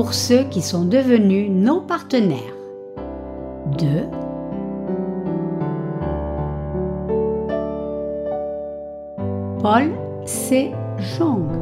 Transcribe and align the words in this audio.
Pour 0.00 0.14
ceux 0.14 0.44
qui 0.44 0.62
sont 0.62 0.86
devenus 0.86 1.50
nos 1.50 1.82
partenaires. 1.82 2.56
2. 3.76 4.08
Paul 9.60 9.90
C. 10.24 10.72
Jong. 10.96 11.59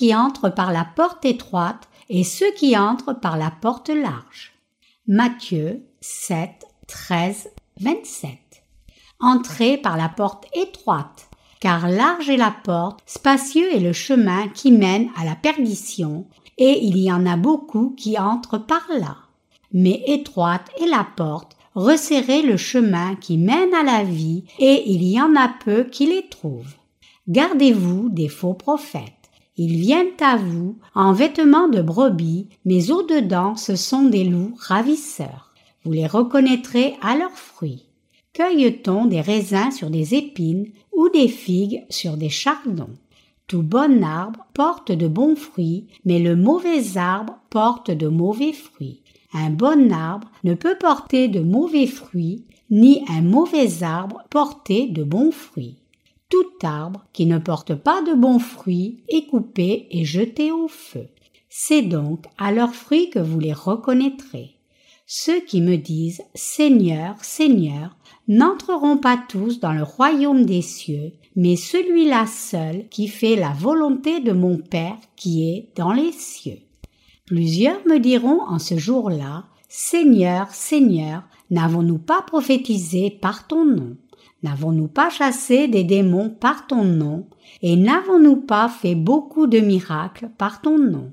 Qui 0.00 0.14
entrent 0.14 0.48
par 0.48 0.72
la 0.72 0.86
porte 0.86 1.26
étroite 1.26 1.86
et 2.08 2.24
ceux 2.24 2.50
qui 2.52 2.74
entrent 2.74 3.12
par 3.12 3.36
la 3.36 3.50
porte 3.50 3.90
large. 3.90 4.54
Matthieu 5.06 5.84
7, 6.00 6.64
13, 6.86 7.50
27. 7.82 8.30
Entrez 9.20 9.76
par 9.76 9.98
la 9.98 10.08
porte 10.08 10.46
étroite, 10.54 11.28
car 11.60 11.86
large 11.86 12.30
est 12.30 12.38
la 12.38 12.50
porte, 12.64 13.00
spacieux 13.04 13.74
est 13.74 13.80
le 13.80 13.92
chemin 13.92 14.48
qui 14.48 14.72
mène 14.72 15.10
à 15.18 15.26
la 15.26 15.36
perdition, 15.36 16.24
et 16.56 16.82
il 16.82 16.96
y 16.96 17.12
en 17.12 17.26
a 17.26 17.36
beaucoup 17.36 17.94
qui 17.94 18.18
entrent 18.18 18.56
par 18.56 18.86
là. 18.88 19.18
Mais 19.74 20.02
étroite 20.06 20.70
est 20.80 20.88
la 20.88 21.06
porte, 21.14 21.58
resserrez 21.74 22.40
le 22.40 22.56
chemin 22.56 23.16
qui 23.16 23.36
mène 23.36 23.74
à 23.74 23.82
la 23.82 24.02
vie, 24.02 24.44
et 24.58 24.90
il 24.90 25.02
y 25.02 25.20
en 25.20 25.36
a 25.36 25.50
peu 25.62 25.84
qui 25.84 26.06
les 26.06 26.26
trouvent. 26.30 26.76
Gardez-vous 27.28 28.08
des 28.08 28.28
faux 28.28 28.54
prophètes. 28.54 29.19
Ils 29.62 29.76
viennent 29.76 30.16
à 30.22 30.38
vous 30.38 30.78
en 30.94 31.12
vêtements 31.12 31.68
de 31.68 31.82
brebis, 31.82 32.48
mais 32.64 32.90
au-dedans 32.90 33.56
ce 33.56 33.76
sont 33.76 34.04
des 34.04 34.24
loups 34.24 34.54
ravisseurs. 34.58 35.52
Vous 35.84 35.92
les 35.92 36.06
reconnaîtrez 36.06 36.94
à 37.02 37.14
leurs 37.14 37.36
fruits. 37.36 37.84
Cueille-t-on 38.32 39.04
des 39.04 39.20
raisins 39.20 39.70
sur 39.70 39.90
des 39.90 40.14
épines 40.14 40.68
ou 40.96 41.10
des 41.10 41.28
figues 41.28 41.84
sur 41.90 42.16
des 42.16 42.30
chardons? 42.30 42.96
Tout 43.48 43.62
bon 43.62 44.02
arbre 44.02 44.46
porte 44.54 44.92
de 44.92 45.08
bons 45.08 45.36
fruits, 45.36 45.88
mais 46.06 46.20
le 46.20 46.36
mauvais 46.36 46.96
arbre 46.96 47.36
porte 47.50 47.90
de 47.90 48.08
mauvais 48.08 48.54
fruits. 48.54 49.02
Un 49.34 49.50
bon 49.50 49.92
arbre 49.92 50.30
ne 50.42 50.54
peut 50.54 50.78
porter 50.80 51.28
de 51.28 51.40
mauvais 51.40 51.86
fruits, 51.86 52.46
ni 52.70 53.04
un 53.10 53.20
mauvais 53.20 53.82
arbre 53.82 54.22
porter 54.30 54.88
de 54.88 55.04
bons 55.04 55.32
fruits. 55.32 55.79
Tout 56.30 56.66
arbre 56.66 57.04
qui 57.12 57.26
ne 57.26 57.38
porte 57.38 57.74
pas 57.74 58.02
de 58.02 58.14
bons 58.14 58.38
fruits 58.38 59.02
est 59.08 59.26
coupé 59.26 59.88
et 59.90 60.04
jeté 60.04 60.52
au 60.52 60.68
feu. 60.68 61.08
C'est 61.48 61.82
donc 61.82 62.24
à 62.38 62.52
leurs 62.52 62.74
fruits 62.74 63.10
que 63.10 63.18
vous 63.18 63.40
les 63.40 63.52
reconnaîtrez. 63.52 64.54
Ceux 65.06 65.40
qui 65.40 65.60
me 65.60 65.76
disent 65.76 66.22
Seigneur, 66.36 67.16
Seigneur, 67.24 67.96
n'entreront 68.28 68.96
pas 68.96 69.20
tous 69.28 69.58
dans 69.58 69.72
le 69.72 69.82
royaume 69.82 70.46
des 70.46 70.62
cieux, 70.62 71.12
mais 71.34 71.56
celui-là 71.56 72.26
seul 72.26 72.88
qui 72.90 73.08
fait 73.08 73.34
la 73.34 73.50
volonté 73.50 74.20
de 74.20 74.30
mon 74.30 74.58
Père 74.58 74.96
qui 75.16 75.50
est 75.50 75.68
dans 75.74 75.92
les 75.92 76.12
cieux. 76.12 76.60
Plusieurs 77.26 77.84
me 77.86 77.98
diront 77.98 78.40
en 78.42 78.60
ce 78.60 78.78
jour-là, 78.78 79.46
Seigneur, 79.68 80.50
Seigneur, 80.50 81.24
n'avons-nous 81.50 81.98
pas 81.98 82.22
prophétisé 82.22 83.10
par 83.10 83.48
ton 83.48 83.64
nom? 83.64 83.96
N'avons-nous 84.42 84.88
pas 84.88 85.10
chassé 85.10 85.68
des 85.68 85.84
démons 85.84 86.30
par 86.30 86.66
ton 86.66 86.84
nom, 86.84 87.26
et 87.62 87.76
n'avons-nous 87.76 88.36
pas 88.36 88.68
fait 88.68 88.94
beaucoup 88.94 89.46
de 89.46 89.60
miracles 89.60 90.30
par 90.38 90.62
ton 90.62 90.78
nom? 90.78 91.12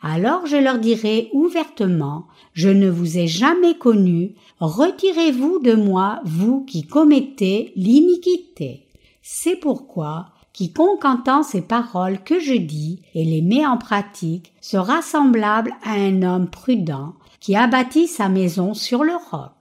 Alors 0.00 0.46
je 0.46 0.56
leur 0.56 0.78
dirai 0.78 1.28
ouvertement, 1.32 2.26
je 2.52 2.68
ne 2.68 2.88
vous 2.88 3.18
ai 3.18 3.26
jamais 3.26 3.76
connu, 3.76 4.34
retirez-vous 4.60 5.58
de 5.58 5.74
moi, 5.74 6.20
vous 6.24 6.64
qui 6.64 6.86
commettez 6.86 7.72
l'iniquité. 7.74 8.86
C'est 9.22 9.56
pourquoi 9.56 10.26
quiconque 10.52 11.04
entend 11.04 11.42
ces 11.42 11.62
paroles 11.62 12.22
que 12.22 12.38
je 12.38 12.54
dis 12.54 13.02
et 13.14 13.24
les 13.24 13.42
met 13.42 13.66
en 13.66 13.76
pratique 13.76 14.52
sera 14.60 15.02
semblable 15.02 15.72
à 15.82 15.94
un 15.94 16.22
homme 16.22 16.48
prudent 16.48 17.14
qui 17.40 17.56
a 17.56 17.66
bâti 17.66 18.06
sa 18.06 18.28
maison 18.28 18.74
sur 18.74 19.02
le 19.02 19.14
roc. 19.30 19.57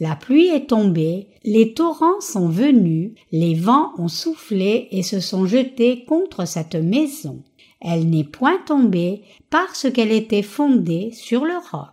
La 0.00 0.16
pluie 0.16 0.48
est 0.48 0.70
tombée, 0.70 1.28
les 1.44 1.74
torrents 1.74 2.20
sont 2.20 2.48
venus, 2.48 3.12
les 3.32 3.54
vents 3.54 3.92
ont 3.98 4.08
soufflé 4.08 4.88
et 4.92 5.02
se 5.02 5.20
sont 5.20 5.44
jetés 5.44 6.06
contre 6.06 6.46
cette 6.46 6.74
maison. 6.74 7.42
Elle 7.82 8.08
n'est 8.08 8.24
point 8.24 8.58
tombée 8.64 9.22
parce 9.50 9.90
qu'elle 9.90 10.10
était 10.10 10.42
fondée 10.42 11.10
sur 11.12 11.44
le 11.44 11.56
roc. 11.70 11.90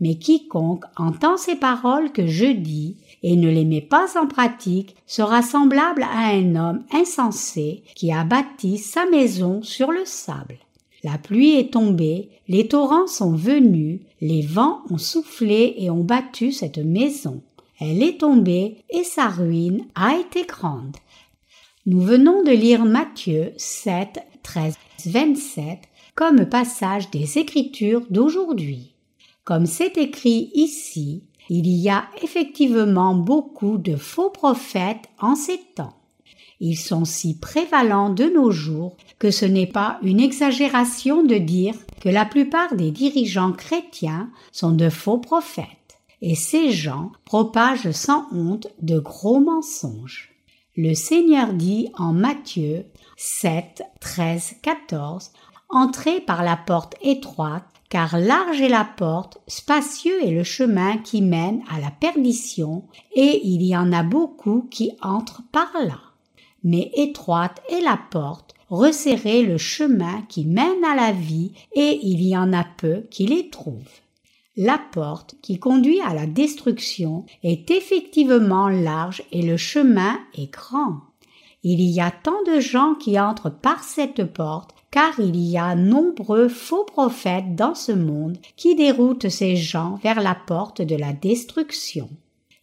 Mais 0.00 0.16
quiconque 0.16 0.84
entend 0.98 1.38
ces 1.38 1.56
paroles 1.56 2.12
que 2.12 2.26
je 2.26 2.44
dis 2.44 2.98
et 3.22 3.36
ne 3.36 3.48
les 3.48 3.64
met 3.64 3.80
pas 3.80 4.20
en 4.20 4.26
pratique 4.26 4.94
sera 5.06 5.40
semblable 5.40 6.02
à 6.02 6.28
un 6.34 6.56
homme 6.56 6.84
insensé 6.92 7.82
qui 7.94 8.12
a 8.12 8.24
bâti 8.24 8.76
sa 8.76 9.06
maison 9.06 9.62
sur 9.62 9.92
le 9.92 10.04
sable. 10.04 10.58
La 11.06 11.18
pluie 11.18 11.54
est 11.54 11.72
tombée, 11.72 12.30
les 12.48 12.66
torrents 12.66 13.06
sont 13.06 13.30
venus, 13.30 14.00
les 14.20 14.42
vents 14.42 14.80
ont 14.90 14.98
soufflé 14.98 15.76
et 15.78 15.88
ont 15.88 16.02
battu 16.02 16.50
cette 16.50 16.78
maison. 16.78 17.44
Elle 17.78 18.02
est 18.02 18.18
tombée 18.18 18.78
et 18.90 19.04
sa 19.04 19.28
ruine 19.28 19.84
a 19.94 20.18
été 20.18 20.42
grande. 20.42 20.96
Nous 21.86 22.00
venons 22.00 22.42
de 22.42 22.50
lire 22.50 22.84
Matthieu 22.84 23.52
7, 23.56 24.18
13, 24.42 24.74
27 25.06 25.78
comme 26.16 26.44
passage 26.44 27.08
des 27.12 27.38
Écritures 27.38 28.02
d'aujourd'hui. 28.10 28.96
Comme 29.44 29.66
c'est 29.66 29.98
écrit 29.98 30.50
ici, 30.54 31.22
il 31.48 31.68
y 31.68 31.88
a 31.88 32.08
effectivement 32.20 33.14
beaucoup 33.14 33.78
de 33.78 33.94
faux 33.94 34.30
prophètes 34.30 35.08
en 35.20 35.36
ces 35.36 35.60
temps. 35.76 35.94
Ils 36.60 36.76
sont 36.76 37.04
si 37.04 37.38
prévalents 37.38 38.10
de 38.10 38.24
nos 38.24 38.50
jours 38.50 38.96
que 39.18 39.30
ce 39.30 39.44
n'est 39.44 39.66
pas 39.66 39.98
une 40.02 40.20
exagération 40.20 41.22
de 41.22 41.36
dire 41.36 41.74
que 42.00 42.08
la 42.08 42.24
plupart 42.24 42.74
des 42.74 42.90
dirigeants 42.90 43.52
chrétiens 43.52 44.30
sont 44.52 44.72
de 44.72 44.88
faux 44.88 45.18
prophètes. 45.18 45.68
Et 46.22 46.34
ces 46.34 46.70
gens 46.70 47.12
propagent 47.24 47.90
sans 47.90 48.26
honte 48.32 48.68
de 48.80 48.98
gros 48.98 49.40
mensonges. 49.40 50.32
Le 50.76 50.94
Seigneur 50.94 51.52
dit 51.52 51.88
en 51.96 52.12
Matthieu 52.12 52.86
7, 53.16 53.82
13, 54.00 54.56
14 54.62 55.30
Entrez 55.68 56.20
par 56.20 56.44
la 56.44 56.56
porte 56.56 56.94
étroite, 57.02 57.64
car 57.88 58.18
large 58.18 58.60
est 58.60 58.68
la 58.68 58.84
porte, 58.84 59.38
spacieux 59.48 60.24
est 60.24 60.30
le 60.30 60.44
chemin 60.44 60.98
qui 60.98 61.22
mène 61.22 61.62
à 61.68 61.80
la 61.80 61.90
perdition, 61.90 62.84
et 63.14 63.40
il 63.44 63.62
y 63.62 63.76
en 63.76 63.92
a 63.92 64.02
beaucoup 64.02 64.68
qui 64.70 64.92
entrent 65.02 65.42
par 65.50 65.72
là 65.84 66.05
mais 66.66 66.90
étroite 66.94 67.62
est 67.70 67.80
la 67.80 67.98
porte, 68.10 68.54
resserré 68.68 69.44
le 69.44 69.56
chemin 69.56 70.22
qui 70.28 70.44
mène 70.44 70.84
à 70.84 70.96
la 70.96 71.12
vie, 71.12 71.52
et 71.74 72.00
il 72.02 72.20
y 72.22 72.36
en 72.36 72.52
a 72.52 72.64
peu 72.64 73.04
qui 73.08 73.24
les 73.26 73.48
trouvent. 73.50 74.00
La 74.56 74.78
porte 74.92 75.36
qui 75.42 75.58
conduit 75.58 76.00
à 76.00 76.12
la 76.12 76.26
destruction 76.26 77.24
est 77.44 77.70
effectivement 77.70 78.68
large 78.68 79.22
et 79.30 79.42
le 79.42 79.56
chemin 79.56 80.18
est 80.34 80.52
grand. 80.52 81.02
Il 81.62 81.80
y 81.82 82.00
a 82.00 82.10
tant 82.10 82.42
de 82.46 82.58
gens 82.58 82.94
qui 82.94 83.20
entrent 83.20 83.50
par 83.50 83.84
cette 83.84 84.24
porte 84.24 84.74
car 84.90 85.20
il 85.20 85.36
y 85.36 85.58
a 85.58 85.74
nombreux 85.74 86.48
faux 86.48 86.84
prophètes 86.84 87.54
dans 87.54 87.74
ce 87.74 87.92
monde 87.92 88.38
qui 88.56 88.74
déroutent 88.74 89.28
ces 89.28 89.56
gens 89.56 90.00
vers 90.02 90.20
la 90.20 90.34
porte 90.34 90.80
de 90.80 90.96
la 90.96 91.12
destruction. 91.12 92.08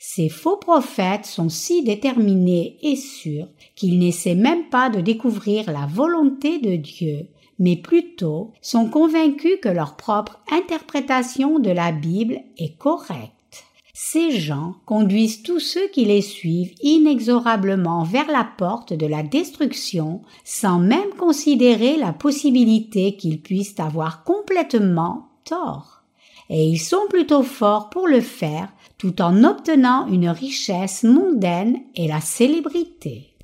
Ces 0.05 0.27
faux 0.27 0.57
prophètes 0.57 1.25
sont 1.25 1.47
si 1.47 1.81
déterminés 1.81 2.77
et 2.81 2.97
sûrs 2.97 3.47
qu'ils 3.73 3.97
n'essaient 4.00 4.35
même 4.35 4.65
pas 4.65 4.89
de 4.89 5.00
découvrir 5.00 5.71
la 5.71 5.85
volonté 5.85 6.59
de 6.59 6.75
Dieu, 6.75 7.29
mais 7.57 7.77
plutôt 7.77 8.51
sont 8.61 8.89
convaincus 8.89 9.59
que 9.61 9.69
leur 9.69 9.95
propre 9.95 10.41
interprétation 10.51 11.57
de 11.57 11.69
la 11.69 11.94
Bible 11.94 12.41
est 12.57 12.77
correcte. 12.77 13.63
Ces 13.94 14.31
gens 14.31 14.75
conduisent 14.85 15.41
tous 15.41 15.61
ceux 15.61 15.88
qui 15.88 16.03
les 16.03 16.21
suivent 16.21 16.75
inexorablement 16.81 18.03
vers 18.03 18.29
la 18.29 18.45
porte 18.57 18.91
de 18.91 19.06
la 19.06 19.23
destruction 19.23 20.21
sans 20.44 20.79
même 20.79 21.13
considérer 21.17 21.95
la 21.95 22.11
possibilité 22.11 23.15
qu'ils 23.15 23.41
puissent 23.41 23.79
avoir 23.79 24.25
complètement 24.25 25.29
tort. 25.45 26.03
Et 26.49 26.65
ils 26.65 26.79
sont 26.79 27.07
plutôt 27.09 27.44
forts 27.44 27.89
pour 27.89 28.06
le 28.06 28.19
faire 28.19 28.67
tout 29.03 29.21
en 29.21 29.44
obtenant 29.44 30.07
une 30.07 30.29
richesse 30.29 31.03
mondaine 31.03 31.75
et 31.94 32.07
la 32.07 32.21
célébrité. 32.21 33.35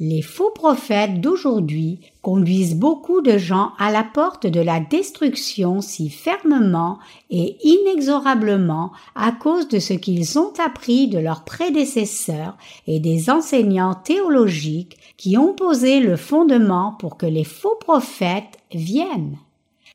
Les 0.00 0.20
faux 0.20 0.50
prophètes 0.52 1.20
d'aujourd'hui 1.20 2.00
conduisent 2.22 2.74
beaucoup 2.74 3.20
de 3.20 3.38
gens 3.38 3.70
à 3.78 3.92
la 3.92 4.02
porte 4.02 4.48
de 4.48 4.58
la 4.58 4.80
destruction 4.80 5.80
si 5.80 6.10
fermement 6.10 6.98
et 7.30 7.56
inexorablement 7.62 8.90
à 9.14 9.30
cause 9.30 9.68
de 9.68 9.78
ce 9.78 9.92
qu'ils 9.92 10.40
ont 10.40 10.52
appris 10.58 11.06
de 11.06 11.20
leurs 11.20 11.44
prédécesseurs 11.44 12.56
et 12.88 12.98
des 12.98 13.30
enseignants 13.30 13.94
théologiques 13.94 14.96
qui 15.16 15.38
ont 15.38 15.54
posé 15.54 16.00
le 16.00 16.16
fondement 16.16 16.96
pour 16.98 17.16
que 17.16 17.26
les 17.26 17.44
faux 17.44 17.76
prophètes 17.78 18.58
viennent. 18.74 19.38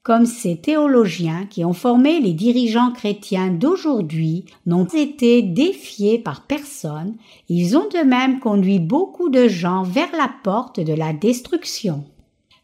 Comme 0.04 0.26
ces 0.26 0.58
théologiens 0.58 1.46
qui 1.46 1.64
ont 1.64 1.74
formé 1.74 2.20
les 2.20 2.34
dirigeants 2.34 2.92
chrétiens 2.92 3.50
d'aujourd'hui 3.50 4.46
n'ont 4.66 4.86
été 4.86 5.44
défiés 5.44 6.18
par 6.18 6.48
personne, 6.48 7.18
ils 7.50 7.78
ont 7.78 7.88
de 7.88 8.04
même 8.04 8.40
conduit 8.40 8.80
beaucoup 8.80 9.30
de 9.30 9.48
gens 9.48 9.84
vers 9.84 10.12
la 10.14 10.32
porte 10.44 10.80
de 10.80 10.94
la 10.94 11.14
destruction. 11.14 12.04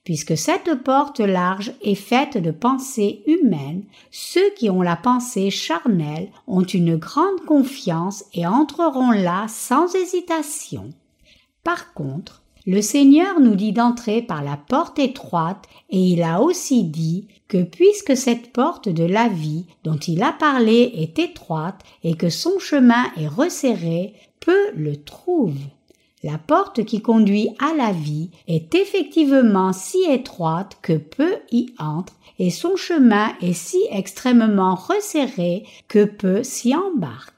Puisque 0.04 0.36
cette 0.36 0.84
porte 0.84 1.20
large 1.20 1.74
est 1.84 1.94
faite 1.94 2.38
de 2.38 2.50
pensées 2.50 3.22
humaines, 3.28 3.84
ceux 4.10 4.50
qui 4.56 4.72
ont 4.72 4.82
la 4.82 4.96
pensée 4.96 5.52
charnelle 5.52 6.30
ont 6.48 6.64
une 6.64 6.96
grande 6.96 7.42
confiance 7.46 8.24
et 8.34 8.48
entreront 8.48 9.12
là 9.12 9.46
sans 9.48 9.94
hésitation. 9.94 10.90
Par 11.64 11.94
contre, 11.94 12.42
le 12.68 12.82
Seigneur 12.82 13.40
nous 13.40 13.56
dit 13.56 13.72
d'entrer 13.72 14.22
par 14.22 14.44
la 14.44 14.58
porte 14.58 15.00
étroite 15.00 15.64
et 15.90 16.00
il 16.00 16.22
a 16.22 16.42
aussi 16.42 16.84
dit 16.84 17.30
que 17.48 17.64
puisque 17.64 18.18
cette 18.18 18.52
porte 18.52 18.90
de 18.90 19.06
la 19.06 19.30
vie 19.30 19.66
dont 19.86 19.96
il 19.96 20.22
a 20.22 20.34
parlé 20.34 20.92
est 20.96 21.18
étroite 21.18 21.80
et 22.04 22.16
que 22.16 22.30
son 22.30 22.60
chemin 22.60 23.06
est 23.16 23.30
resserré, 23.30 24.14
peu 24.42 24.72
le 24.76 24.98
trouvent. 24.98 25.56
La 26.24 26.38
porte 26.38 26.84
qui 26.84 27.02
conduit 27.02 27.48
à 27.60 27.74
la 27.74 27.94
vie 27.94 28.32
est 28.50 28.76
effectivement 28.76 29.72
si 29.72 30.04
étroite 30.04 30.78
que 30.82 30.98
peu 30.98 31.38
y 31.52 31.68
entrent 31.80 32.18
et 32.38 32.50
son 32.50 32.76
chemin 32.76 33.30
est 33.42 33.54
si 33.54 33.80
extrêmement 33.92 34.76
resserré 34.76 35.64
que 35.88 36.04
peu 36.04 36.44
s'y 36.44 36.76
embarquent. 36.76 37.37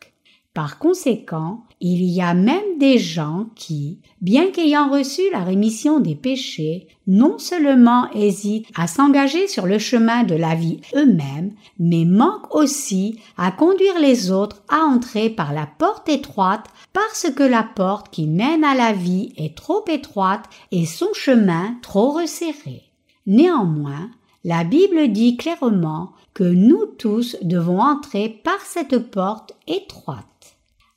Par 0.56 0.80
conséquent, 0.80 1.64
il 1.80 2.04
y 2.04 2.22
a 2.22 2.34
même 2.34 2.80
des 2.80 2.98
gens 2.98 3.46
qui, 3.56 4.00
bien 4.20 4.50
qu'ayant 4.50 4.90
reçu 4.90 5.22
la 5.32 5.44
rémission 5.44 6.00
des 6.00 6.16
péchés, 6.16 6.88
non 7.06 7.38
seulement 7.38 8.10
hésitent 8.14 8.66
à 8.76 8.88
s'engager 8.88 9.48
sur 9.48 9.68
le 9.68 9.78
chemin 9.78 10.24
de 10.24 10.34
la 10.34 10.56
vie 10.56 10.82
eux-mêmes, 10.96 11.54
mais 11.78 12.04
manquent 12.04 12.54
aussi 12.54 13.20
à 13.38 13.52
conduire 13.52 14.00
les 14.00 14.32
autres 14.32 14.64
à 14.70 14.80
entrer 14.80 15.30
par 15.30 15.54
la 15.54 15.68
porte 15.68 16.10
étroite 16.10 16.66
parce 16.94 17.28
que 17.30 17.44
la 17.44 17.64
porte 17.64 18.10
qui 18.10 18.26
mène 18.26 18.64
à 18.64 18.74
la 18.74 18.92
vie 18.92 19.32
est 19.38 19.56
trop 19.56 19.86
étroite 19.88 20.46
et 20.72 20.88
son 20.88 21.14
chemin 21.14 21.76
trop 21.84 22.12
resserré. 22.12 22.84
Néanmoins, 23.28 24.10
la 24.44 24.64
Bible 24.64 25.12
dit 25.12 25.38
clairement 25.38 26.14
que 26.34 26.44
nous 26.44 26.86
tous 26.98 27.38
devons 27.44 27.82
entrer 27.82 28.42
par 28.44 28.62
cette 28.62 28.98
porte 29.12 29.54
étroite. 29.68 30.26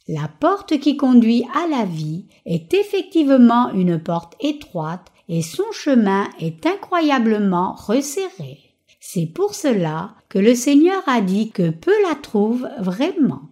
La 0.08 0.28
porte 0.40 0.80
qui 0.80 0.96
conduit 0.96 1.44
à 1.54 1.68
la 1.68 1.84
vie 1.84 2.24
est 2.44 2.74
effectivement 2.74 3.70
une 3.72 4.00
porte 4.00 4.34
étroite 4.40 5.12
et 5.28 5.42
son 5.42 5.70
chemin 5.72 6.28
est 6.40 6.66
incroyablement 6.66 7.74
resserré. 7.74 8.58
C'est 8.98 9.26
pour 9.26 9.54
cela 9.54 10.14
que 10.28 10.40
le 10.40 10.54
Seigneur 10.54 11.02
a 11.06 11.20
dit 11.20 11.50
que 11.50 11.70
peu 11.70 11.92
la 12.08 12.16
trouvent 12.16 12.68
vraiment. 12.80 13.42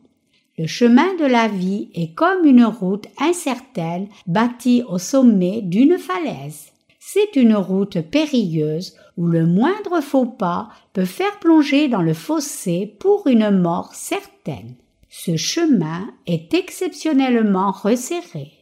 Le 0.59 0.67
chemin 0.67 1.15
de 1.15 1.25
la 1.25 1.47
vie 1.47 1.89
est 1.95 2.15
comme 2.15 2.45
une 2.45 2.65
route 2.65 3.07
incertaine 3.19 4.09
bâtie 4.27 4.83
au 4.89 4.99
sommet 4.99 5.63
d'une 5.63 5.99
falaise. 5.99 6.67
C'est 6.99 7.37
une 7.37 7.55
route 7.55 8.01
périlleuse 8.01 8.97
où 9.17 9.27
le 9.27 9.47
moindre 9.47 10.01
faux 10.01 10.27
pas 10.27 10.69
peut 10.93 11.05
faire 11.05 11.39
plonger 11.39 11.89
dans 11.89 12.03
le 12.03 12.15
fossé 12.15 12.93
pour 12.99 13.27
une 13.27 13.51
mort 13.51 13.95
certaine. 13.95 14.75
Ce 15.13 15.37
chemin 15.37 16.09
est 16.27 16.55
exceptionnellement 16.55 17.73
resserré. 17.73 18.53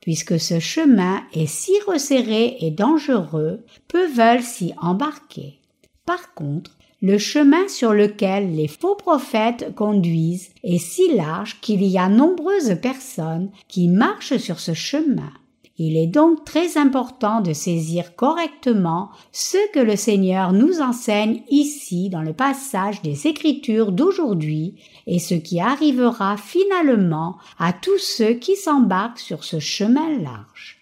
Puisque 0.00 0.38
ce 0.38 0.60
chemin 0.60 1.20
est 1.34 1.46
si 1.46 1.72
resserré 1.84 2.56
et 2.60 2.70
dangereux, 2.70 3.64
peu 3.88 4.06
veulent 4.06 4.42
s'y 4.42 4.72
embarquer. 4.80 5.58
Par 6.06 6.32
contre, 6.34 6.70
le 7.02 7.18
chemin 7.18 7.66
sur 7.66 7.92
lequel 7.92 8.54
les 8.54 8.68
faux 8.68 8.94
prophètes 8.94 9.74
conduisent 9.74 10.50
est 10.62 10.78
si 10.78 11.12
large 11.12 11.60
qu'il 11.60 11.82
y 11.82 11.98
a 11.98 12.08
nombreuses 12.08 12.80
personnes 12.80 13.50
qui 13.66 13.88
marchent 13.88 14.36
sur 14.36 14.60
ce 14.60 14.74
chemin. 14.74 15.32
Il 15.78 15.98
est 15.98 16.06
donc 16.06 16.44
très 16.44 16.78
important 16.78 17.42
de 17.42 17.52
saisir 17.52 18.16
correctement 18.16 19.10
ce 19.30 19.58
que 19.72 19.78
le 19.78 19.94
Seigneur 19.94 20.52
nous 20.52 20.80
enseigne 20.80 21.42
ici 21.50 22.08
dans 22.08 22.22
le 22.22 22.32
passage 22.32 23.02
des 23.02 23.26
Écritures 23.26 23.92
d'aujourd'hui 23.92 24.76
et 25.06 25.18
ce 25.18 25.34
qui 25.34 25.60
arrivera 25.60 26.38
finalement 26.38 27.36
à 27.58 27.74
tous 27.74 27.98
ceux 27.98 28.34
qui 28.34 28.56
s'embarquent 28.56 29.18
sur 29.18 29.44
ce 29.44 29.58
chemin 29.58 30.18
large. 30.18 30.78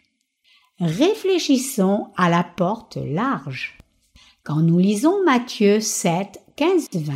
Réfléchissons 0.78 2.08
à 2.16 2.30
la 2.30 2.44
porte 2.44 2.96
large. 2.96 3.78
Quand 4.44 4.60
nous 4.60 4.78
lisons 4.78 5.24
Matthieu 5.24 5.80
7, 5.80 6.40
15, 6.56 6.88
20, 6.94 7.12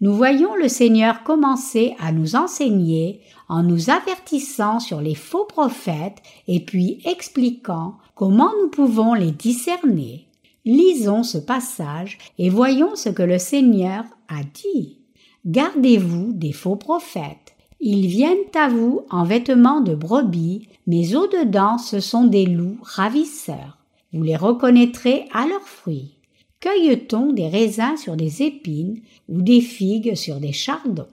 nous 0.00 0.14
voyons 0.14 0.54
le 0.54 0.68
Seigneur 0.68 1.24
commencer 1.24 1.94
à 1.98 2.12
nous 2.12 2.36
enseigner 2.36 3.20
en 3.48 3.62
nous 3.62 3.90
avertissant 3.90 4.80
sur 4.80 5.00
les 5.00 5.14
faux 5.14 5.44
prophètes 5.44 6.22
et 6.46 6.60
puis 6.60 7.00
expliquant 7.04 7.94
comment 8.14 8.50
nous 8.62 8.68
pouvons 8.68 9.14
les 9.14 9.30
discerner. 9.30 10.26
Lisons 10.64 11.22
ce 11.22 11.38
passage 11.38 12.18
et 12.38 12.50
voyons 12.50 12.94
ce 12.94 13.08
que 13.08 13.22
le 13.22 13.38
Seigneur 13.38 14.04
a 14.28 14.42
dit. 14.42 14.98
Gardez-vous 15.46 16.32
des 16.32 16.52
faux 16.52 16.76
prophètes. 16.76 17.54
Ils 17.80 18.06
viennent 18.06 18.36
à 18.54 18.68
vous 18.68 19.02
en 19.08 19.24
vêtements 19.24 19.80
de 19.80 19.94
brebis, 19.94 20.68
mais 20.86 21.14
au-dedans 21.14 21.78
ce 21.78 22.00
sont 22.00 22.24
des 22.24 22.44
loups 22.44 22.78
ravisseurs. 22.82 23.78
Vous 24.12 24.22
les 24.22 24.36
reconnaîtrez 24.36 25.26
à 25.32 25.46
leurs 25.46 25.68
fruits. 25.68 26.16
Cueille-t-on 26.60 27.32
des 27.32 27.48
raisins 27.48 27.96
sur 27.96 28.16
des 28.16 28.42
épines 28.42 29.00
ou 29.28 29.42
des 29.42 29.60
figues 29.60 30.16
sur 30.16 30.40
des 30.40 30.52
chardons? 30.52 31.06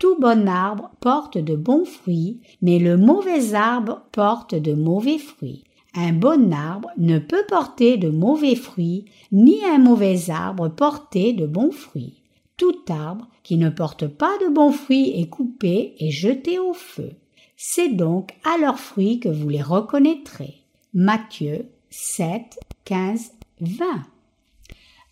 Tout 0.00 0.16
bon 0.18 0.48
arbre 0.48 0.90
porte 1.00 1.36
de 1.36 1.54
bons 1.54 1.84
fruits, 1.84 2.40
mais 2.62 2.78
le 2.78 2.96
mauvais 2.96 3.52
arbre 3.52 4.00
porte 4.12 4.54
de 4.54 4.72
mauvais 4.72 5.18
fruits. 5.18 5.62
Un 5.94 6.14
bon 6.14 6.54
arbre 6.54 6.88
ne 6.96 7.18
peut 7.18 7.44
porter 7.46 7.98
de 7.98 8.08
mauvais 8.08 8.54
fruits, 8.54 9.04
ni 9.30 9.62
un 9.62 9.76
mauvais 9.76 10.30
arbre 10.30 10.70
porter 10.70 11.34
de 11.34 11.46
bons 11.46 11.70
fruits. 11.70 12.22
Tout 12.56 12.78
arbre 12.88 13.28
qui 13.42 13.58
ne 13.58 13.68
porte 13.68 14.06
pas 14.06 14.32
de 14.40 14.48
bons 14.48 14.72
fruits 14.72 15.20
est 15.20 15.28
coupé 15.28 15.94
et 15.98 16.10
jeté 16.10 16.58
au 16.58 16.72
feu. 16.72 17.10
C'est 17.58 17.90
donc 17.90 18.30
à 18.42 18.56
leurs 18.56 18.80
fruits 18.80 19.20
que 19.20 19.28
vous 19.28 19.50
les 19.50 19.60
reconnaîtrez. 19.60 20.54
Matthieu 20.94 21.66
7, 21.90 22.58
15, 22.86 23.32
20. 23.60 23.84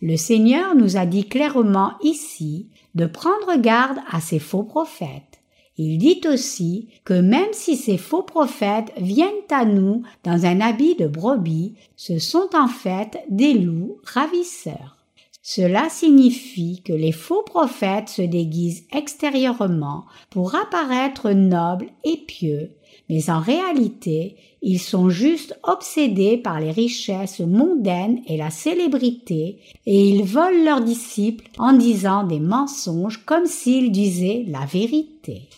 Le 0.01 0.17
Seigneur 0.17 0.75
nous 0.75 0.97
a 0.97 1.05
dit 1.05 1.25
clairement 1.25 1.93
ici 2.03 2.69
de 2.99 3.07
prendre 3.07 3.57
garde 3.57 3.99
à 4.11 4.21
ces 4.21 4.39
faux 4.39 4.65
prophètes. 4.65 5.41
Il 5.79 5.99
dit 5.99 6.21
aussi 6.29 6.89
que 7.05 7.15
même 7.15 7.53
si 7.53 7.77
ces 7.77 7.97
faux 7.97 8.25
prophètes 8.25 8.93
viennent 8.97 9.47
à 9.51 9.65
nous 9.65 10.03
dans 10.25 10.45
un 10.45 10.61
habit 10.61 10.97
de 10.97 11.07
brebis, 11.07 11.77
ce 11.97 12.19
sont 12.19 12.51
en 12.53 12.67
fait 12.67 13.19
des 13.31 13.55
loups 13.55 13.99
ravisseurs. 14.03 14.97
Cela 15.41 15.89
signifie 15.89 16.83
que 16.85 16.93
les 16.93 17.13
faux 17.13 17.43
prophètes 17.43 18.09
se 18.09 18.23
déguisent 18.23 18.87
extérieurement 18.93 20.05
pour 20.29 20.57
apparaître 20.57 21.31
nobles 21.31 21.89
et 22.05 22.17
pieux, 22.17 22.73
mais 23.09 23.31
en 23.31 23.41
réalité, 23.41 24.37
ils 24.61 24.81
sont 24.81 25.09
juste 25.09 25.59
obsédés 25.63 26.37
par 26.37 26.61
les 26.61 26.71
richesses 26.71 27.41
mondaines 27.41 28.21
et 28.27 28.37
la 28.37 28.51
célébrité, 28.51 29.59
et 29.87 30.09
ils 30.09 30.25
volent 30.25 30.65
leurs 30.65 30.83
disciples 30.83 31.49
en 31.59 31.73
disant 31.73 32.25
des 32.25 32.41
mensonges 32.41 33.25
comme 33.25 33.47
s'ils 33.47 33.93
disaient 33.93 34.45
la 34.49 34.67
vérité. 34.67 35.49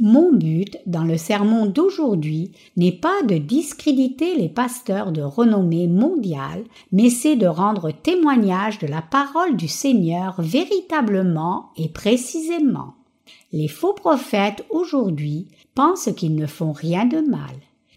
Mon 0.00 0.32
but 0.32 0.76
dans 0.86 1.04
le 1.04 1.16
sermon 1.16 1.66
d'aujourd'hui 1.66 2.50
n'est 2.76 2.92
pas 2.92 3.22
de 3.22 3.38
discréditer 3.38 4.34
les 4.34 4.48
pasteurs 4.48 5.12
de 5.12 5.22
renommée 5.22 5.86
mondiale, 5.86 6.64
mais 6.90 7.10
c'est 7.10 7.36
de 7.36 7.46
rendre 7.46 7.92
témoignage 7.92 8.80
de 8.80 8.88
la 8.88 9.02
parole 9.02 9.56
du 9.56 9.68
Seigneur 9.68 10.34
véritablement 10.40 11.70
et 11.76 11.88
précisément. 11.88 12.94
Les 13.52 13.68
faux 13.68 13.92
prophètes 13.92 14.64
aujourd'hui 14.68 15.46
pensent 15.74 16.10
qu'ils 16.16 16.34
ne 16.34 16.46
font 16.46 16.72
rien 16.72 17.04
de 17.04 17.20
mal. 17.20 17.54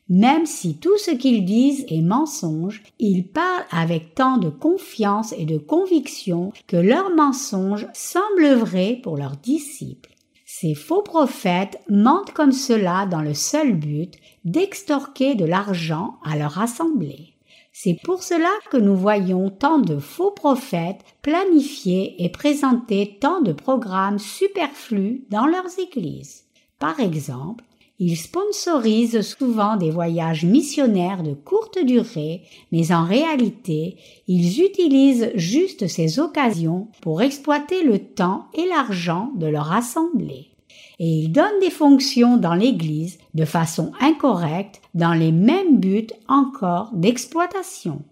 Même 0.10 0.46
si 0.46 0.77
tout 0.77 0.98
ce 0.98 1.12
qu'ils 1.12 1.43
disent 1.43 1.86
est 1.89 2.01
mensonge, 2.01 2.81
ils 2.98 3.27
parlent 3.27 3.65
avec 3.72 4.15
tant 4.15 4.38
de 4.38 4.50
confiance 4.50 5.34
et 5.38 5.46
de 5.46 5.57
conviction 5.57 6.53
que 6.67 6.77
leurs 6.77 7.13
mensonges 7.13 7.88
semblent 7.93 8.53
vrais 8.53 9.00
pour 9.03 9.17
leurs 9.17 9.36
disciples. 9.36 10.12
Ces 10.46 10.75
faux 10.75 11.01
prophètes 11.01 11.81
mentent 11.89 12.31
comme 12.31 12.53
cela 12.53 13.05
dans 13.05 13.22
le 13.22 13.34
seul 13.34 13.74
but 13.74 14.13
d'extorquer 14.46 15.36
de 15.36 15.43
l'argent 15.43 16.15
à 16.24 16.38
leur 16.38 16.57
assemblée. 16.60 17.34
C'est 17.74 18.00
pour 18.01 18.24
cela 18.24 18.50
que 18.72 18.77
nous 18.77 18.96
voyons 18.96 19.50
tant 19.50 19.77
de 19.77 20.00
faux 20.00 20.31
prophètes 20.31 21.01
planifier 21.22 22.24
et 22.24 22.29
présenter 22.29 23.17
tant 23.19 23.41
de 23.41 23.51
programmes 23.51 24.19
superflus 24.19 25.25
dans 25.29 25.46
leurs 25.46 25.77
églises. 25.77 26.46
Par 26.79 27.00
exemple, 27.00 27.65
Ils 28.00 28.18
sponsorisent 28.18 29.22
souvent 29.22 29.75
des 29.75 29.89
voyages 29.89 30.46
missionnaires 30.46 31.24
de 31.24 31.34
courte 31.34 31.84
durée, 31.84 32.44
mais 32.72 32.92
en 32.92 33.04
réalité, 33.04 33.98
ils 34.27 34.62
utilisent 34.62 35.32
juste 35.34 35.88
ces 35.88 36.20
occasions 36.20 36.89
pour 37.01 37.24
exploiter 37.24 37.82
le 37.82 37.98
temps 37.98 38.46
et 38.54 38.68
l'argent 38.68 39.32
de 39.36 39.48
leur 39.48 39.72
assemblée. 39.72 40.51
Et 41.00 41.08
ils 41.08 41.32
donnent 41.32 41.60
des 41.60 41.72
fonctions 41.72 42.38
dans 42.38 42.54
l'Église 42.54 43.18
de 43.34 43.46
façon 43.46 43.92
incorrecte 44.00 44.82
dans 44.94 45.13
les 45.13 45.32
mêmes 45.32 45.80
buts 45.80 46.08
encore 46.27 46.92
d'exploitation. 46.94 48.04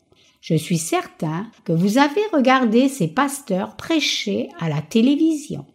Je 0.42 0.56
suis 0.56 0.77
certain 0.80 1.48
que 1.63 1.74
vous 1.74 2.00
avez 2.00 2.22
regardé 2.34 2.88
ces 2.88 3.08
pasteurs 3.08 3.75
prêcher 3.75 4.50
à 4.60 4.68
la 4.68 4.82
télévision. 4.82 5.65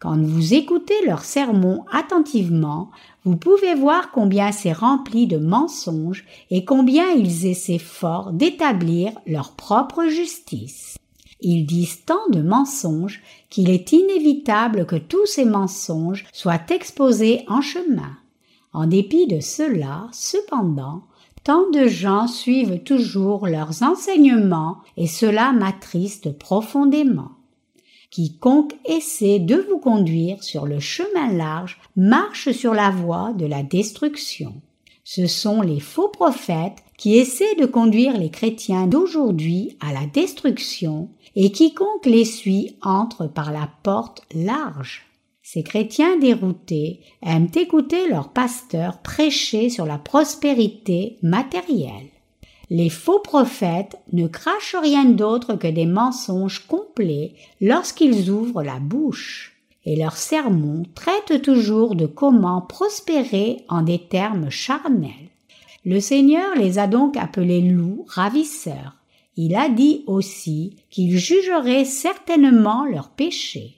Quand 0.00 0.16
vous 0.16 0.54
écoutez 0.54 0.94
leurs 1.06 1.24
sermons 1.24 1.84
attentivement, 1.90 2.90
vous 3.28 3.36
pouvez 3.36 3.74
voir 3.74 4.10
combien 4.10 4.52
c'est 4.52 4.72
rempli 4.72 5.26
de 5.26 5.36
mensonges 5.36 6.24
et 6.50 6.64
combien 6.64 7.10
ils 7.10 7.44
essaient 7.44 7.76
fort 7.76 8.32
d'établir 8.32 9.12
leur 9.26 9.52
propre 9.52 10.06
justice. 10.06 10.96
Ils 11.42 11.66
disent 11.66 12.06
tant 12.06 12.26
de 12.32 12.40
mensonges 12.40 13.20
qu'il 13.50 13.68
est 13.68 13.92
inévitable 13.92 14.86
que 14.86 14.96
tous 14.96 15.26
ces 15.26 15.44
mensonges 15.44 16.24
soient 16.32 16.62
exposés 16.70 17.44
en 17.48 17.60
chemin. 17.60 18.16
En 18.72 18.86
dépit 18.86 19.26
de 19.26 19.40
cela, 19.40 20.08
cependant, 20.10 21.02
tant 21.44 21.68
de 21.68 21.86
gens 21.86 22.28
suivent 22.28 22.82
toujours 22.82 23.46
leurs 23.46 23.82
enseignements 23.82 24.78
et 24.96 25.06
cela 25.06 25.52
m'attriste 25.52 26.32
profondément. 26.38 27.32
Quiconque 28.10 28.74
essaie 28.86 29.38
de 29.38 29.56
vous 29.56 29.78
conduire 29.78 30.42
sur 30.42 30.66
le 30.66 30.80
chemin 30.80 31.32
large 31.32 31.78
marche 31.94 32.52
sur 32.52 32.72
la 32.72 32.90
voie 32.90 33.32
de 33.34 33.44
la 33.44 33.62
destruction. 33.62 34.54
Ce 35.04 35.26
sont 35.26 35.60
les 35.60 35.80
faux 35.80 36.08
prophètes 36.08 36.82
qui 36.96 37.16
essaient 37.16 37.54
de 37.54 37.66
conduire 37.66 38.18
les 38.18 38.30
chrétiens 38.30 38.86
d'aujourd'hui 38.86 39.76
à 39.80 39.92
la 39.92 40.06
destruction 40.06 41.10
et 41.36 41.52
quiconque 41.52 42.06
les 42.06 42.24
suit 42.24 42.76
entre 42.82 43.26
par 43.26 43.52
la 43.52 43.70
porte 43.82 44.22
large. 44.34 45.06
Ces 45.42 45.62
chrétiens 45.62 46.18
déroutés 46.18 47.00
aiment 47.22 47.48
écouter 47.54 48.08
leurs 48.08 48.32
pasteurs 48.32 48.98
prêcher 48.98 49.70
sur 49.70 49.86
la 49.86 49.96
prospérité 49.96 51.16
matérielle. 51.22 52.10
Les 52.70 52.90
faux 52.90 53.20
prophètes 53.20 53.98
ne 54.12 54.26
crachent 54.26 54.76
rien 54.80 55.06
d'autre 55.06 55.54
que 55.54 55.68
des 55.68 55.86
mensonges 55.86 56.66
complets 56.66 57.32
lorsqu'ils 57.62 58.30
ouvrent 58.30 58.62
la 58.62 58.78
bouche, 58.78 59.56
et 59.86 59.96
leurs 59.96 60.18
sermons 60.18 60.82
traitent 60.94 61.40
toujours 61.40 61.94
de 61.94 62.04
comment 62.04 62.60
prospérer 62.60 63.64
en 63.70 63.80
des 63.80 63.98
termes 63.98 64.50
charnels. 64.50 65.30
Le 65.86 65.98
Seigneur 65.98 66.54
les 66.56 66.78
a 66.78 66.86
donc 66.86 67.16
appelés 67.16 67.62
loups 67.62 68.04
ravisseurs. 68.06 68.96
Il 69.36 69.56
a 69.56 69.70
dit 69.70 70.04
aussi 70.06 70.76
qu'il 70.90 71.16
jugerait 71.16 71.86
certainement 71.86 72.84
leurs 72.84 73.08
péchés. 73.08 73.76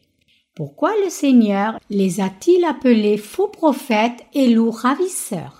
Pourquoi 0.56 0.90
le 1.04 1.10
Seigneur 1.10 1.78
les 1.90 2.20
a-t-il 2.20 2.64
appelés 2.64 3.18
faux 3.18 3.46
prophètes 3.46 4.24
et 4.34 4.48
loups 4.48 4.72
ravisseurs? 4.72 5.59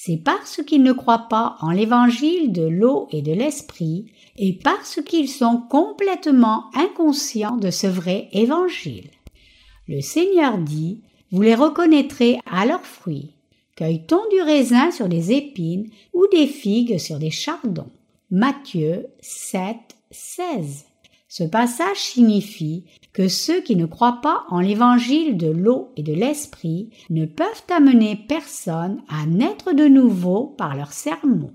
C'est 0.00 0.16
parce 0.16 0.62
qu'ils 0.62 0.84
ne 0.84 0.92
croient 0.92 1.26
pas 1.28 1.56
en 1.60 1.72
l'évangile 1.72 2.52
de 2.52 2.62
l'eau 2.62 3.08
et 3.10 3.20
de 3.20 3.32
l'esprit, 3.32 4.06
et 4.36 4.52
parce 4.52 5.00
qu'ils 5.02 5.28
sont 5.28 5.60
complètement 5.68 6.66
inconscients 6.72 7.56
de 7.56 7.72
ce 7.72 7.88
vrai 7.88 8.28
évangile. 8.30 9.10
Le 9.88 10.00
Seigneur 10.00 10.56
dit, 10.58 11.02
vous 11.32 11.42
les 11.42 11.56
reconnaîtrez 11.56 12.38
à 12.46 12.64
leurs 12.64 12.86
fruits. 12.86 13.32
Cueille-t-on 13.74 14.20
du 14.30 14.40
raisin 14.40 14.92
sur 14.92 15.08
des 15.08 15.32
épines 15.32 15.90
ou 16.14 16.28
des 16.30 16.46
figues 16.46 16.98
sur 16.98 17.18
des 17.18 17.32
chardons? 17.32 17.90
Matthieu 18.30 19.08
7, 19.20 19.76
16. 20.12 20.84
Ce 21.30 21.44
passage 21.44 21.98
signifie 21.98 22.84
que 23.12 23.28
ceux 23.28 23.60
qui 23.60 23.76
ne 23.76 23.84
croient 23.84 24.20
pas 24.22 24.44
en 24.48 24.60
l'évangile 24.60 25.36
de 25.36 25.48
l'eau 25.48 25.90
et 25.96 26.02
de 26.02 26.14
l'esprit 26.14 26.88
ne 27.10 27.26
peuvent 27.26 27.64
amener 27.68 28.16
personne 28.16 29.02
à 29.08 29.26
naître 29.26 29.74
de 29.74 29.84
nouveau 29.84 30.46
par 30.46 30.74
leur 30.74 30.92
sermon. 30.92 31.52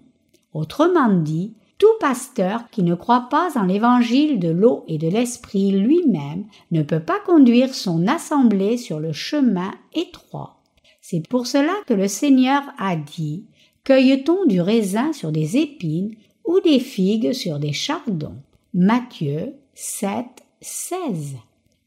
Autrement 0.54 1.12
dit, 1.12 1.56
tout 1.80 1.88
pasteur 2.00 2.70
qui 2.70 2.84
ne 2.84 2.94
croit 2.94 3.30
pas 3.32 3.58
en 3.58 3.64
l'évangile 3.64 4.40
de 4.40 4.50
l'eau 4.50 4.86
et 4.88 5.00
de 5.00 5.08
l'esprit 5.08 5.72
lui-même 5.72 6.46
ne 6.70 6.84
peut 6.84 7.00
pas 7.00 7.20
conduire 7.26 7.74
son 7.74 8.08
assemblée 8.08 8.78
sur 8.78 9.00
le 9.00 9.12
chemin 9.12 9.72
étroit. 9.96 10.62
C'est 11.02 11.28
pour 11.28 11.48
cela 11.48 11.74
que 11.88 11.96
le 11.96 12.08
Seigneur 12.08 12.62
a 12.78 12.96
dit 12.96 13.46
Cueille-t-on 13.84 14.46
du 14.46 14.62
raisin 14.62 15.12
sur 15.14 15.32
des 15.32 15.58
épines 15.58 16.14
ou 16.46 16.60
des 16.60 16.80
figues 16.80 17.34
sur 17.34 17.58
des 17.58 17.74
chardons? 17.74 18.38
Matthieu 18.76 19.54
7, 19.76 20.26
16. 20.62 21.36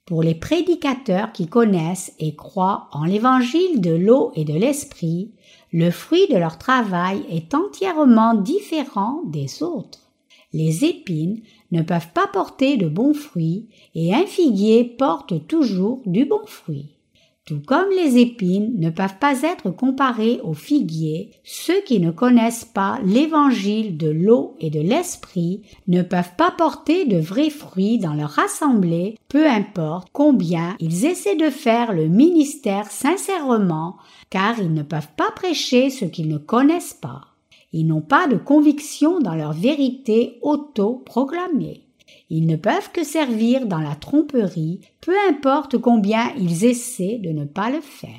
Pour 0.07 0.25
les 0.25 0.35
prédicateurs 0.35 1.31
qui 1.31 1.47
connaissent 1.47 2.13
et 2.19 2.35
croient 2.35 2.89
en 2.91 3.05
l'évangile 3.05 3.81
de 3.81 3.93
l'eau 3.93 4.33
et 4.35 4.45
de 4.45 4.55
l'esprit, 4.55 5.31
le 5.73 5.93
fruit 5.93 6.27
de 6.29 6.37
leur 6.37 6.59
travail 6.59 7.25
est 7.31 7.55
entièrement 7.55 8.35
différent 8.35 9.23
des 9.27 9.63
autres. 9.63 10.11
Les 10.53 10.85
épines 10.85 11.41
ne 11.71 11.83
peuvent 11.83 12.11
pas 12.13 12.27
porter 12.27 12.77
de 12.77 12.89
bons 12.89 13.15
fruits 13.15 13.69
et 13.95 14.13
un 14.13 14.27
figuier 14.27 14.83
porte 14.83 15.47
toujours 15.47 16.03
du 16.07 16.25
bon 16.25 16.45
fruit. 16.45 16.96
Tout 17.47 17.63
comme 17.65 17.91
les 17.91 18.19
épines 18.19 18.73
ne 18.77 18.91
peuvent 18.91 19.21
pas 19.21 19.43
être 19.43 19.71
comparées 19.71 20.41
aux 20.43 20.53
figuiers, 20.53 21.31
ceux 21.45 21.81
qui 21.83 22.01
ne 22.01 22.11
connaissent 22.11 22.65
pas 22.65 22.99
l'évangile 23.05 23.97
de 23.97 24.09
l'eau 24.11 24.57
et 24.59 24.69
de 24.69 24.81
l'esprit 24.81 25.63
ne 25.87 26.03
peuvent 26.03 26.35
pas 26.37 26.51
porter 26.51 27.05
de 27.05 27.19
vrais 27.19 27.51
fruits 27.51 28.01
dans 28.01 28.15
leur 28.15 28.37
assemblée, 28.41 29.17
peu 29.29 29.47
importe 29.47 30.09
combien 30.13 30.75
ils 30.81 31.05
essaient 31.05 31.37
de 31.37 31.51
faire 31.51 31.93
le 31.93 32.09
ministère 32.09 32.91
sincèrement, 32.91 33.95
car 34.29 34.59
ils 34.59 34.75
ne 34.75 34.83
peuvent 34.83 35.15
pas 35.17 35.31
prêcher 35.31 35.89
ce 35.91 36.05
qu'ils 36.05 36.29
ne 36.29 36.39
connaissent 36.39 36.99
pas. 37.01 37.29
Ils 37.73 37.87
n'ont 37.87 38.01
pas 38.01 38.27
de 38.27 38.37
conviction 38.37 39.21
dans 39.21 39.37
leur 39.37 39.53
vérité 39.53 40.41
auto-proclamée. 40.43 41.86
Ils 42.29 42.47
ne 42.47 42.57
peuvent 42.57 42.91
que 42.93 43.05
servir 43.05 43.67
dans 43.67 43.79
la 43.79 43.95
tromperie, 43.95 44.81
peu 45.01 45.15
importe 45.29 45.79
combien 45.79 46.33
ils 46.37 46.65
essaient 46.65 47.19
de 47.19 47.31
ne 47.31 47.45
pas 47.45 47.71
le 47.71 47.81
faire. 47.81 48.11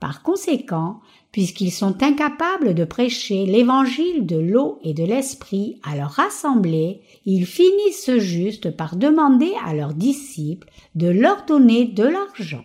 Par 0.00 0.22
conséquent, 0.22 1.00
puisqu'ils 1.30 1.72
sont 1.72 2.02
incapables 2.02 2.74
de 2.74 2.84
prêcher 2.84 3.46
l'évangile 3.46 4.26
de 4.26 4.36
l'eau 4.36 4.78
et 4.82 4.92
de 4.92 5.04
l'esprit 5.04 5.80
à 5.82 5.96
leur 5.96 6.20
assemblée, 6.20 7.00
ils 7.26 7.46
finissent 7.46 8.18
juste 8.18 8.70
par 8.70 8.96
demander 8.96 9.52
à 9.64 9.74
leurs 9.74 9.94
disciples 9.94 10.68
de 10.94 11.08
leur 11.08 11.44
donner 11.44 11.86
de 11.86 12.04
l'argent. 12.04 12.64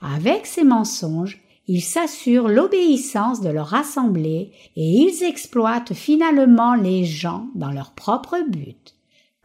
Avec 0.00 0.46
ces 0.46 0.64
mensonges, 0.64 1.42
ils 1.68 1.82
s'assurent 1.82 2.48
l'obéissance 2.48 3.40
de 3.40 3.48
leur 3.48 3.74
assemblée 3.74 4.52
et 4.76 4.88
ils 4.88 5.24
exploitent 5.24 5.94
finalement 5.94 6.74
les 6.74 7.04
gens 7.04 7.48
dans 7.54 7.72
leur 7.72 7.92
propre 7.92 8.38
but. 8.48 8.95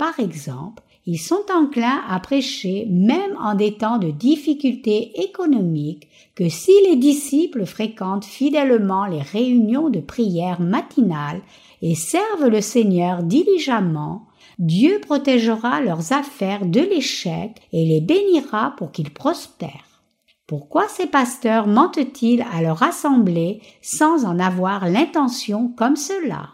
Par 0.01 0.20
exemple, 0.20 0.81
ils 1.05 1.20
sont 1.20 1.46
enclins 1.55 2.01
à 2.10 2.20
prêcher 2.20 2.88
même 2.89 3.38
en 3.39 3.53
des 3.53 3.77
temps 3.77 4.00
de 4.00 4.10
difficultés 4.10 5.12
économiques 5.22 6.08
que 6.34 6.50
si 6.50 6.72
les 6.89 6.96
disciples 6.96 7.67
fréquentent 7.67 8.25
fidèlement 8.25 9.05
les 9.05 9.22
réunions 9.22 9.91
de 9.91 10.00
prière 10.00 10.60
matinales 10.60 11.43
et 11.84 11.93
servent 11.93 12.48
le 12.48 12.62
Seigneur 12.62 13.22
diligemment, 13.22 14.25
Dieu 14.58 15.00
protégera 15.01 15.81
leurs 15.81 16.13
affaires 16.13 16.65
de 16.65 16.81
l'échec 16.81 17.62
et 17.72 17.86
les 17.86 18.01
bénira 18.01 18.74
pour 18.77 18.91
qu'ils 18.91 19.13
prospèrent. 19.13 20.01
Pourquoi 20.48 20.88
ces 20.88 21.05
pasteurs 21.05 21.67
mentent-ils 21.67 22.43
à 22.51 22.63
leur 22.63 22.81
assemblée 22.81 23.62
sans 23.84 24.25
en 24.25 24.39
avoir 24.39 24.89
l'intention 24.89 25.72
comme 25.77 25.96
cela? 25.96 26.50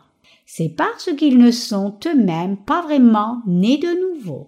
C'est 0.49 0.69
parce 0.69 1.13
qu'ils 1.17 1.37
ne 1.37 1.51
sont 1.51 1.99
eux-mêmes 2.07 2.55
pas 2.55 2.81
vraiment 2.81 3.41
nés 3.45 3.77
de 3.77 4.15
nouveau. 4.15 4.47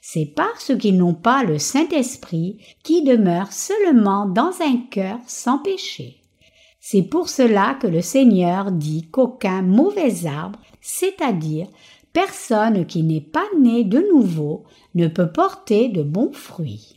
C'est 0.00 0.32
parce 0.34 0.72
qu'ils 0.78 0.96
n'ont 0.96 1.14
pas 1.14 1.44
le 1.44 1.58
Saint-Esprit 1.58 2.56
qui 2.82 3.02
demeure 3.02 3.52
seulement 3.52 4.24
dans 4.26 4.52
un 4.62 4.78
cœur 4.90 5.18
sans 5.26 5.58
péché. 5.58 6.22
C'est 6.80 7.02
pour 7.02 7.28
cela 7.28 7.74
que 7.74 7.86
le 7.86 8.00
Seigneur 8.00 8.72
dit 8.72 9.06
qu'aucun 9.10 9.60
mauvais 9.60 10.26
arbre, 10.26 10.58
c'est-à-dire 10.80 11.68
personne 12.14 12.86
qui 12.86 13.02
n'est 13.02 13.20
pas 13.20 13.46
né 13.60 13.84
de 13.84 14.02
nouveau, 14.12 14.64
ne 14.94 15.08
peut 15.08 15.30
porter 15.30 15.88
de 15.88 16.02
bons 16.02 16.32
fruits. 16.32 16.96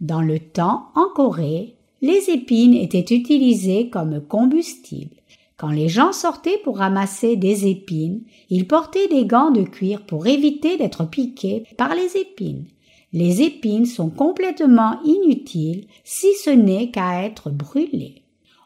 Dans 0.00 0.22
le 0.22 0.38
temps 0.38 0.88
en 0.94 1.06
Corée, 1.14 1.74
les 2.02 2.28
épines 2.28 2.74
étaient 2.74 3.14
utilisées 3.14 3.88
comme 3.88 4.20
combustible. 4.20 5.17
Quand 5.58 5.70
les 5.70 5.88
gens 5.88 6.12
sortaient 6.12 6.60
pour 6.62 6.78
ramasser 6.78 7.34
des 7.34 7.66
épines, 7.66 8.22
ils 8.48 8.68
portaient 8.68 9.08
des 9.08 9.26
gants 9.26 9.50
de 9.50 9.64
cuir 9.64 10.06
pour 10.06 10.28
éviter 10.28 10.76
d'être 10.76 11.04
piqués 11.04 11.64
par 11.76 11.96
les 11.96 12.16
épines. 12.16 12.66
Les 13.12 13.42
épines 13.42 13.86
sont 13.86 14.08
complètement 14.08 15.00
inutiles 15.02 15.88
si 16.04 16.28
ce 16.44 16.50
n'est 16.50 16.92
qu'à 16.92 17.24
être 17.24 17.50
brûlées. 17.50 18.22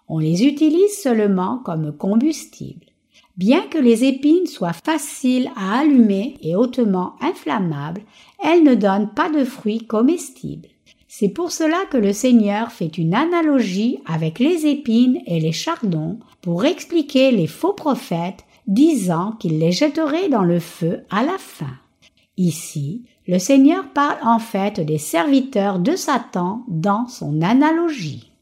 On 0.06 0.18
les 0.18 0.44
utilise 0.44 0.94
seulement 1.02 1.62
comme 1.64 1.96
combustible. 1.96 2.84
Bien 3.38 3.62
que 3.62 3.78
les 3.78 4.04
épines 4.04 4.46
soient 4.46 4.75
faciles 4.75 5.50
à 5.56 5.78
allumer 5.78 6.37
et 6.42 6.54
hautement 6.54 7.14
inflammables, 7.22 8.02
elles 8.44 8.64
ne 8.64 8.75
donnent 8.75 9.14
pas 9.14 9.30
de 9.30 9.44
fruits 9.44 9.87
comestibles. 9.87 10.68
C'est 11.14 11.28
pour 11.28 11.52
cela 11.52 11.76
que 11.90 11.99
le 11.99 12.14
Seigneur 12.14 12.73
fait 12.73 12.97
une 12.97 13.12
analogie 13.12 13.99
avec 14.07 14.38
les 14.38 14.64
épines 14.64 15.21
et 15.26 15.40
les 15.40 15.52
chardons 15.52 16.19
pour 16.40 16.64
expliquer 16.64 17.31
les 17.31 17.47
faux 17.47 17.75
prophètes 17.75 18.47
disant 18.66 19.33
qu'il 19.33 19.59
les 19.59 19.73
jetterait 19.73 20.31
dans 20.31 20.42
le 20.42 20.59
feu 20.59 21.04
à 21.11 21.23
la 21.23 21.37
fin. 21.37 21.75
Ici, 22.38 23.04
le 23.28 23.38
Seigneur 23.38 23.90
parle 23.92 24.26
en 24.26 24.38
fait 24.38 24.81
des 24.81 24.97
serviteurs 24.97 25.81
de 25.81 25.97
Satan 25.97 26.64
dans 26.66 27.07
son 27.09 27.42
analogie. 27.42 28.33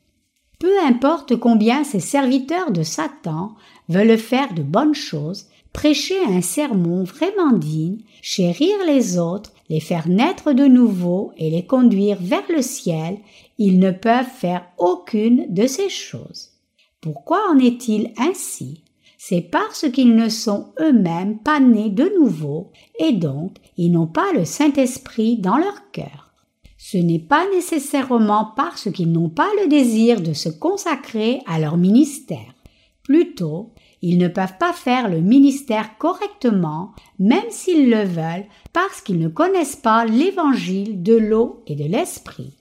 Peu 0.60 0.80
importe 0.86 1.34
combien 1.34 1.82
ces 1.82 1.98
serviteurs 1.98 2.70
de 2.70 2.84
Satan 2.84 3.56
veulent 3.88 4.16
faire 4.16 4.54
de 4.54 4.62
bonnes 4.62 4.94
choses, 4.94 5.46
prêcher 5.72 6.22
un 6.28 6.40
sermon 6.40 7.02
vraiment 7.02 7.50
digne, 7.50 7.98
chérir 8.22 8.76
les 8.86 9.18
autres, 9.18 9.50
les 9.70 9.80
faire 9.80 10.08
naître 10.08 10.52
de 10.52 10.66
nouveau 10.66 11.32
et 11.38 11.48
les 11.48 11.64
conduire 11.64 12.18
vers 12.20 12.42
le 12.50 12.60
ciel, 12.60 13.18
ils 13.56 13.78
ne 13.78 13.92
peuvent 13.92 14.26
faire 14.26 14.66
aucune 14.76 15.46
de 15.48 15.66
ces 15.66 15.88
choses. 15.88 16.50
Pourquoi 17.00 17.38
en 17.50 17.58
est-il 17.58 18.12
ainsi? 18.18 18.82
C'est 19.16 19.42
parce 19.42 19.88
qu'ils 19.90 20.16
ne 20.16 20.28
sont 20.28 20.72
eux-mêmes 20.80 21.38
pas 21.38 21.60
nés 21.60 21.90
de 21.90 22.12
nouveau 22.18 22.72
et 22.98 23.12
donc 23.12 23.56
ils 23.76 23.92
n'ont 23.92 24.06
pas 24.06 24.32
le 24.34 24.44
Saint-Esprit 24.44 25.36
dans 25.36 25.56
leur 25.56 25.90
cœur. 25.92 26.34
Ce 26.76 26.96
n'est 26.96 27.18
pas 27.20 27.46
nécessairement 27.54 28.52
parce 28.56 28.90
qu'ils 28.90 29.12
n'ont 29.12 29.28
pas 29.28 29.48
le 29.62 29.68
désir 29.68 30.20
de 30.20 30.32
se 30.32 30.48
consacrer 30.48 31.40
à 31.46 31.60
leur 31.60 31.76
ministère. 31.76 32.54
Plutôt, 33.04 33.72
ils 34.02 34.18
ne 34.18 34.28
peuvent 34.28 34.58
pas 34.58 34.72
faire 34.72 35.08
le 35.08 35.20
ministère 35.20 35.98
correctement, 35.98 36.92
même 37.18 37.50
s'ils 37.50 37.90
le 37.90 38.04
veulent, 38.04 38.46
parce 38.72 39.00
qu'ils 39.00 39.18
ne 39.18 39.28
connaissent 39.28 39.76
pas 39.76 40.04
l'évangile 40.04 41.02
de 41.02 41.14
l'eau 41.14 41.62
et 41.66 41.76
de 41.76 41.84
l'esprit. 41.84 42.56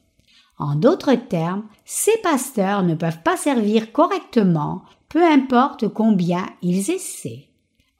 En 0.57 0.75
d'autres 0.75 1.15
termes, 1.15 1.63
ces 1.85 2.17
pasteurs 2.21 2.83
ne 2.83 2.95
peuvent 2.95 3.23
pas 3.23 3.37
servir 3.37 3.91
correctement, 3.91 4.83
peu 5.07 5.23
importe 5.23 5.87
combien 5.87 6.45
ils 6.61 6.91
essaient. 6.91 7.47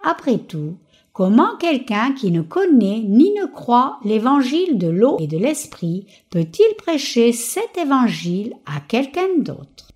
Après 0.03 0.38
tout, 0.38 0.75
Comment 1.19 1.58
quelqu'un 1.58 2.13
qui 2.13 2.31
ne 2.31 2.41
connaît 2.41 3.01
ni 3.05 3.34
ne 3.34 3.46
croit 3.46 4.00
l'évangile 4.05 4.77
de 4.77 4.88
l'eau 4.88 5.17
et 5.19 5.27
de 5.27 5.38
l'esprit 5.38 6.05
peut-il 6.29 6.75
prêcher 6.77 7.34
cet 7.34 7.77
évangile 7.77 8.53
à 8.65 8.79
quelqu'un 8.79 9.27
d'autre? 9.39 9.91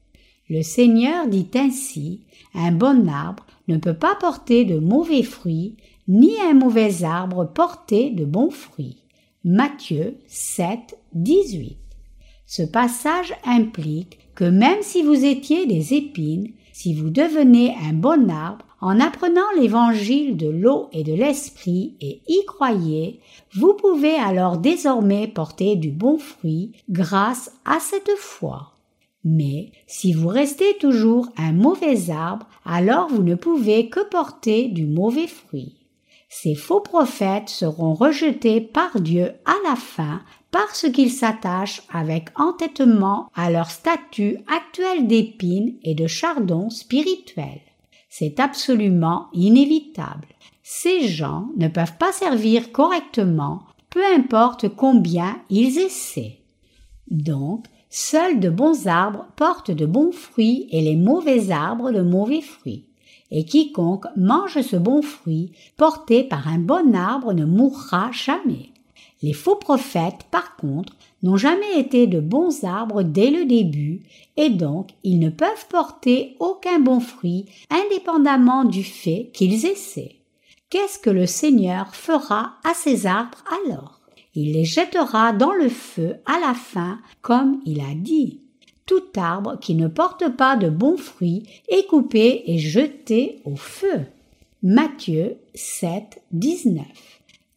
Le 0.50 0.62
Seigneur 0.64 1.28
dit 1.28 1.48
ainsi 1.56 2.26
Un 2.56 2.72
bon 2.72 3.10
arbre 3.10 3.46
ne 3.68 3.78
peut 3.78 3.94
pas 3.94 4.16
porter 4.16 4.66
de 4.66 4.80
mauvais 4.80 5.24
fruits, 5.24 5.76
ni 6.08 6.40
un 6.42 6.54
mauvais 6.54 7.04
arbre 7.04 7.46
porter 7.46 8.10
de 8.10 8.26
bons 8.26 8.52
fruits. 8.52 8.98
Matthieu 9.44 10.18
7, 10.28 10.98
18. 11.14 11.78
Ce 12.46 12.64
passage 12.64 13.34
implique 13.46 14.20
que 14.36 14.44
même 14.44 14.82
si 14.82 15.02
vous 15.02 15.26
étiez 15.26 15.66
des 15.66 15.94
épines, 15.94 16.52
si 16.72 16.94
vous 16.94 17.10
devenez 17.10 17.76
un 17.90 17.94
bon 17.94 18.30
arbre, 18.30 18.66
en 18.82 19.00
apprenant 19.00 19.50
l'évangile 19.58 20.36
de 20.36 20.50
l'eau 20.50 20.90
et 20.92 21.04
de 21.04 21.14
l'esprit 21.14 21.96
et 22.02 22.22
y 22.28 22.46
croyez, 22.46 23.22
vous 23.54 23.74
pouvez 23.76 24.16
alors 24.16 24.58
désormais 24.58 25.28
porter 25.28 25.78
du 25.78 25.90
bon 25.90 26.18
fruit 26.18 26.74
grâce 26.90 27.54
à 27.64 27.80
cette 27.80 28.12
foi. 28.18 28.73
Mais 29.24 29.72
si 29.88 30.14
vous 30.14 30.28
restez 30.28 30.78
toujours 30.80 31.30
un 31.38 31.54
mauvais 31.54 32.10
arbre, 32.10 32.48
alors 32.66 33.08
vous 33.08 33.24
ne 33.24 33.36
pouvez 33.36 33.90
que 33.90 34.04
porter 34.10 34.68
du 34.68 34.86
mauvais 34.86 35.28
fruit. 35.28 35.78
Ces 36.30 36.56
faux 36.56 36.82
prophètes 36.82 37.50
seront 37.50 37.94
rejetés 37.94 38.60
par 38.60 39.00
Dieu 39.00 39.32
à 39.46 39.56
la 39.70 39.76
fin 39.76 40.22
parce 40.52 40.90
qu'ils 40.92 41.12
s'attachent 41.12 41.84
avec 41.92 42.30
entêtement 42.36 43.30
à 43.36 43.50
leur 43.50 43.70
statut 43.70 44.38
actuel 44.48 45.08
d'épine 45.08 45.76
et 45.84 45.96
de 45.96 46.08
chardon 46.08 46.70
spirituel. 46.70 47.62
C'est 48.10 48.40
absolument 48.40 49.28
inévitable. 49.34 50.28
Ces 50.64 51.08
gens 51.08 51.50
ne 51.58 51.68
peuvent 51.68 51.98
pas 51.98 52.12
servir 52.12 52.72
correctement, 52.72 53.64
peu 53.90 54.04
importe 54.16 54.70
combien 54.70 55.40
ils 55.50 55.78
essaient. 55.80 56.40
Donc, 57.10 57.66
seuls 57.96 58.40
de 58.40 58.50
bons 58.50 58.88
arbres 58.88 59.28
portent 59.36 59.70
de 59.70 59.86
bons 59.86 60.12
fruits 60.12 60.68
et 60.72 60.82
les 60.82 60.96
mauvais 60.96 61.52
arbres 61.52 61.92
de 61.92 62.02
mauvais 62.02 62.42
fruits. 62.42 62.86
Et 63.30 63.46
quiconque 63.46 64.08
mange 64.18 64.62
ce 64.62 64.76
bon 64.76 65.04
fruit 65.04 65.52
porté 65.78 66.24
par 66.24 66.48
un 66.48 66.58
bon 66.58 66.96
arbre 66.96 67.34
ne 67.34 67.46
mourra 67.46 68.10
jamais. 68.12 68.72
Les 69.22 69.34
faux 69.34 69.58
prophètes, 69.58 70.26
par 70.32 70.56
contre, 70.56 70.94
n'ont 71.22 71.38
jamais 71.38 71.80
été 71.80 72.08
de 72.08 72.20
bons 72.20 72.64
arbres 72.64 73.04
dès 73.04 73.30
le 73.30 73.46
début, 73.46 74.02
et 74.38 74.50
donc 74.50 74.90
ils 75.04 75.20
ne 75.20 75.30
peuvent 75.30 75.68
porter 75.70 76.36
aucun 76.40 76.80
bon 76.80 77.00
fruit 77.00 77.46
indépendamment 77.70 78.66
du 78.66 78.84
fait 78.84 79.30
qu'ils 79.34 79.68
essaient. 79.68 80.16
Qu'est-ce 80.72 80.98
que 80.98 81.12
le 81.12 81.28
Seigneur 81.28 81.96
fera 81.96 82.56
à 82.64 82.74
ces 82.74 83.06
arbres 83.06 83.44
alors? 83.68 84.03
Il 84.36 84.54
les 84.54 84.66
jettera 84.66 85.32
dans 85.32 85.54
le 85.54 85.70
feu 85.70 86.16
à 86.26 86.40
la 86.40 86.54
fin, 86.54 87.00
comme 87.22 87.62
il 87.66 87.82
a 87.82 87.94
dit. 87.96 88.42
Tout 88.86 89.04
arbre 89.16 89.60
qui 89.60 89.76
ne 89.76 89.88
porte 89.88 90.36
pas 90.36 90.56
de 90.56 90.70
bons 90.70 90.98
fruits 90.98 91.44
est 91.70 91.88
coupé 91.88 92.44
et 92.48 92.58
jeté 92.58 93.42
au 93.46 93.56
feu. 93.56 94.02
Matthieu 94.62 95.38
7, 95.56 96.22
19. 96.32 96.86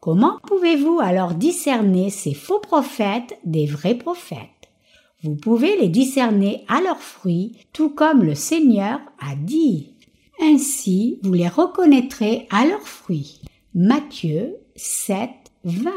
Comment 0.01 0.39
pouvez-vous 0.47 1.01
alors 1.01 1.35
discerner 1.35 2.11
ces 2.11 2.35
faux 2.35 2.61
prophètes 2.61 3.39
des 3.45 3.67
vrais 3.67 3.97
prophètes? 3.97 4.51
Vous 5.23 5.35
pouvez 5.35 5.77
les 5.79 5.89
discerner 5.89 6.65
à 6.69 6.81
leurs 6.81 7.01
fruits, 7.01 7.57
tout 7.73 7.91
comme 7.91 8.23
le 8.23 8.35
Seigneur 8.35 9.01
a 9.19 9.35
dit. 9.35 9.95
Ainsi, 10.41 11.19
vous 11.23 11.33
les 11.33 11.49
reconnaîtrez 11.49 12.47
à 12.51 12.67
leurs 12.67 12.87
fruits. 12.87 13.41
Matthieu 13.75 14.57
7, 14.77 15.31
20. 15.65 15.91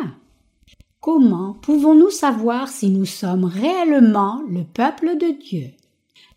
Comment 1.11 1.55
pouvons-nous 1.63 2.11
savoir 2.11 2.67
si 2.67 2.91
nous 2.91 3.07
sommes 3.07 3.45
réellement 3.45 4.43
le 4.47 4.63
peuple 4.63 5.17
de 5.17 5.35
Dieu? 5.43 5.71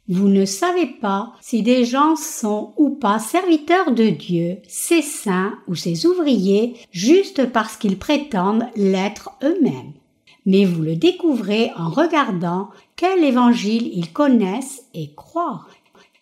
Vous 0.09 0.29
ne 0.29 0.47
savez 0.47 0.87
pas 0.87 1.35
si 1.43 1.63
des 1.63 1.85
gens 1.85 2.17
sont 2.17 2.73
ou 2.79 2.89
pas 2.89 3.19
serviteurs 3.19 3.93
de 3.93 4.09
Dieu, 4.09 4.61
ses 4.67 5.03
saints 5.03 5.53
ou 5.69 5.75
ses 5.75 6.07
ouvriers, 6.07 6.75
juste 6.91 7.53
parce 7.53 7.77
qu'ils 7.77 7.99
prétendent 7.99 8.65
l'être 8.75 9.33
eux-mêmes. 9.43 9.93
Mais 10.47 10.65
vous 10.65 10.81
le 10.81 10.97
découvrez 10.97 11.71
en 11.77 11.91
regardant 11.91 12.71
quel 12.97 13.23
évangile 13.25 13.91
ils 13.93 14.11
connaissent 14.11 14.87
et 14.95 15.13
croient. 15.15 15.67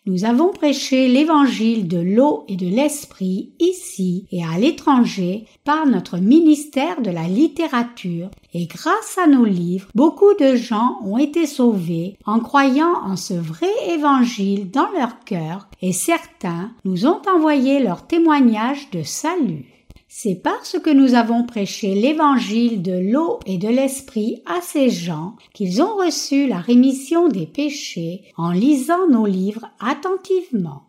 Nous 0.07 0.25
avons 0.25 0.49
prêché 0.49 1.07
l'évangile 1.07 1.87
de 1.87 1.99
l'eau 1.99 2.43
et 2.47 2.55
de 2.55 2.65
l'esprit 2.65 3.51
ici 3.59 4.25
et 4.31 4.43
à 4.43 4.57
l'étranger 4.57 5.45
par 5.63 5.85
notre 5.85 6.17
ministère 6.17 7.01
de 7.03 7.11
la 7.11 7.27
littérature 7.27 8.31
et 8.55 8.65
grâce 8.65 9.19
à 9.23 9.27
nos 9.27 9.45
livres, 9.45 9.89
beaucoup 9.93 10.33
de 10.39 10.55
gens 10.55 10.97
ont 11.03 11.19
été 11.19 11.45
sauvés 11.45 12.17
en 12.25 12.39
croyant 12.39 12.95
en 13.03 13.15
ce 13.15 13.35
vrai 13.35 13.69
évangile 13.89 14.71
dans 14.71 14.89
leur 14.89 15.19
cœur 15.19 15.67
et 15.83 15.93
certains 15.93 16.71
nous 16.83 17.05
ont 17.05 17.21
envoyé 17.31 17.79
leur 17.79 18.07
témoignage 18.07 18.89
de 18.89 19.03
salut. 19.03 19.80
C'est 20.13 20.35
parce 20.35 20.77
que 20.77 20.89
nous 20.89 21.13
avons 21.13 21.45
prêché 21.45 21.95
l'évangile 21.95 22.81
de 22.81 22.91
l'eau 22.91 23.39
et 23.45 23.57
de 23.57 23.69
l'esprit 23.69 24.43
à 24.45 24.59
ces 24.59 24.89
gens 24.89 25.37
qu'ils 25.53 25.81
ont 25.81 25.95
reçu 25.95 26.47
la 26.47 26.57
rémission 26.57 27.29
des 27.29 27.45
péchés 27.45 28.21
en 28.35 28.51
lisant 28.51 29.07
nos 29.07 29.25
livres 29.25 29.71
attentivement. 29.79 30.83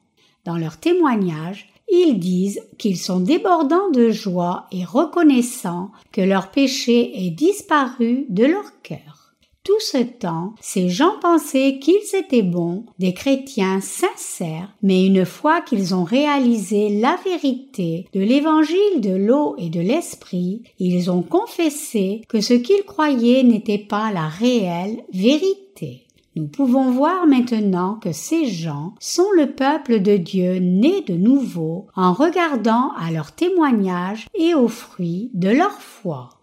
Dans 0.45 0.57
leur 0.57 0.77
témoignage, 0.77 1.73
ils 1.89 2.19
disent 2.19 2.63
qu'ils 2.79 2.99
sont 2.99 3.21
débordants 3.21 3.91
de 3.91 4.11
joie 4.11 4.67
et 4.73 4.85
reconnaissants 4.85 5.93
que 6.11 6.21
leur 6.21 6.51
péché 6.51 7.25
est 7.25 7.31
disparu 7.31 8.27
de 8.29 8.45
leur 8.45 8.83
cœur. 8.83 9.22
Tout 9.65 9.79
ce 9.79 9.99
temps, 9.99 10.55
ces 10.61 10.89
gens 10.89 11.21
pensaient 11.21 11.79
qu'ils 11.81 12.17
étaient 12.19 12.43
bons, 12.43 12.85
des 12.99 13.15
chrétiens 13.15 13.81
sincères, 13.81 14.75
mais 14.83 15.07
une 15.07 15.25
fois 15.25 15.61
qu'ils 15.61 15.95
ont 15.95 16.03
réalisé 16.03 16.89
la 17.01 17.17
vérité 17.25 18.09
de 18.13 18.21
l'évangile 18.21 19.01
de 19.01 19.15
l'eau 19.15 19.55
et 19.59 19.69
de 19.69 19.79
l'esprit, 19.79 20.63
ils 20.81 21.13
ont 21.13 21.23
confessé 21.23 22.23
que 22.29 22.41
ce 22.41 22.55
qu'ils 22.55 22.83
croyaient 22.83 23.45
n'était 23.45 23.79
pas 23.79 24.11
la 24.11 24.27
réelle 24.27 25.05
vérité. 25.13 26.07
Nous 26.35 26.49
pouvons 26.49 26.91
voir 26.91 27.29
maintenant 27.29 28.01
que 28.03 28.11
ces 28.11 28.47
gens 28.47 28.95
sont 28.99 29.31
le 29.37 29.53
peuple 29.53 30.01
de 30.01 30.17
Dieu 30.17 30.57
né 30.57 31.03
de 31.03 31.15
nouveau 31.15 31.87
en 31.95 32.13
regardant 32.15 32.91
à 32.99 33.13
leur 33.13 33.31
témoignage 33.31 34.27
et 34.35 34.55
aux 34.55 34.69
fruits 34.69 35.31
de 35.35 35.51
leur 35.51 35.81
foi. 35.81 36.42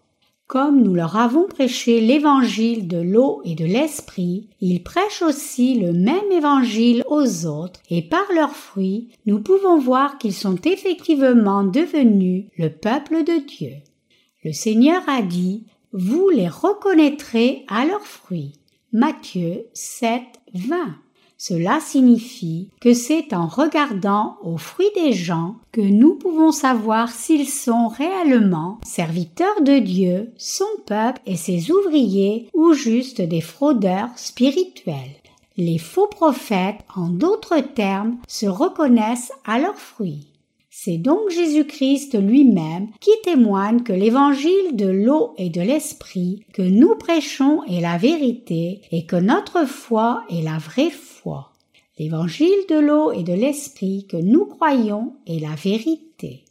Comme 0.50 0.82
nous 0.82 0.94
leur 0.94 1.16
avons 1.16 1.46
prêché 1.46 2.00
l'évangile 2.00 2.88
de 2.88 2.96
l'eau 2.96 3.40
et 3.44 3.54
de 3.54 3.64
l'esprit, 3.64 4.48
ils 4.60 4.82
prêchent 4.82 5.22
aussi 5.22 5.76
le 5.76 5.92
même 5.92 6.32
évangile 6.32 7.04
aux 7.08 7.46
autres 7.46 7.78
et 7.88 8.02
par 8.02 8.24
leurs 8.34 8.56
fruits, 8.56 9.10
nous 9.26 9.38
pouvons 9.38 9.78
voir 9.78 10.18
qu'ils 10.18 10.34
sont 10.34 10.60
effectivement 10.64 11.62
devenus 11.62 12.46
le 12.58 12.68
peuple 12.68 13.22
de 13.22 13.46
Dieu. 13.46 13.74
Le 14.42 14.52
Seigneur 14.52 15.02
a 15.06 15.22
dit, 15.22 15.66
vous 15.92 16.28
les 16.30 16.48
reconnaîtrez 16.48 17.64
à 17.68 17.86
leurs 17.86 18.02
fruits. 18.02 18.54
Matthieu 18.92 19.66
7, 19.72 20.20
20. 20.54 20.96
Cela 21.42 21.80
signifie 21.80 22.68
que 22.82 22.92
c'est 22.92 23.32
en 23.32 23.46
regardant 23.46 24.36
aux 24.42 24.58
fruits 24.58 24.92
des 24.94 25.14
gens 25.14 25.54
que 25.72 25.80
nous 25.80 26.14
pouvons 26.14 26.52
savoir 26.52 27.08
s'ils 27.08 27.48
sont 27.48 27.88
réellement 27.88 28.78
serviteurs 28.84 29.62
de 29.62 29.78
Dieu, 29.78 30.34
son 30.36 30.66
peuple 30.84 31.22
et 31.24 31.36
ses 31.36 31.70
ouvriers 31.70 32.50
ou 32.52 32.74
juste 32.74 33.22
des 33.22 33.40
fraudeurs 33.40 34.10
spirituels. 34.16 35.16
Les 35.56 35.78
faux 35.78 36.08
prophètes, 36.08 36.84
en 36.94 37.08
d'autres 37.08 37.60
termes, 37.60 38.18
se 38.28 38.44
reconnaissent 38.44 39.32
à 39.46 39.58
leurs 39.58 39.78
fruits. 39.78 40.26
C'est 40.68 40.98
donc 40.98 41.30
Jésus-Christ 41.30 42.20
lui-même 42.20 42.88
qui 43.00 43.10
témoigne 43.24 43.82
que 43.82 43.94
l'évangile 43.94 44.74
de 44.74 44.88
l'eau 44.88 45.32
et 45.38 45.48
de 45.48 45.62
l'esprit 45.62 46.44
que 46.52 46.62
nous 46.62 46.96
prêchons 46.96 47.62
est 47.64 47.80
la 47.80 47.96
vérité 47.96 48.82
et 48.92 49.06
que 49.06 49.16
notre 49.16 49.66
foi 49.66 50.22
est 50.28 50.42
la 50.42 50.58
vraie 50.58 50.90
L'évangile 51.98 52.64
de 52.68 52.78
l'eau 52.78 53.12
et 53.12 53.22
de 53.22 53.32
l'esprit 53.32 54.06
que 54.08 54.16
nous 54.16 54.46
croyons 54.46 55.14
est 55.26 55.38
la 55.38 55.54
vérité. 55.54 56.44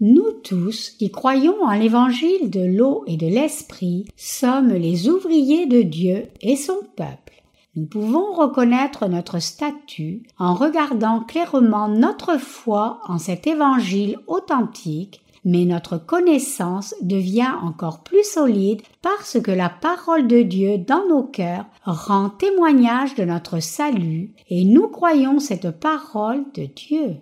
Nous 0.00 0.32
tous 0.42 0.90
qui 0.90 1.10
croyons 1.10 1.62
en 1.62 1.72
l'évangile 1.72 2.50
de 2.50 2.64
l'eau 2.64 3.04
et 3.06 3.16
de 3.16 3.26
l'esprit 3.26 4.06
sommes 4.16 4.72
les 4.72 5.08
ouvriers 5.08 5.66
de 5.66 5.82
Dieu 5.82 6.28
et 6.40 6.56
son 6.56 6.80
peuple. 6.96 7.42
Nous 7.76 7.86
pouvons 7.86 8.32
reconnaître 8.32 9.06
notre 9.06 9.38
statut 9.38 10.24
en 10.38 10.54
regardant 10.54 11.20
clairement 11.20 11.88
notre 11.88 12.38
foi 12.38 13.00
en 13.06 13.18
cet 13.18 13.46
évangile 13.46 14.16
authentique, 14.26 15.20
mais 15.44 15.64
notre 15.64 15.98
connaissance 15.98 16.94
devient 17.02 17.52
encore 17.62 18.02
plus 18.02 18.24
solide 18.24 18.82
parce 19.02 19.40
que 19.40 19.50
la 19.50 19.68
parole 19.68 20.26
de 20.26 20.42
Dieu 20.42 20.78
dans 20.78 21.06
nos 21.08 21.22
cœurs 21.22 21.66
rend 21.84 22.30
témoignage 22.30 23.14
de 23.14 23.24
notre 23.24 23.60
salut 23.60 24.32
et 24.48 24.64
nous 24.64 24.88
croyons 24.88 25.38
cette 25.38 25.70
parole 25.70 26.44
de 26.54 26.66
Dieu. 26.66 27.16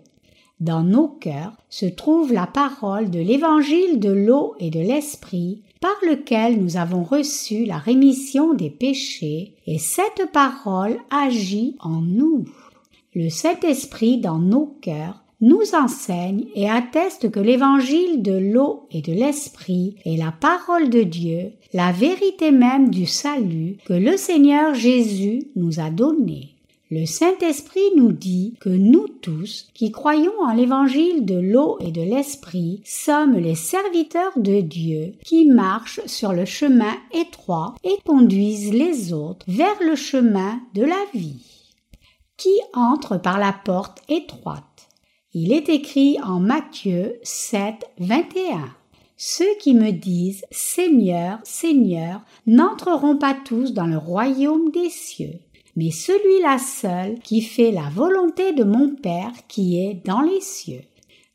Dans 0.61 0.83
nos 0.83 1.07
cœurs 1.07 1.53
se 1.69 1.87
trouve 1.87 2.33
la 2.33 2.49
parole 2.49 3.11
de 3.11 3.21
l'évangile 3.21 4.01
de 4.01 4.11
l'eau 4.11 4.57
et 4.59 4.71
de 4.71 4.81
l'esprit 4.81 5.63
par 5.81 5.95
lequel 6.03 6.61
nous 6.61 6.77
avons 6.77 7.05
reçu 7.05 7.65
la 7.65 7.79
rémission 7.79 8.55
des 8.55 8.71
péchés, 8.71 9.55
et 9.67 9.79
cette 9.79 10.33
parole 10.33 10.99
agit 11.11 11.77
en 11.79 12.01
nous. 12.01 12.45
Le 13.15 13.29
Saint-Esprit 13.29 14.19
dans 14.19 14.39
nos 14.39 14.77
cœurs 14.83 15.23
nous 15.41 15.75
enseigne 15.75 16.47
et 16.55 16.69
atteste 16.69 17.31
que 17.31 17.41
l'évangile 17.41 18.23
de 18.23 18.33
l'eau 18.33 18.87
et 18.91 19.03
de 19.03 19.13
l'esprit 19.13 19.97
est 20.05 20.17
la 20.17 20.33
parole 20.33 20.91
de 20.91 21.03
Dieu, 21.03 21.53
la 21.73 21.93
vérité 21.93 22.51
même 22.51 22.91
du 22.91 23.07
salut 23.07 23.77
que 23.85 23.93
le 23.93 24.17
Seigneur 24.17 24.75
Jésus 24.75 25.49
nous 25.55 25.79
a 25.79 25.91
donné. 25.91 26.55
Le 26.91 27.05
Saint-Esprit 27.05 27.83
nous 27.97 28.13
dit 28.13 28.55
que 28.61 28.71
nous 28.71 29.07
tous, 29.09 29.69
qui 29.75 29.93
croyons 29.93 30.41
en 30.41 30.55
l'évangile 30.55 31.27
de 31.27 31.39
l'eau 31.39 31.77
et 31.81 31.93
de 31.93 32.01
l'esprit, 32.01 32.81
sommes 32.87 33.37
les 33.37 33.55
serviteurs 33.55 34.33
de 34.37 34.63
Dieu 34.63 35.13
qui 35.23 35.45
marchent 35.45 36.01
sur 36.07 36.33
le 36.33 36.47
chemin 36.47 36.95
étroit 37.13 37.75
et 37.85 37.99
conduisent 38.07 38.73
les 38.73 39.13
autres 39.13 39.45
vers 39.49 39.77
le 39.83 39.97
chemin 39.97 40.61
de 40.75 40.83
la 40.83 41.05
vie. 41.13 41.45
Qui 42.39 42.55
entre 42.73 43.19
par 43.19 43.39
la 43.39 43.53
porte 43.53 44.01
étroite 44.09 44.88
Il 45.41 45.53
est 45.53 45.69
écrit 45.69 46.19
en 46.21 46.41
Matthieu 46.41 47.15
7, 47.23 47.85
21. 48.01 48.75
Ceux 49.17 49.55
qui 49.61 49.73
me 49.73 49.93
disent 49.93 50.45
Seigneur, 50.51 51.39
Seigneur, 51.45 52.23
n'entreront 52.49 53.17
pas 53.17 53.37
tous 53.45 53.73
dans 53.73 53.87
le 53.87 53.99
royaume 53.99 54.73
des 54.73 54.91
cieux 54.91 55.39
mais 55.77 55.93
celui-là 55.93 56.59
seul 56.59 57.21
qui 57.21 57.41
fait 57.41 57.71
la 57.71 57.89
volonté 57.95 58.53
de 58.53 58.65
mon 58.65 58.97
Père 58.97 59.31
qui 59.47 59.79
est 59.79 60.05
dans 60.05 60.23
les 60.23 60.41
cieux. 60.41 60.83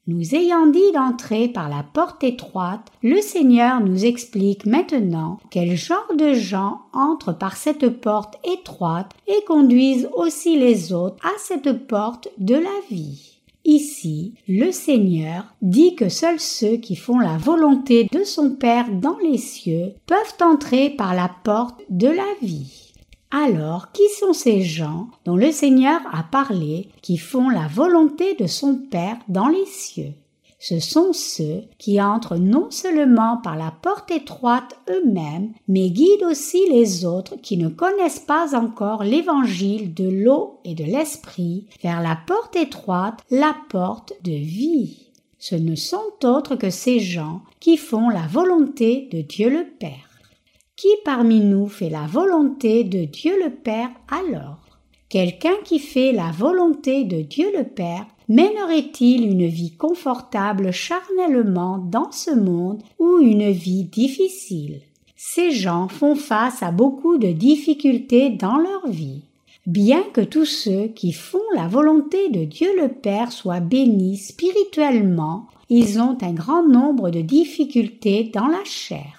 Nous 0.06 0.36
ayant 0.36 0.68
dit 0.68 0.92
d'entrer 0.94 1.48
par 1.48 1.70
la 1.70 1.82
porte 1.82 2.26
étroite, 2.26 2.92
le 3.04 3.22
Seigneur 3.22 3.80
nous 3.80 4.04
explique 4.04 4.66
maintenant 4.66 5.40
quel 5.50 5.78
genre 5.78 6.14
de 6.18 6.34
gens 6.34 6.82
entrent 6.92 7.32
par 7.32 7.56
cette 7.56 7.88
porte 8.02 8.36
étroite 8.44 9.14
et 9.28 9.46
conduisent 9.46 10.10
aussi 10.14 10.60
les 10.60 10.92
autres 10.92 11.26
à 11.26 11.32
cette 11.40 11.88
porte 11.88 12.28
de 12.38 12.56
la 12.56 12.82
vie. 12.92 13.33
Ici, 13.66 14.34
le 14.48 14.72
Seigneur 14.72 15.46
dit 15.62 15.96
que 15.96 16.10
seuls 16.10 16.40
ceux 16.40 16.76
qui 16.76 16.98
font 16.98 17.20
la 17.20 17.38
volonté 17.38 18.10
de 18.12 18.24
son 18.24 18.52
Père 18.56 18.92
dans 18.92 19.18
les 19.20 19.38
cieux 19.38 19.94
peuvent 20.06 20.36
entrer 20.42 20.90
par 20.90 21.16
la 21.16 21.32
porte 21.44 21.82
de 21.90 22.08
la 22.08 22.28
vie. 22.42 22.94
Alors, 23.32 23.92
qui 23.94 24.08
sont 24.20 24.34
ces 24.34 24.62
gens 24.62 25.08
dont 25.26 25.38
le 25.38 25.52
Seigneur 25.52 26.02
a 26.12 26.24
parlé, 26.24 26.90
qui 27.02 27.18
font 27.18 27.50
la 27.50 27.68
volonté 27.68 28.36
de 28.36 28.48
son 28.48 28.76
Père 28.76 29.18
dans 29.30 29.48
les 29.48 29.66
cieux? 29.66 30.14
Ce 30.66 30.80
sont 30.80 31.12
ceux 31.12 31.64
qui 31.78 32.02
entrent 32.02 32.38
non 32.38 32.72
seulement 32.72 33.36
par 33.36 33.58
la 33.58 33.74
porte 33.82 34.12
étroite 34.12 34.80
eux-mêmes, 34.90 35.52
mais 35.68 35.90
guident 35.90 36.24
aussi 36.32 36.70
les 36.70 37.04
autres 37.04 37.36
qui 37.36 37.58
ne 37.58 37.68
connaissent 37.68 38.24
pas 38.26 38.58
encore 38.58 39.04
l'évangile 39.04 39.94
de 39.94 40.08
l'eau 40.08 40.62
et 40.64 40.74
de 40.74 40.86
l'esprit 40.86 41.68
vers 41.82 42.02
la 42.02 42.16
porte 42.16 42.56
étroite, 42.56 43.20
la 43.30 43.54
porte 43.68 44.14
de 44.24 44.32
vie. 44.32 45.08
Ce 45.38 45.56
ne 45.56 45.76
sont 45.76 46.14
autres 46.24 46.56
que 46.56 46.70
ces 46.70 47.02
gens 47.02 47.42
qui 47.60 47.76
font 47.76 48.08
la 48.08 48.26
volonté 48.26 49.10
de 49.12 49.20
Dieu 49.20 49.50
le 49.50 49.66
Père. 49.66 50.22
Qui 50.78 50.88
parmi 51.04 51.42
nous 51.42 51.68
fait 51.68 51.90
la 51.90 52.08
volonté 52.08 52.86
de 52.86 53.04
Dieu 53.04 53.34
le 53.44 53.50
Père 53.50 53.90
alors? 54.10 54.63
Quelqu'un 55.14 55.54
qui 55.64 55.78
fait 55.78 56.12
la 56.12 56.32
volonté 56.32 57.04
de 57.04 57.22
Dieu 57.22 57.46
le 57.56 57.66
Père 57.66 58.08
mènerait-il 58.30 59.30
une 59.30 59.46
vie 59.46 59.78
confortable 59.78 60.72
charnellement 60.72 61.78
dans 61.78 62.12
ce 62.12 62.32
monde 62.32 62.82
ou 62.98 63.20
une 63.20 63.52
vie 63.52 63.84
difficile? 63.84 64.82
Ces 65.16 65.52
gens 65.52 65.88
font 65.88 66.16
face 66.16 66.64
à 66.64 66.72
beaucoup 66.72 67.20
de 67.20 67.28
difficultés 67.28 68.32
dans 68.32 68.58
leur 68.58 68.88
vie. 68.88 69.22
Bien 69.68 70.02
que 70.14 70.22
tous 70.22 70.46
ceux 70.46 70.88
qui 70.88 71.12
font 71.12 71.38
la 71.54 71.68
volonté 71.68 72.30
de 72.30 72.46
Dieu 72.46 72.70
le 72.82 72.88
Père 72.88 73.32
soient 73.32 73.60
bénis 73.60 74.18
spirituellement, 74.18 75.46
ils 75.70 76.00
ont 76.00 76.18
un 76.24 76.34
grand 76.34 76.68
nombre 76.68 77.12
de 77.12 77.22
difficultés 77.22 78.32
dans 78.34 78.48
la 78.48 78.64
chair. 78.64 79.13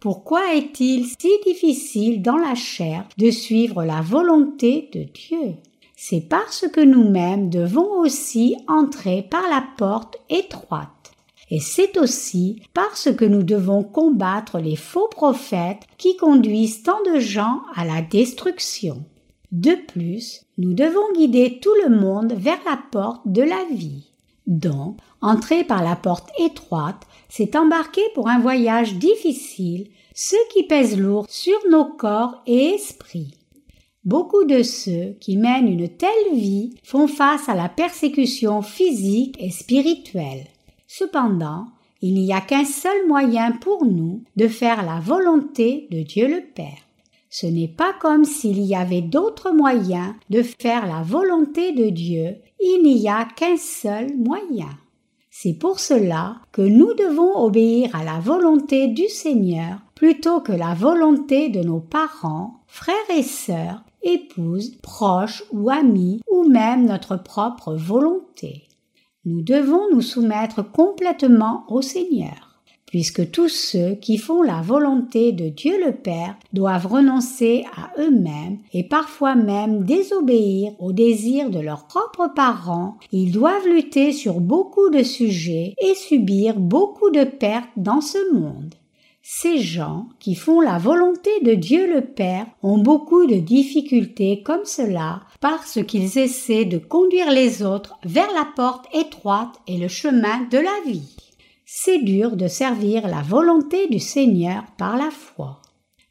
Pourquoi 0.00 0.54
est-il 0.54 1.04
si 1.04 1.28
difficile 1.44 2.22
dans 2.22 2.38
la 2.38 2.54
chair 2.54 3.06
de 3.18 3.30
suivre 3.30 3.84
la 3.84 4.00
volonté 4.00 4.88
de 4.94 5.02
Dieu? 5.02 5.56
C'est 5.94 6.26
parce 6.26 6.66
que 6.72 6.80
nous-mêmes 6.80 7.50
devons 7.50 8.00
aussi 8.00 8.56
entrer 8.66 9.22
par 9.30 9.42
la 9.50 9.62
porte 9.76 10.16
étroite. 10.30 11.12
Et 11.50 11.60
c'est 11.60 11.98
aussi 11.98 12.62
parce 12.72 13.14
que 13.14 13.26
nous 13.26 13.42
devons 13.42 13.82
combattre 13.82 14.58
les 14.58 14.76
faux 14.76 15.08
prophètes 15.08 15.82
qui 15.98 16.16
conduisent 16.16 16.82
tant 16.82 17.02
de 17.12 17.18
gens 17.18 17.60
à 17.74 17.84
la 17.84 18.00
destruction. 18.00 19.04
De 19.52 19.74
plus, 19.74 20.46
nous 20.56 20.72
devons 20.72 21.12
guider 21.14 21.58
tout 21.60 21.74
le 21.84 21.94
monde 21.94 22.32
vers 22.32 22.60
la 22.64 22.78
porte 22.90 23.20
de 23.26 23.42
la 23.42 23.64
vie. 23.70 24.09
Donc, 24.50 24.98
entrer 25.22 25.64
par 25.64 25.82
la 25.82 25.96
porte 25.96 26.28
étroite 26.38 27.06
c'est 27.30 27.56
embarquer 27.56 28.02
pour 28.14 28.28
un 28.28 28.40
voyage 28.40 28.96
difficile, 28.96 29.86
ce 30.14 30.34
qui 30.52 30.64
pèse 30.64 30.98
lourd 30.98 31.26
sur 31.28 31.56
nos 31.70 31.84
corps 31.84 32.42
et 32.46 32.74
esprits. 32.74 33.34
Beaucoup 34.04 34.44
de 34.44 34.62
ceux 34.62 35.16
qui 35.20 35.36
mènent 35.36 35.68
une 35.68 35.88
telle 35.88 36.34
vie 36.34 36.74
font 36.82 37.06
face 37.06 37.48
à 37.48 37.54
la 37.54 37.68
persécution 37.68 38.62
physique 38.62 39.36
et 39.38 39.50
spirituelle. 39.50 40.46
Cependant, 40.88 41.66
il 42.02 42.14
n'y 42.14 42.32
a 42.32 42.40
qu'un 42.40 42.64
seul 42.64 43.06
moyen 43.06 43.52
pour 43.52 43.84
nous 43.84 44.24
de 44.36 44.48
faire 44.48 44.84
la 44.84 44.98
volonté 44.98 45.86
de 45.92 46.02
Dieu 46.02 46.26
le 46.26 46.40
Père. 46.40 46.89
Ce 47.30 47.46
n'est 47.46 47.68
pas 47.68 47.92
comme 48.00 48.24
s'il 48.24 48.60
y 48.60 48.74
avait 48.74 49.02
d'autres 49.02 49.52
moyens 49.52 50.14
de 50.30 50.42
faire 50.42 50.86
la 50.86 51.02
volonté 51.02 51.72
de 51.72 51.88
Dieu, 51.88 52.36
il 52.60 52.82
n'y 52.82 53.08
a 53.08 53.24
qu'un 53.24 53.56
seul 53.56 54.16
moyen. 54.16 54.68
C'est 55.30 55.54
pour 55.54 55.78
cela 55.78 56.36
que 56.50 56.60
nous 56.60 56.92
devons 56.92 57.38
obéir 57.38 57.94
à 57.94 58.02
la 58.02 58.18
volonté 58.18 58.88
du 58.88 59.08
Seigneur 59.08 59.78
plutôt 59.94 60.40
que 60.40 60.52
la 60.52 60.74
volonté 60.74 61.50
de 61.50 61.60
nos 61.60 61.78
parents, 61.78 62.64
frères 62.66 62.96
et 63.16 63.22
sœurs, 63.22 63.84
épouses, 64.02 64.76
proches 64.82 65.44
ou 65.52 65.70
amis, 65.70 66.20
ou 66.30 66.48
même 66.48 66.84
notre 66.84 67.16
propre 67.16 67.74
volonté. 67.74 68.66
Nous 69.24 69.42
devons 69.42 69.88
nous 69.92 70.02
soumettre 70.02 70.62
complètement 70.62 71.64
au 71.68 71.80
Seigneur. 71.80 72.49
Puisque 72.90 73.30
tous 73.30 73.48
ceux 73.48 73.94
qui 73.94 74.18
font 74.18 74.42
la 74.42 74.60
volonté 74.60 75.30
de 75.32 75.48
Dieu 75.48 75.74
le 75.84 75.92
Père 75.92 76.36
doivent 76.52 76.88
renoncer 76.88 77.64
à 77.76 77.92
eux-mêmes 78.00 78.58
et 78.74 78.82
parfois 78.82 79.36
même 79.36 79.84
désobéir 79.84 80.72
aux 80.80 80.92
désirs 80.92 81.50
de 81.50 81.60
leurs 81.60 81.86
propres 81.86 82.28
parents, 82.34 82.98
ils 83.12 83.30
doivent 83.30 83.68
lutter 83.68 84.12
sur 84.12 84.40
beaucoup 84.40 84.90
de 84.90 85.04
sujets 85.04 85.74
et 85.80 85.94
subir 85.94 86.58
beaucoup 86.58 87.10
de 87.10 87.22
pertes 87.22 87.70
dans 87.76 88.00
ce 88.00 88.34
monde. 88.34 88.74
Ces 89.22 89.58
gens 89.58 90.06
qui 90.18 90.34
font 90.34 90.60
la 90.60 90.78
volonté 90.78 91.30
de 91.42 91.54
Dieu 91.54 91.94
le 91.94 92.00
Père 92.00 92.46
ont 92.64 92.78
beaucoup 92.78 93.26
de 93.26 93.36
difficultés 93.36 94.42
comme 94.42 94.64
cela 94.64 95.20
parce 95.40 95.78
qu'ils 95.84 96.18
essaient 96.18 96.64
de 96.64 96.78
conduire 96.78 97.30
les 97.30 97.62
autres 97.62 97.96
vers 98.04 98.32
la 98.34 98.48
porte 98.56 98.86
étroite 98.92 99.60
et 99.68 99.78
le 99.78 99.86
chemin 99.86 100.40
de 100.50 100.58
la 100.58 100.90
vie 100.90 101.29
c'est 101.72 102.02
dur 102.02 102.34
de 102.36 102.48
servir 102.48 103.06
la 103.06 103.22
volonté 103.22 103.86
du 103.86 104.00
Seigneur 104.00 104.64
par 104.76 104.96
la 104.96 105.12
foi. 105.12 105.62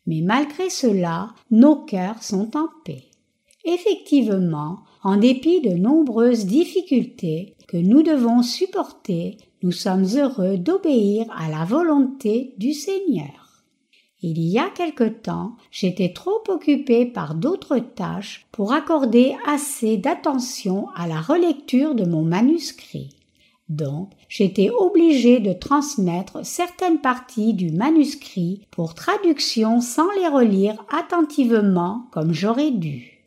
Mais 0.08 0.22
malgré 0.22 0.70
cela, 0.70 1.32
nos 1.52 1.76
cœurs 1.76 2.24
sont 2.24 2.56
en 2.56 2.70
paix. 2.86 3.04
Effectivement, 3.66 4.78
en 5.04 5.18
dépit 5.18 5.60
de 5.60 5.72
nombreuses 5.72 6.46
difficultés 6.46 7.58
que 7.68 7.76
nous 7.76 8.04
devons 8.04 8.42
supporter, 8.42 9.36
nous 9.62 9.74
sommes 9.74 10.06
heureux 10.16 10.58
d'obéir 10.58 11.26
à 11.38 11.50
la 11.50 11.66
volonté 11.66 12.54
du 12.58 12.72
Seigneur. 12.72 13.66
Il 14.22 14.40
y 14.40 14.60
a 14.60 14.70
quelque 14.70 15.10
temps, 15.10 15.58
j'étais 15.72 16.14
trop 16.14 16.42
occupé 16.48 17.06
par 17.06 17.36
d'autres 17.36 17.80
tâches 17.80 18.48
pour 18.54 18.72
accorder 18.72 19.36
assez 19.46 19.98
d'attention 19.98 20.88
à 20.96 21.06
la 21.06 21.20
relecture 21.20 21.96
de 21.96 22.06
mon 22.06 22.24
manuscrit. 22.24 23.19
Donc, 23.70 24.10
j'étais 24.28 24.72
obligé 24.72 25.40
de 25.40 25.54
transmettre 25.54 26.44
certaines 26.44 27.00
parties 27.00 27.54
du 27.54 27.72
manuscrit 27.72 28.62
pour 28.72 28.96
traduction 28.96 29.80
sans 29.80 30.12
les 30.20 30.28
relire 30.28 30.84
attentivement 30.92 32.08
comme 32.12 32.34
j'aurais 32.34 32.72
dû. 32.72 33.22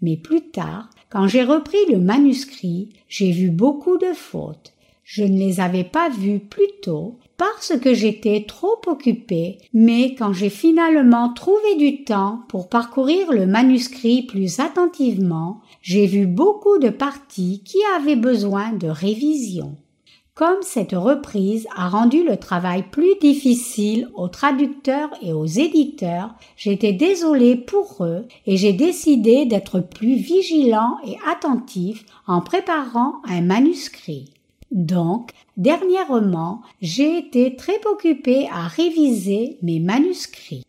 Mais 0.00 0.16
plus 0.16 0.50
tard, 0.50 0.88
quand 1.10 1.26
j'ai 1.26 1.42
repris 1.42 1.84
le 1.90 1.98
manuscrit, 1.98 2.90
j'ai 3.08 3.32
vu 3.32 3.50
beaucoup 3.50 3.98
de 3.98 4.12
fautes. 4.14 4.72
Je 5.02 5.24
ne 5.24 5.36
les 5.36 5.58
avais 5.58 5.82
pas 5.82 6.08
vues 6.08 6.38
plus 6.38 6.70
tôt 6.82 7.18
parce 7.40 7.72
que 7.78 7.94
j'étais 7.94 8.44
trop 8.46 8.76
occupé, 8.86 9.56
mais 9.72 10.14
quand 10.14 10.34
j'ai 10.34 10.50
finalement 10.50 11.32
trouvé 11.32 11.74
du 11.78 12.04
temps 12.04 12.40
pour 12.50 12.68
parcourir 12.68 13.32
le 13.32 13.46
manuscrit 13.46 14.24
plus 14.24 14.60
attentivement, 14.60 15.62
j'ai 15.80 16.06
vu 16.06 16.26
beaucoup 16.26 16.76
de 16.76 16.90
parties 16.90 17.62
qui 17.64 17.78
avaient 17.96 18.14
besoin 18.14 18.74
de 18.74 18.88
révision. 18.88 19.78
Comme 20.34 20.60
cette 20.60 20.92
reprise 20.92 21.66
a 21.74 21.88
rendu 21.88 22.24
le 22.24 22.36
travail 22.36 22.84
plus 22.90 23.14
difficile 23.22 24.10
aux 24.14 24.28
traducteurs 24.28 25.08
et 25.22 25.32
aux 25.32 25.46
éditeurs, 25.46 26.34
j'étais 26.58 26.92
désolé 26.92 27.56
pour 27.56 28.04
eux 28.04 28.26
et 28.44 28.58
j'ai 28.58 28.74
décidé 28.74 29.46
d'être 29.46 29.80
plus 29.80 30.16
vigilant 30.16 30.98
et 31.06 31.16
attentif 31.26 32.04
en 32.26 32.42
préparant 32.42 33.14
un 33.26 33.40
manuscrit. 33.40 34.34
Donc, 34.70 35.32
dernièrement, 35.56 36.62
j'ai 36.80 37.18
été 37.18 37.56
très 37.56 37.80
occupé 37.86 38.48
à 38.52 38.68
réviser 38.68 39.58
mes 39.62 39.80
manuscrits. 39.80 40.64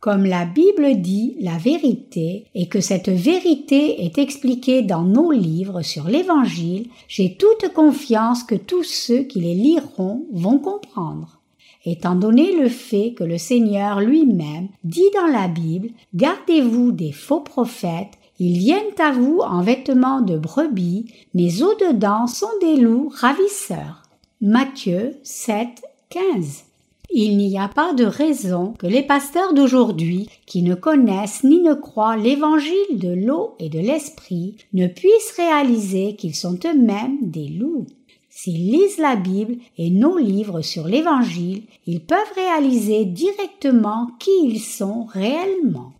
Comme 0.00 0.24
la 0.24 0.44
Bible 0.44 1.00
dit 1.00 1.36
la 1.40 1.58
vérité 1.58 2.46
et 2.54 2.68
que 2.68 2.80
cette 2.80 3.08
vérité 3.08 4.04
est 4.04 4.16
expliquée 4.16 4.82
dans 4.82 5.02
nos 5.02 5.32
livres 5.32 5.82
sur 5.82 6.04
l'Évangile, 6.04 6.86
j'ai 7.08 7.34
toute 7.34 7.72
confiance 7.74 8.44
que 8.44 8.54
tous 8.54 8.84
ceux 8.84 9.24
qui 9.24 9.40
les 9.40 9.54
liront 9.54 10.24
vont 10.32 10.58
comprendre. 10.58 11.40
Étant 11.84 12.14
donné 12.14 12.52
le 12.52 12.68
fait 12.68 13.14
que 13.14 13.24
le 13.24 13.38
Seigneur 13.38 14.00
lui-même 14.00 14.68
dit 14.84 15.10
dans 15.14 15.26
la 15.26 15.48
Bible 15.48 15.90
Gardez-vous 16.14 16.92
des 16.92 17.12
faux 17.12 17.40
prophètes, 17.40 18.17
ils 18.38 18.58
viennent 18.58 18.98
à 18.98 19.10
vous 19.10 19.40
en 19.40 19.62
vêtements 19.62 20.20
de 20.20 20.38
brebis, 20.38 21.06
mais 21.34 21.62
au-dedans 21.62 22.26
sont 22.26 22.46
des 22.60 22.76
loups 22.76 23.12
ravisseurs. 23.14 24.02
Matthieu 24.40 25.16
7, 25.24 25.68
15. 26.10 26.64
Il 27.10 27.38
n'y 27.38 27.58
a 27.58 27.68
pas 27.68 27.94
de 27.94 28.04
raison 28.04 28.74
que 28.78 28.86
les 28.86 29.02
pasteurs 29.02 29.54
d'aujourd'hui, 29.54 30.28
qui 30.46 30.62
ne 30.62 30.74
connaissent 30.74 31.42
ni 31.42 31.60
ne 31.60 31.74
croient 31.74 32.16
l'évangile 32.16 32.98
de 32.98 33.12
l'eau 33.12 33.54
et 33.58 33.70
de 33.70 33.78
l'esprit, 33.78 34.56
ne 34.74 34.86
puissent 34.86 35.34
réaliser 35.36 36.16
qu'ils 36.16 36.34
sont 36.34 36.58
eux-mêmes 36.66 37.18
des 37.22 37.48
loups. 37.48 37.86
S'ils 38.28 38.70
lisent 38.70 38.98
la 38.98 39.16
Bible 39.16 39.56
et 39.78 39.90
nos 39.90 40.18
livres 40.18 40.60
sur 40.60 40.86
l'évangile, 40.86 41.62
ils 41.86 42.04
peuvent 42.04 42.18
réaliser 42.36 43.04
directement 43.04 44.10
qui 44.20 44.30
ils 44.44 44.60
sont 44.60 45.06
réellement. 45.06 45.92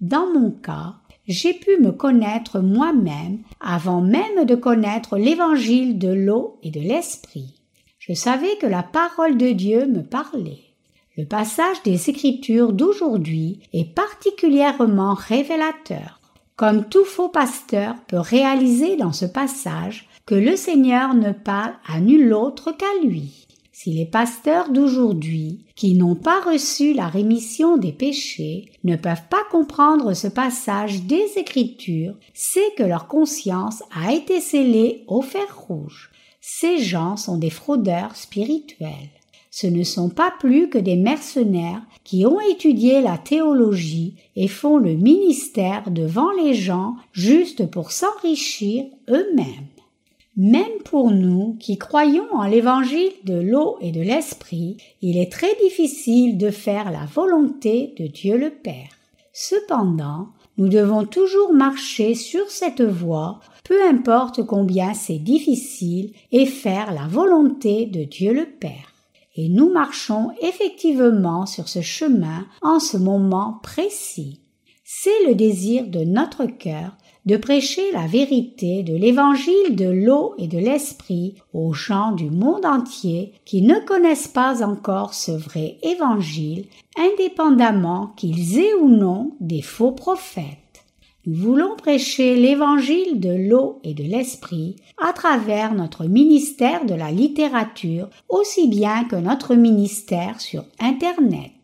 Dans 0.00 0.32
mon 0.32 0.50
cas, 0.50 0.94
j'ai 1.26 1.54
pu 1.54 1.78
me 1.80 1.92
connaître 1.92 2.60
moi-même 2.60 3.38
avant 3.60 4.00
même 4.00 4.44
de 4.44 4.54
connaître 4.54 5.16
l'évangile 5.16 5.98
de 5.98 6.12
l'eau 6.12 6.58
et 6.62 6.70
de 6.70 6.80
l'esprit 6.80 7.54
je 8.04 8.14
savais 8.14 8.56
que 8.60 8.66
la 8.66 8.82
parole 8.82 9.36
de 9.36 9.50
Dieu 9.50 9.86
me 9.86 10.02
parlait. 10.02 10.58
Le 11.16 11.24
passage 11.24 11.84
des 11.84 12.10
Écritures 12.10 12.72
d'aujourd'hui 12.72 13.60
est 13.72 13.94
particulièrement 13.94 15.14
révélateur. 15.14 16.20
Comme 16.56 16.88
tout 16.88 17.04
faux 17.04 17.28
pasteur 17.28 17.94
peut 18.08 18.18
réaliser 18.18 18.96
dans 18.96 19.12
ce 19.12 19.24
passage 19.24 20.08
que 20.26 20.34
le 20.34 20.56
Seigneur 20.56 21.14
ne 21.14 21.30
parle 21.30 21.74
à 21.86 22.00
nul 22.00 22.32
autre 22.32 22.72
qu'à 22.72 22.92
lui. 23.04 23.41
Si 23.82 23.90
les 23.90 24.06
pasteurs 24.06 24.70
d'aujourd'hui, 24.70 25.64
qui 25.74 25.94
n'ont 25.94 26.14
pas 26.14 26.40
reçu 26.40 26.94
la 26.94 27.08
rémission 27.08 27.78
des 27.78 27.90
péchés, 27.90 28.66
ne 28.84 28.94
peuvent 28.94 29.26
pas 29.28 29.42
comprendre 29.50 30.14
ce 30.14 30.28
passage 30.28 31.02
des 31.02 31.26
Écritures, 31.36 32.14
c'est 32.32 32.76
que 32.76 32.84
leur 32.84 33.08
conscience 33.08 33.82
a 33.92 34.12
été 34.12 34.40
scellée 34.40 35.02
au 35.08 35.20
fer 35.20 35.48
rouge. 35.66 36.12
Ces 36.40 36.78
gens 36.78 37.16
sont 37.16 37.38
des 37.38 37.50
fraudeurs 37.50 38.14
spirituels. 38.14 39.10
Ce 39.50 39.66
ne 39.66 39.82
sont 39.82 40.10
pas 40.10 40.32
plus 40.38 40.68
que 40.68 40.78
des 40.78 40.94
mercenaires 40.94 41.82
qui 42.04 42.24
ont 42.24 42.38
étudié 42.52 43.00
la 43.00 43.18
théologie 43.18 44.14
et 44.36 44.46
font 44.46 44.76
le 44.76 44.94
ministère 44.94 45.90
devant 45.90 46.30
les 46.30 46.54
gens 46.54 46.94
juste 47.10 47.68
pour 47.68 47.90
s'enrichir 47.90 48.84
eux-mêmes. 49.10 49.71
Même 50.36 50.78
pour 50.86 51.10
nous 51.10 51.56
qui 51.60 51.76
croyons 51.76 52.32
en 52.32 52.46
l'évangile 52.46 53.12
de 53.24 53.34
l'eau 53.34 53.76
et 53.82 53.92
de 53.92 54.00
l'esprit, 54.00 54.78
il 55.02 55.18
est 55.18 55.30
très 55.30 55.54
difficile 55.62 56.38
de 56.38 56.50
faire 56.50 56.90
la 56.90 57.04
volonté 57.04 57.94
de 57.98 58.06
Dieu 58.06 58.38
le 58.38 58.48
Père. 58.48 58.88
Cependant, 59.34 60.28
nous 60.56 60.68
devons 60.68 61.04
toujours 61.04 61.52
marcher 61.52 62.14
sur 62.14 62.50
cette 62.50 62.80
voie, 62.80 63.40
peu 63.64 63.86
importe 63.86 64.44
combien 64.44 64.94
c'est 64.94 65.18
difficile, 65.18 66.12
et 66.30 66.46
faire 66.46 66.94
la 66.94 67.06
volonté 67.06 67.84
de 67.84 68.04
Dieu 68.04 68.32
le 68.32 68.46
Père. 68.46 68.92
Et 69.36 69.50
nous 69.50 69.70
marchons 69.70 70.30
effectivement 70.40 71.44
sur 71.44 71.68
ce 71.68 71.82
chemin 71.82 72.46
en 72.62 72.80
ce 72.80 72.96
moment 72.96 73.60
précis. 73.62 74.40
C'est 74.84 75.26
le 75.26 75.34
désir 75.34 75.86
de 75.86 76.00
notre 76.04 76.46
cœur 76.46 76.96
de 77.24 77.36
prêcher 77.36 77.92
la 77.92 78.06
vérité 78.06 78.82
de 78.82 78.96
l'évangile 78.96 79.76
de 79.76 79.88
l'eau 79.88 80.34
et 80.38 80.48
de 80.48 80.58
l'esprit 80.58 81.36
aux 81.52 81.72
gens 81.72 82.12
du 82.12 82.30
monde 82.30 82.66
entier 82.66 83.32
qui 83.44 83.62
ne 83.62 83.78
connaissent 83.78 84.28
pas 84.28 84.64
encore 84.64 85.14
ce 85.14 85.32
vrai 85.32 85.78
évangile, 85.82 86.66
indépendamment 86.96 88.12
qu'ils 88.16 88.58
aient 88.58 88.74
ou 88.74 88.88
non 88.88 89.32
des 89.40 89.62
faux 89.62 89.92
prophètes. 89.92 90.58
Nous 91.24 91.36
voulons 91.36 91.76
prêcher 91.76 92.34
l'évangile 92.34 93.20
de 93.20 93.48
l'eau 93.48 93.78
et 93.84 93.94
de 93.94 94.02
l'esprit 94.02 94.74
à 94.98 95.12
travers 95.12 95.72
notre 95.72 96.06
ministère 96.06 96.84
de 96.84 96.94
la 96.94 97.12
littérature 97.12 98.08
aussi 98.28 98.66
bien 98.66 99.04
que 99.04 99.14
notre 99.14 99.54
ministère 99.54 100.40
sur 100.40 100.64
Internet. 100.80 101.61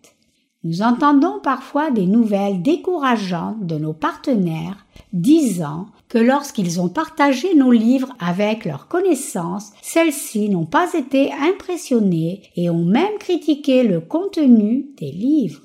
Nous 0.65 0.83
entendons 0.83 1.39
parfois 1.41 1.93
des 1.93 2.07
nouvelles 2.07 2.63
décourageantes 2.63 3.65
de 3.65 3.77
nos 3.77 3.93
partenaires 3.93 4.87
disant 5.13 5.87
que 6.09 6.19
lorsqu'ils 6.19 6.81
ont 6.81 6.89
partagé 6.89 7.55
nos 7.55 7.71
livres 7.71 8.13
avec 8.19 8.65
leurs 8.65 8.89
connaissances, 8.89 9.73
celles-ci 9.83 10.49
n'ont 10.49 10.67
pas 10.67 10.95
été 10.95 11.33
impressionnées 11.33 12.43
et 12.57 12.71
ont 12.71 12.85
même 12.85 13.19
critiqué 13.21 13.85
le 13.85 14.01
contenu 14.01 14.87
des 14.99 15.13
livres. 15.13 15.61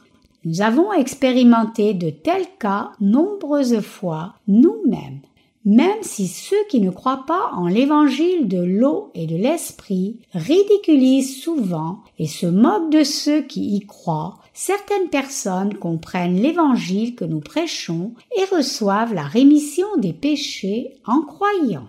Nous 0.45 0.62
avons 0.62 0.93
expérimenté 0.93 1.93
de 1.95 2.12
tels 2.12 2.47
cas 2.60 2.91
nombreuses 2.99 3.79
fois 3.79 4.36
nous-mêmes. 4.47 5.21
Même 5.65 6.02
si 6.02 6.28
ceux 6.28 6.62
qui 6.69 6.82
ne 6.82 6.89
croient 6.89 7.23
pas 7.26 7.52
en 7.54 7.67
l'évangile 7.67 8.49
de 8.49 8.62
l'eau 8.62 9.12
et 9.15 9.28
de 9.28 9.38
l'esprit 9.38 10.19
ridiculisent 10.34 11.41
souvent 11.41 11.99
et 12.19 12.28
se 12.28 12.45
moquent 12.45 12.91
de 12.91 13.06
ceux 13.06 13.41
qui 13.41 13.76
y 13.76 13.80
croient, 13.80 14.39
certaines 14.54 15.08
personnes 15.10 15.76
comprennent 15.76 16.36
l'évangile 16.36 17.15
que 17.15 17.23
nous 17.23 17.39
prêchons 17.39 18.13
et 18.38 18.43
reçoivent 18.54 19.13
la 19.13 19.23
rémission 19.23 19.88
des 19.97 20.12
péchés 20.12 20.95
en 21.06 21.21
croyant. 21.21 21.88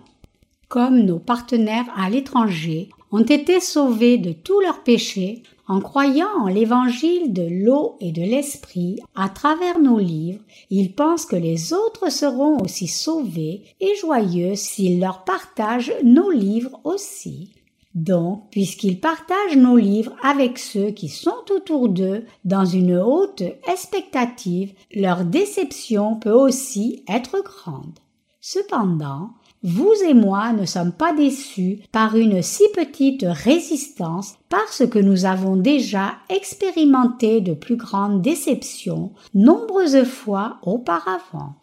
Comme 0.69 1.01
nos 1.01 1.19
partenaires 1.19 1.91
à 1.97 2.09
l'étranger 2.09 2.89
ont 3.11 3.23
été 3.23 3.59
sauvés 3.59 4.17
de 4.17 4.31
tous 4.31 4.61
leurs 4.61 4.83
péchés 4.83 5.43
En 5.67 5.79
croyant 5.79 6.29
en 6.41 6.47
l'évangile 6.47 7.33
de 7.33 7.47
l'eau 7.49 7.97
et 7.99 8.11
de 8.11 8.21
l'esprit 8.21 8.99
à 9.15 9.29
travers 9.29 9.79
nos 9.79 9.97
livres, 9.97 10.43
ils 10.69 10.93
pensent 10.93 11.25
que 11.25 11.35
les 11.35 11.73
autres 11.73 12.11
seront 12.11 12.59
aussi 12.59 12.87
sauvés 12.87 13.63
et 13.79 13.95
joyeux 13.95 14.55
s'ils 14.55 14.99
leur 14.99 15.23
partagent 15.23 15.93
nos 16.03 16.29
livres 16.29 16.79
aussi. 16.83 17.51
Donc, 17.95 18.49
puisqu'ils 18.51 18.99
partagent 18.99 19.57
nos 19.57 19.77
livres 19.77 20.15
avec 20.21 20.59
ceux 20.59 20.91
qui 20.91 21.09
sont 21.09 21.45
autour 21.49 21.89
d'eux 21.89 22.25
dans 22.43 22.65
une 22.65 22.97
haute 22.97 23.41
expectative, 23.67 24.73
leur 24.93 25.25
déception 25.25 26.17
peut 26.17 26.33
aussi 26.33 27.03
être 27.07 27.41
grande. 27.41 27.97
Cependant, 28.39 29.31
vous 29.65 29.93
et 30.07 30.13
moi 30.13 30.53
ne 30.53 30.63
sommes 30.65 30.91
pas 30.91 31.11
déçus 31.11 31.79
par 31.91 32.15
une 32.15 32.43
si 32.43 32.63
petite 32.75 33.25
résistance 33.27 34.35
parce 34.47 34.85
que 34.85 34.99
nous 34.99 35.25
avons 35.25 35.55
déjà 35.55 36.13
expérimenté 36.29 37.41
de 37.41 37.55
plus 37.55 37.75
grandes 37.75 38.21
déceptions 38.21 39.11
nombreuses 39.33 40.03
fois 40.03 40.59
auparavant. 40.61 41.55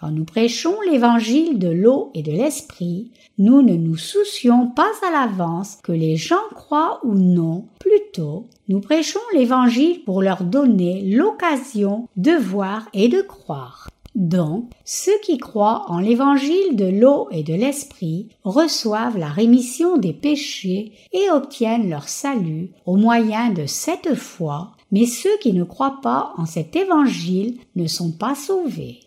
Quand 0.00 0.10
nous 0.10 0.24
prêchons 0.24 0.74
l'évangile 0.90 1.60
de 1.60 1.68
l'eau 1.68 2.10
et 2.14 2.22
de 2.22 2.32
l'esprit, 2.32 3.12
nous 3.38 3.62
ne 3.62 3.74
nous 3.74 3.96
soucions 3.96 4.66
pas 4.66 4.90
à 5.06 5.12
l'avance 5.12 5.78
que 5.84 5.92
les 5.92 6.16
gens 6.16 6.34
croient 6.56 6.98
ou 7.04 7.14
non, 7.14 7.68
plutôt 7.78 8.48
nous 8.68 8.80
prêchons 8.80 9.20
l'évangile 9.32 10.02
pour 10.04 10.22
leur 10.22 10.42
donner 10.42 11.02
l'occasion 11.02 12.08
de 12.16 12.32
voir 12.32 12.88
et 12.92 13.08
de 13.08 13.22
croire. 13.22 13.88
Donc, 14.14 14.70
ceux 14.84 15.18
qui 15.24 15.38
croient 15.38 15.86
en 15.88 15.98
l'évangile 15.98 16.76
de 16.76 16.84
l'eau 16.84 17.28
et 17.32 17.42
de 17.42 17.54
l'esprit 17.54 18.28
reçoivent 18.44 19.18
la 19.18 19.28
rémission 19.28 19.96
des 19.96 20.12
péchés 20.12 20.92
et 21.12 21.30
obtiennent 21.30 21.90
leur 21.90 22.08
salut 22.08 22.70
au 22.86 22.96
moyen 22.96 23.50
de 23.50 23.66
cette 23.66 24.14
foi, 24.14 24.72
mais 24.92 25.06
ceux 25.06 25.36
qui 25.40 25.52
ne 25.52 25.64
croient 25.64 25.98
pas 26.00 26.32
en 26.36 26.46
cet 26.46 26.76
évangile 26.76 27.58
ne 27.74 27.88
sont 27.88 28.12
pas 28.12 28.36
sauvés. 28.36 29.00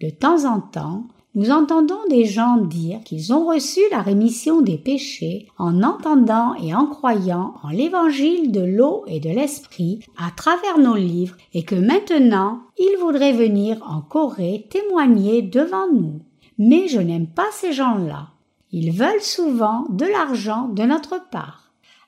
De 0.00 0.10
temps 0.10 0.44
en 0.44 0.60
temps, 0.60 1.04
nous 1.40 1.50
entendons 1.50 2.06
des 2.10 2.26
gens 2.26 2.58
dire 2.58 3.00
qu'ils 3.02 3.32
ont 3.32 3.46
reçu 3.46 3.80
la 3.90 4.02
rémission 4.02 4.60
des 4.60 4.76
péchés 4.76 5.48
en 5.56 5.82
entendant 5.82 6.52
et 6.56 6.74
en 6.74 6.84
croyant 6.84 7.54
en 7.62 7.70
l'évangile 7.70 8.52
de 8.52 8.60
l'eau 8.60 9.04
et 9.06 9.20
de 9.20 9.30
l'esprit 9.30 10.00
à 10.18 10.30
travers 10.36 10.76
nos 10.76 10.96
livres 10.96 11.38
et 11.54 11.62
que 11.62 11.74
maintenant 11.74 12.60
ils 12.76 12.98
voudraient 13.00 13.32
venir 13.32 13.78
en 13.88 14.02
Corée 14.02 14.66
témoigner 14.68 15.40
devant 15.40 15.90
nous. 15.90 16.20
Mais 16.58 16.88
je 16.88 17.00
n'aime 17.00 17.28
pas 17.28 17.48
ces 17.52 17.72
gens-là. 17.72 18.28
Ils 18.70 18.92
veulent 18.92 19.22
souvent 19.22 19.86
de 19.88 20.04
l'argent 20.04 20.68
de 20.68 20.82
notre 20.82 21.26
part. 21.30 21.59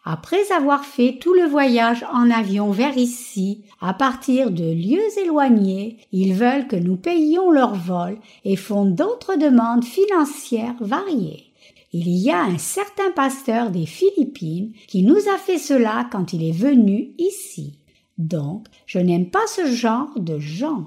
Après 0.04 0.50
avoir 0.50 0.84
fait 0.84 1.18
tout 1.20 1.32
le 1.32 1.44
voyage 1.44 2.04
en 2.12 2.28
avion 2.28 2.72
vers 2.72 2.98
ici, 2.98 3.62
à 3.80 3.94
partir 3.94 4.50
de 4.50 4.64
lieux 4.64 5.18
éloignés, 5.22 5.98
ils 6.10 6.34
veulent 6.34 6.66
que 6.66 6.74
nous 6.74 6.96
payions 6.96 7.52
leur 7.52 7.76
vol 7.76 8.18
et 8.44 8.56
font 8.56 8.84
d'autres 8.84 9.36
demandes 9.36 9.84
financières 9.84 10.74
variées. 10.80 11.52
Il 11.92 12.08
y 12.08 12.30
a 12.30 12.42
un 12.42 12.58
certain 12.58 13.12
pasteur 13.14 13.70
des 13.70 13.86
Philippines 13.86 14.72
qui 14.88 15.04
nous 15.04 15.28
a 15.32 15.38
fait 15.38 15.58
cela 15.58 16.08
quand 16.10 16.32
il 16.32 16.42
est 16.42 16.56
venu 16.56 17.12
ici. 17.18 17.78
Donc, 18.18 18.66
je 18.86 18.98
n'aime 18.98 19.30
pas 19.30 19.46
ce 19.46 19.66
genre 19.66 20.18
de 20.18 20.38
gens. 20.38 20.86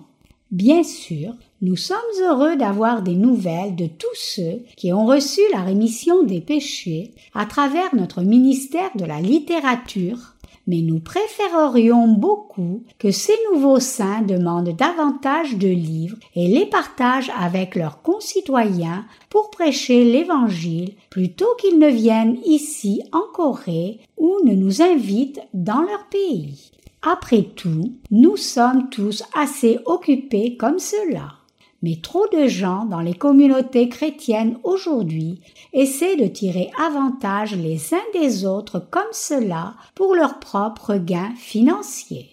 Bien 0.51 0.83
sûr, 0.83 1.35
nous 1.61 1.77
sommes 1.77 1.97
heureux 2.21 2.57
d'avoir 2.57 3.01
des 3.01 3.15
nouvelles 3.15 3.75
de 3.75 3.87
tous 3.87 4.15
ceux 4.15 4.59
qui 4.75 4.91
ont 4.91 5.05
reçu 5.05 5.39
la 5.53 5.61
rémission 5.61 6.23
des 6.23 6.41
péchés 6.41 7.13
à 7.33 7.45
travers 7.45 7.95
notre 7.95 8.21
ministère 8.21 8.91
de 8.95 9.05
la 9.05 9.21
littérature, 9.21 10.35
mais 10.67 10.81
nous 10.81 10.99
préférerions 10.99 12.09
beaucoup 12.09 12.83
que 12.99 13.11
ces 13.11 13.35
nouveaux 13.51 13.79
saints 13.79 14.21
demandent 14.21 14.75
davantage 14.75 15.55
de 15.55 15.69
livres 15.69 16.17
et 16.35 16.49
les 16.49 16.65
partagent 16.65 17.31
avec 17.39 17.75
leurs 17.75 18.01
concitoyens 18.01 19.05
pour 19.29 19.49
prêcher 19.49 20.03
l'Évangile 20.03 20.93
plutôt 21.09 21.55
qu'ils 21.59 21.79
ne 21.79 21.87
viennent 21.87 22.37
ici 22.45 23.01
en 23.13 23.23
Corée 23.33 23.99
ou 24.17 24.35
ne 24.43 24.55
nous 24.55 24.81
invitent 24.81 25.41
dans 25.53 25.81
leur 25.81 26.05
pays. 26.09 26.71
Après 27.01 27.43
tout, 27.43 27.93
nous 28.11 28.35
sommes 28.35 28.89
tous 28.89 29.23
assez 29.33 29.79
occupés 29.85 30.57
comme 30.57 30.79
cela. 30.79 31.35
Mais 31.85 31.97
trop 32.01 32.25
de 32.33 32.47
gens 32.47 32.85
dans 32.85 32.99
les 32.99 33.13
communautés 33.13 33.89
chrétiennes 33.89 34.57
aujourd'hui 34.63 35.39
essaient 35.71 36.15
de 36.15 36.25
tirer 36.25 36.71
avantage 36.83 37.55
les 37.55 37.93
uns 37.93 38.19
des 38.19 38.43
autres 38.43 38.79
comme 38.79 39.03
cela 39.11 39.75
pour 39.93 40.15
leur 40.15 40.39
propre 40.39 40.95
gain 40.95 41.31
financier. 41.37 42.31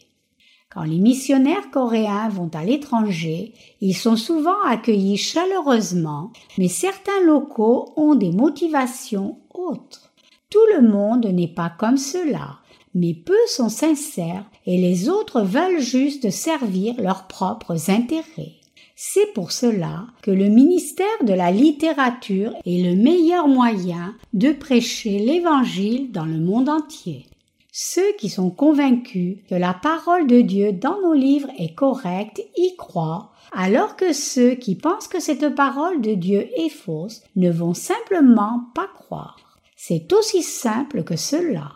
Quand 0.72 0.84
les 0.84 0.96
missionnaires 0.96 1.70
coréens 1.70 2.30
vont 2.30 2.48
à 2.54 2.64
l'étranger, 2.64 3.52
ils 3.82 3.94
sont 3.94 4.16
souvent 4.16 4.58
accueillis 4.66 5.18
chaleureusement, 5.18 6.32
mais 6.56 6.68
certains 6.68 7.20
locaux 7.22 7.92
ont 7.96 8.14
des 8.14 8.32
motivations 8.32 9.36
autres. 9.52 10.14
Tout 10.48 10.64
le 10.74 10.88
monde 10.88 11.26
n'est 11.26 11.46
pas 11.46 11.70
comme 11.78 11.98
cela 11.98 12.56
mais 12.94 13.14
peu 13.14 13.38
sont 13.46 13.70
sincères 13.70 14.44
et 14.66 14.76
les 14.76 15.08
autres 15.08 15.40
veulent 15.40 15.80
juste 15.80 16.28
servir 16.28 16.94
leurs 17.00 17.26
propres 17.26 17.88
intérêts. 17.88 18.61
C'est 19.04 19.32
pour 19.34 19.50
cela 19.50 20.06
que 20.22 20.30
le 20.30 20.46
ministère 20.46 21.24
de 21.24 21.32
la 21.32 21.50
littérature 21.50 22.52
est 22.64 22.84
le 22.84 22.94
meilleur 22.94 23.48
moyen 23.48 24.14
de 24.32 24.52
prêcher 24.52 25.18
l'Évangile 25.18 26.12
dans 26.12 26.24
le 26.24 26.38
monde 26.38 26.68
entier. 26.68 27.26
Ceux 27.72 28.12
qui 28.16 28.28
sont 28.28 28.50
convaincus 28.50 29.38
que 29.50 29.56
la 29.56 29.74
parole 29.74 30.28
de 30.28 30.40
Dieu 30.40 30.72
dans 30.72 31.00
nos 31.00 31.14
livres 31.14 31.50
est 31.58 31.74
correcte 31.74 32.44
y 32.56 32.76
croient, 32.76 33.32
alors 33.50 33.96
que 33.96 34.12
ceux 34.12 34.54
qui 34.54 34.76
pensent 34.76 35.08
que 35.08 35.20
cette 35.20 35.52
parole 35.56 36.00
de 36.00 36.14
Dieu 36.14 36.46
est 36.56 36.68
fausse 36.68 37.24
ne 37.34 37.50
vont 37.50 37.74
simplement 37.74 38.66
pas 38.72 38.86
croire. 38.94 39.36
C'est 39.74 40.12
aussi 40.12 40.44
simple 40.44 41.02
que 41.02 41.16
cela. 41.16 41.72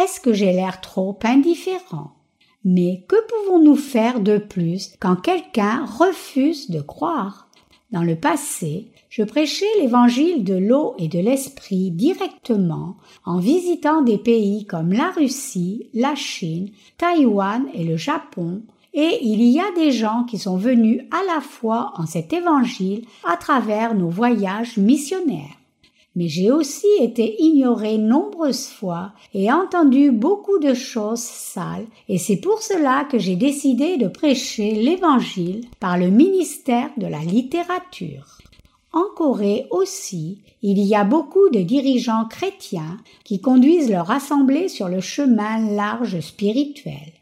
Est-ce 0.00 0.20
que 0.20 0.32
j'ai 0.32 0.52
l'air 0.52 0.80
trop 0.80 1.18
indifférent? 1.24 2.12
Mais 2.64 3.04
que 3.08 3.16
pouvons-nous 3.26 3.76
faire 3.76 4.20
de 4.20 4.38
plus 4.38 4.92
quand 5.00 5.16
quelqu'un 5.16 5.86
refuse 5.86 6.70
de 6.70 6.80
croire? 6.80 7.48
Dans 7.90 8.02
le 8.02 8.16
passé, 8.16 8.92
je 9.08 9.24
prêchais 9.24 9.66
l'évangile 9.80 10.44
de 10.44 10.54
l'eau 10.54 10.94
et 10.98 11.08
de 11.08 11.18
l'esprit 11.18 11.90
directement 11.90 12.96
en 13.24 13.38
visitant 13.38 14.02
des 14.02 14.18
pays 14.18 14.66
comme 14.66 14.92
la 14.92 15.10
Russie, 15.10 15.88
la 15.94 16.14
Chine, 16.14 16.70
Taïwan 16.98 17.66
et 17.74 17.84
le 17.84 17.96
Japon, 17.96 18.62
et 18.94 19.18
il 19.22 19.42
y 19.42 19.58
a 19.58 19.72
des 19.74 19.90
gens 19.90 20.24
qui 20.24 20.38
sont 20.38 20.56
venus 20.56 21.02
à 21.10 21.34
la 21.34 21.40
fois 21.40 21.92
en 21.96 22.06
cet 22.06 22.32
évangile 22.32 23.04
à 23.24 23.36
travers 23.36 23.94
nos 23.94 24.08
voyages 24.08 24.76
missionnaires 24.76 25.59
mais 26.16 26.28
j'ai 26.28 26.50
aussi 26.50 26.88
été 27.00 27.40
ignoré 27.42 27.98
nombreuses 27.98 28.66
fois 28.66 29.12
et 29.34 29.52
entendu 29.52 30.10
beaucoup 30.10 30.58
de 30.58 30.74
choses 30.74 31.20
sales, 31.20 31.86
et 32.08 32.18
c'est 32.18 32.36
pour 32.36 32.62
cela 32.62 33.04
que 33.04 33.18
j'ai 33.18 33.36
décidé 33.36 33.96
de 33.96 34.08
prêcher 34.08 34.72
l'Évangile 34.72 35.66
par 35.78 35.98
le 35.98 36.08
ministère 36.08 36.90
de 36.96 37.06
la 37.06 37.20
littérature. 37.20 38.38
En 38.92 39.04
Corée 39.14 39.66
aussi, 39.70 40.38
il 40.62 40.80
y 40.80 40.96
a 40.96 41.04
beaucoup 41.04 41.48
de 41.50 41.60
dirigeants 41.60 42.24
chrétiens 42.24 42.98
qui 43.22 43.40
conduisent 43.40 43.90
leur 43.90 44.10
assemblée 44.10 44.68
sur 44.68 44.88
le 44.88 45.00
chemin 45.00 45.70
large 45.74 46.18
spirituel. 46.20 47.12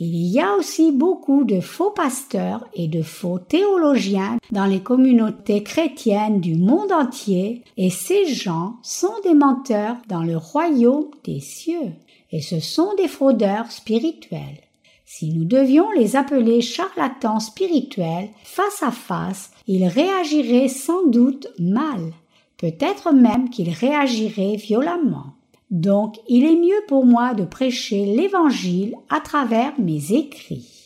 Il 0.00 0.14
y 0.14 0.38
a 0.38 0.54
aussi 0.54 0.92
beaucoup 0.92 1.42
de 1.42 1.60
faux 1.60 1.90
pasteurs 1.90 2.64
et 2.72 2.86
de 2.86 3.02
faux 3.02 3.40
théologiens 3.40 4.38
dans 4.52 4.66
les 4.66 4.80
communautés 4.80 5.64
chrétiennes 5.64 6.40
du 6.40 6.54
monde 6.54 6.92
entier 6.92 7.64
et 7.76 7.90
ces 7.90 8.32
gens 8.32 8.76
sont 8.84 9.14
des 9.24 9.34
menteurs 9.34 9.96
dans 10.08 10.22
le 10.22 10.36
royaume 10.36 11.08
des 11.24 11.40
cieux 11.40 11.92
et 12.30 12.40
ce 12.40 12.60
sont 12.60 12.94
des 12.96 13.08
fraudeurs 13.08 13.72
spirituels. 13.72 14.60
Si 15.04 15.32
nous 15.32 15.44
devions 15.44 15.90
les 15.90 16.14
appeler 16.14 16.60
charlatans 16.60 17.40
spirituels 17.40 18.28
face 18.44 18.84
à 18.84 18.92
face, 18.92 19.50
ils 19.66 19.88
réagiraient 19.88 20.68
sans 20.68 21.06
doute 21.06 21.48
mal, 21.58 22.12
peut-être 22.56 23.12
même 23.12 23.50
qu'ils 23.50 23.70
réagiraient 23.70 24.54
violemment. 24.54 25.37
Donc 25.70 26.16
il 26.28 26.44
est 26.44 26.56
mieux 26.56 26.82
pour 26.86 27.04
moi 27.04 27.34
de 27.34 27.44
prêcher 27.44 28.06
l'Évangile 28.06 28.94
à 29.10 29.20
travers 29.20 29.78
mes 29.78 30.12
écrits. 30.12 30.78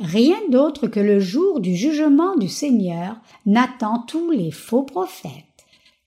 Rien 0.00 0.38
d'autre 0.50 0.88
que 0.88 0.98
le 0.98 1.20
jour 1.20 1.60
du 1.60 1.76
jugement 1.76 2.36
du 2.36 2.48
Seigneur 2.48 3.16
n'attend 3.46 4.00
tous 4.00 4.32
les 4.32 4.50
faux 4.50 4.82
prophètes. 4.82 5.32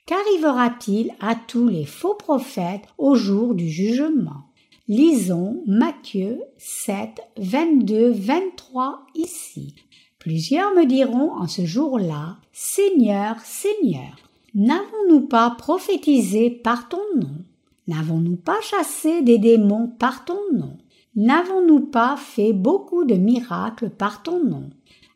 Qu'arrivera-t-il 0.05 1.13
à 1.19 1.35
tous 1.35 1.67
les 1.67 1.85
faux 1.85 2.13
prophètes 2.13 2.83
au 2.97 3.15
jour 3.15 3.55
du 3.55 3.69
jugement? 3.69 4.43
Lisons 4.87 5.63
Matthieu 5.65 6.41
7, 6.57 7.21
22, 7.37 8.11
23 8.11 9.07
ici. 9.15 9.73
Plusieurs 10.19 10.73
me 10.75 10.85
diront 10.85 11.31
en 11.31 11.47
ce 11.47 11.65
jour-là, 11.65 12.37
Seigneur, 12.51 13.39
Seigneur, 13.39 14.24
N'avons-nous 14.57 15.27
pas 15.27 15.49
prophétisé 15.49 16.49
par 16.49 16.87
ton 16.87 17.01
nom? 17.17 17.43
N'avons-nous 17.89 18.37
pas 18.37 18.61
chassé 18.61 19.21
des 19.21 19.37
démons 19.37 19.87
par 19.99 20.23
ton 20.23 20.39
nom? 20.53 20.77
N'avons-nous 21.17 21.81
pas 21.81 22.15
fait 22.15 22.53
beaucoup 22.53 23.03
de 23.03 23.15
miracles 23.15 23.89
par 23.89 24.23
ton 24.23 24.41
nom? 24.41 24.69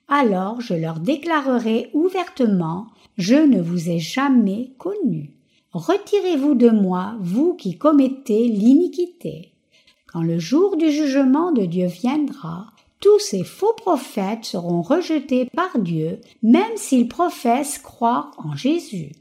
Alors 0.09 0.59
je 0.59 0.73
leur 0.73 0.99
déclarerai 0.99 1.89
ouvertement, 1.93 2.87
je 3.17 3.35
ne 3.35 3.61
vous 3.61 3.89
ai 3.89 3.99
jamais 3.99 4.73
connu. 4.77 5.31
Retirez-vous 5.71 6.55
de 6.55 6.69
moi, 6.69 7.15
vous 7.21 7.53
qui 7.53 7.77
commettez 7.77 8.49
l'iniquité. 8.49 9.53
Quand 10.07 10.21
le 10.21 10.37
jour 10.37 10.75
du 10.75 10.91
jugement 10.91 11.53
de 11.53 11.63
Dieu 11.63 11.85
viendra, 11.85 12.73
tous 12.99 13.19
ces 13.19 13.45
faux 13.45 13.73
prophètes 13.77 14.43
seront 14.43 14.81
rejetés 14.81 15.49
par 15.55 15.79
Dieu, 15.79 16.19
même 16.43 16.75
s'ils 16.75 17.07
professent 17.07 17.77
croire 17.77 18.31
en 18.37 18.53
Jésus. 18.57 19.13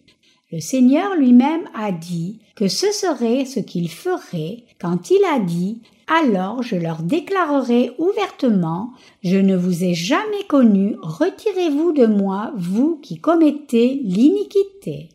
Le 0.51 0.61
Seigneur 0.61 1.15
lui-même 1.15 1.69
a 1.75 1.93
dit 1.93 2.39
que 2.57 2.69
ce 2.69 2.91
serait 2.91 3.45
ce 3.45 3.61
qu'il 3.61 3.91
ferait 3.91 4.65
quand 4.81 5.11
il 5.11 5.23
a 5.31 5.41
dit 5.41 5.83
alors 6.07 6.63
je 6.63 6.75
leur 6.75 7.03
déclarerai 7.03 7.93
ouvertement, 7.99 8.93
je 9.23 9.37
ne 9.37 9.55
vous 9.55 9.85
ai 9.85 9.93
jamais 9.93 10.45
connu, 10.49 10.97
retirez-vous 11.03 11.93
de 11.93 12.07
moi, 12.07 12.53
vous 12.57 12.97
qui 13.03 13.19
commettez 13.19 14.01
l'iniquité. 14.03 15.11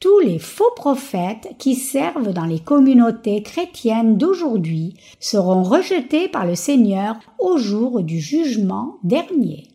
Tous 0.00 0.18
les 0.18 0.40
faux 0.40 0.72
prophètes 0.74 1.50
qui 1.58 1.76
servent 1.76 2.32
dans 2.32 2.44
les 2.44 2.58
communautés 2.58 3.44
chrétiennes 3.44 4.18
d'aujourd'hui 4.18 4.94
seront 5.20 5.62
rejetés 5.62 6.26
par 6.26 6.44
le 6.44 6.56
Seigneur 6.56 7.14
au 7.38 7.56
jour 7.56 8.02
du 8.02 8.18
jugement 8.18 8.96
dernier. 9.04 9.67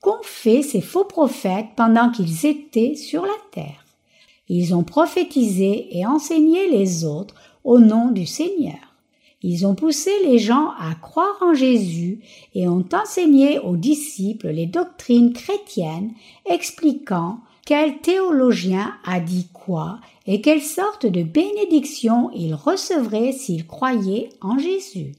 Qu'ont 0.00 0.22
fait 0.22 0.62
ces 0.62 0.80
faux 0.80 1.04
prophètes 1.04 1.68
pendant 1.76 2.10
qu'ils 2.10 2.46
étaient 2.46 2.94
sur 2.94 3.22
la 3.22 3.36
terre 3.52 3.84
Ils 4.48 4.74
ont 4.74 4.84
prophétisé 4.84 5.96
et 5.96 6.06
enseigné 6.06 6.70
les 6.70 7.04
autres 7.04 7.34
au 7.64 7.78
nom 7.78 8.10
du 8.10 8.26
Seigneur. 8.26 8.78
Ils 9.42 9.66
ont 9.66 9.74
poussé 9.74 10.10
les 10.24 10.38
gens 10.38 10.70
à 10.78 10.94
croire 10.94 11.36
en 11.40 11.54
Jésus 11.54 12.20
et 12.54 12.68
ont 12.68 12.86
enseigné 12.92 13.58
aux 13.58 13.76
disciples 13.76 14.48
les 14.48 14.66
doctrines 14.66 15.32
chrétiennes 15.32 16.12
expliquant 16.46 17.40
quel 17.64 17.98
théologien 17.98 18.94
a 19.04 19.20
dit 19.20 19.48
quoi 19.52 20.00
et 20.26 20.40
quelle 20.40 20.62
sorte 20.62 21.06
de 21.06 21.22
bénédiction 21.22 22.30
ils 22.34 22.54
recevraient 22.54 23.32
s'ils 23.32 23.66
croyaient 23.66 24.30
en 24.40 24.58
Jésus. 24.58 25.12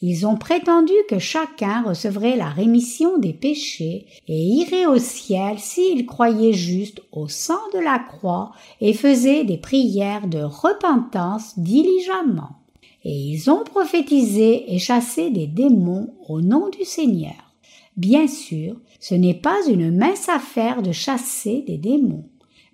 Ils 0.00 0.26
ont 0.26 0.36
prétendu 0.36 0.92
que 1.08 1.18
chacun 1.18 1.82
recevrait 1.82 2.36
la 2.36 2.48
rémission 2.48 3.16
des 3.18 3.32
péchés 3.32 4.06
et 4.26 4.38
irait 4.38 4.86
au 4.86 4.98
ciel 4.98 5.58
s'il 5.58 6.04
croyait 6.04 6.52
juste 6.52 7.00
au 7.12 7.28
sang 7.28 7.60
de 7.72 7.78
la 7.78 7.98
croix 7.98 8.52
et 8.80 8.92
faisait 8.92 9.44
des 9.44 9.56
prières 9.56 10.26
de 10.26 10.42
repentance 10.42 11.58
diligemment. 11.58 12.56
Et 13.04 13.14
ils 13.14 13.50
ont 13.50 13.64
prophétisé 13.64 14.74
et 14.74 14.78
chassé 14.78 15.30
des 15.30 15.46
démons 15.46 16.14
au 16.28 16.40
nom 16.40 16.70
du 16.70 16.84
Seigneur. 16.84 17.54
Bien 17.96 18.26
sûr, 18.26 18.76
ce 18.98 19.14
n'est 19.14 19.34
pas 19.34 19.58
une 19.68 19.96
mince 19.96 20.28
affaire 20.28 20.82
de 20.82 20.90
chasser 20.90 21.62
des 21.66 21.78
démons. 21.78 22.24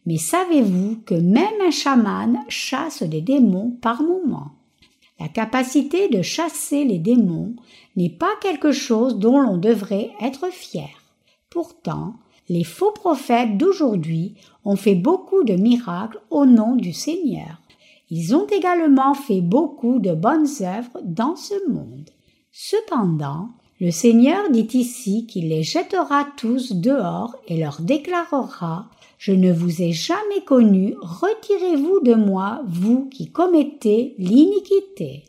Mais 0.07 0.16
savez-vous 0.16 0.97
que 1.05 1.14
même 1.14 1.61
un 1.66 1.71
chaman 1.71 2.39
chasse 2.49 3.03
des 3.03 3.21
démons 3.21 3.77
par 3.83 4.03
moment? 4.03 4.53
La 5.21 5.29
capacité 5.29 6.09
de 6.09 6.23
chasser 6.23 6.85
les 6.85 6.99
démons 6.99 7.55
n'est 7.95 8.09
pas 8.09 8.33
quelque 8.41 8.73
chose 8.73 9.18
dont 9.18 9.39
l'on 9.39 9.59
devrait 9.59 10.11
être 10.23 10.51
fier. 10.51 10.89
Pourtant, 11.51 12.14
les 12.49 12.64
faux 12.64 12.91
prophètes 12.91 13.59
d'aujourd'hui 13.59 14.35
ont 14.64 14.77
fait 14.77 14.95
beaucoup 14.95 15.45
de 15.45 15.55
miracles 15.55 16.21
au 16.31 16.47
nom 16.47 16.75
du 16.75 16.95
Seigneur. 16.95 17.61
Ils 18.11 18.35
ont 18.35 18.47
également 18.47 19.14
fait 19.14 19.43
beaucoup 19.43 20.01
de 20.01 20.12
bonnes 20.12 20.49
œuvres 20.62 21.01
dans 21.05 21.37
ce 21.37 21.55
monde. 21.71 22.11
Cependant, 22.51 23.51
le 23.79 23.91
Seigneur 23.91 24.51
dit 24.51 24.68
ici 24.73 25.27
qu'il 25.27 25.49
les 25.49 25.62
jettera 25.62 26.27
tous 26.37 26.73
dehors 26.73 27.37
et 27.47 27.59
leur 27.59 27.81
déclarera 27.81 28.91
Je 29.21 29.33
ne 29.33 29.53
vous 29.53 29.83
ai 29.83 29.93
jamais 29.93 30.41
connu, 30.47 30.95
retirez-vous 30.99 32.01
de 32.01 32.14
moi, 32.14 32.62
vous 32.66 33.05
qui 33.11 33.31
commettez 33.31 34.14
l'iniquité. 34.16 35.25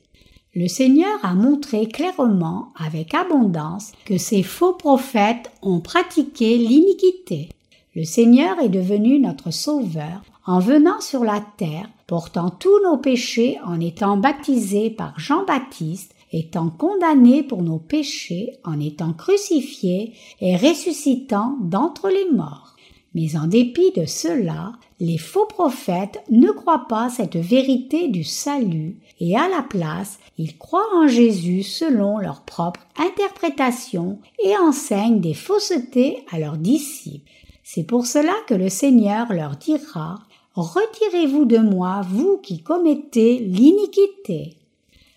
Le 0.56 0.70
Seigneur 0.70 1.20
a 1.24 1.34
montré 1.34 1.88
clairement, 1.88 2.72
avec 2.78 3.14
abondance, 3.14 3.92
que 4.06 4.18
ces 4.18 4.44
faux 4.44 4.72
prophètes 4.72 5.52
ont 5.62 5.82
pratiqué 5.82 6.58
l'iniquité. 6.58 7.50
Le 7.94 8.06
Seigneur 8.06 8.60
est 8.60 8.70
devenu 8.70 9.20
notre 9.20 9.52
Sauveur 9.52 10.22
en 10.46 10.60
venant 10.60 11.02
sur 11.02 11.26
la 11.26 11.44
terre, 11.58 11.90
portant 12.08 12.50
tous 12.50 12.82
nos 12.86 12.98
péchés 12.98 13.60
en 13.66 13.82
étant 13.82 14.16
baptisé 14.16 14.90
par 14.90 15.20
Jean-Baptiste 15.20 16.16
étant 16.32 16.70
condamné 16.70 17.44
pour 17.44 17.62
nos 17.62 17.80
péchés 17.80 18.54
en 18.64 18.80
étant 18.80 19.12
crucifié 19.12 20.14
et 20.40 20.56
ressuscitant 20.56 21.58
d'entre 21.60 22.08
les 22.08 22.32
morts. 22.32 22.71
Mais 23.14 23.36
en 23.36 23.48
dépit 23.48 23.92
de 23.92 24.06
cela, 24.06 24.74
les 25.00 25.18
faux 25.18 25.46
prophètes 25.46 26.22
ne 26.30 26.52
croient 26.52 26.86
pas 26.88 27.10
cette 27.10 27.36
vérité 27.36 28.08
du 28.08 28.24
salut 28.24 28.98
et 29.20 29.36
à 29.36 29.50
la 29.50 29.64
place, 29.64 30.20
ils 30.38 30.58
croient 30.58 30.96
en 30.96 31.08
Jésus 31.08 31.64
selon 31.64 32.18
leur 32.18 32.42
propre 32.42 32.82
interprétation 32.98 34.20
et 34.44 34.56
enseignent 34.58 35.20
des 35.20 35.34
faussetés 35.34 36.26
à 36.32 36.40
leurs 36.40 36.58
disciples. 36.58 37.30
C'est 37.64 37.84
pour 37.84 38.06
cela 38.06 38.34
que 38.48 38.54
le 38.54 38.70
Seigneur 38.70 39.32
leur 39.32 39.58
dira 39.58 40.20
Retirez-vous 40.56 41.46
de 41.46 41.60
moi, 41.60 42.02
vous 42.10 42.38
qui 42.38 42.62
commettez 42.62 43.40
l'iniquité. 43.40 44.58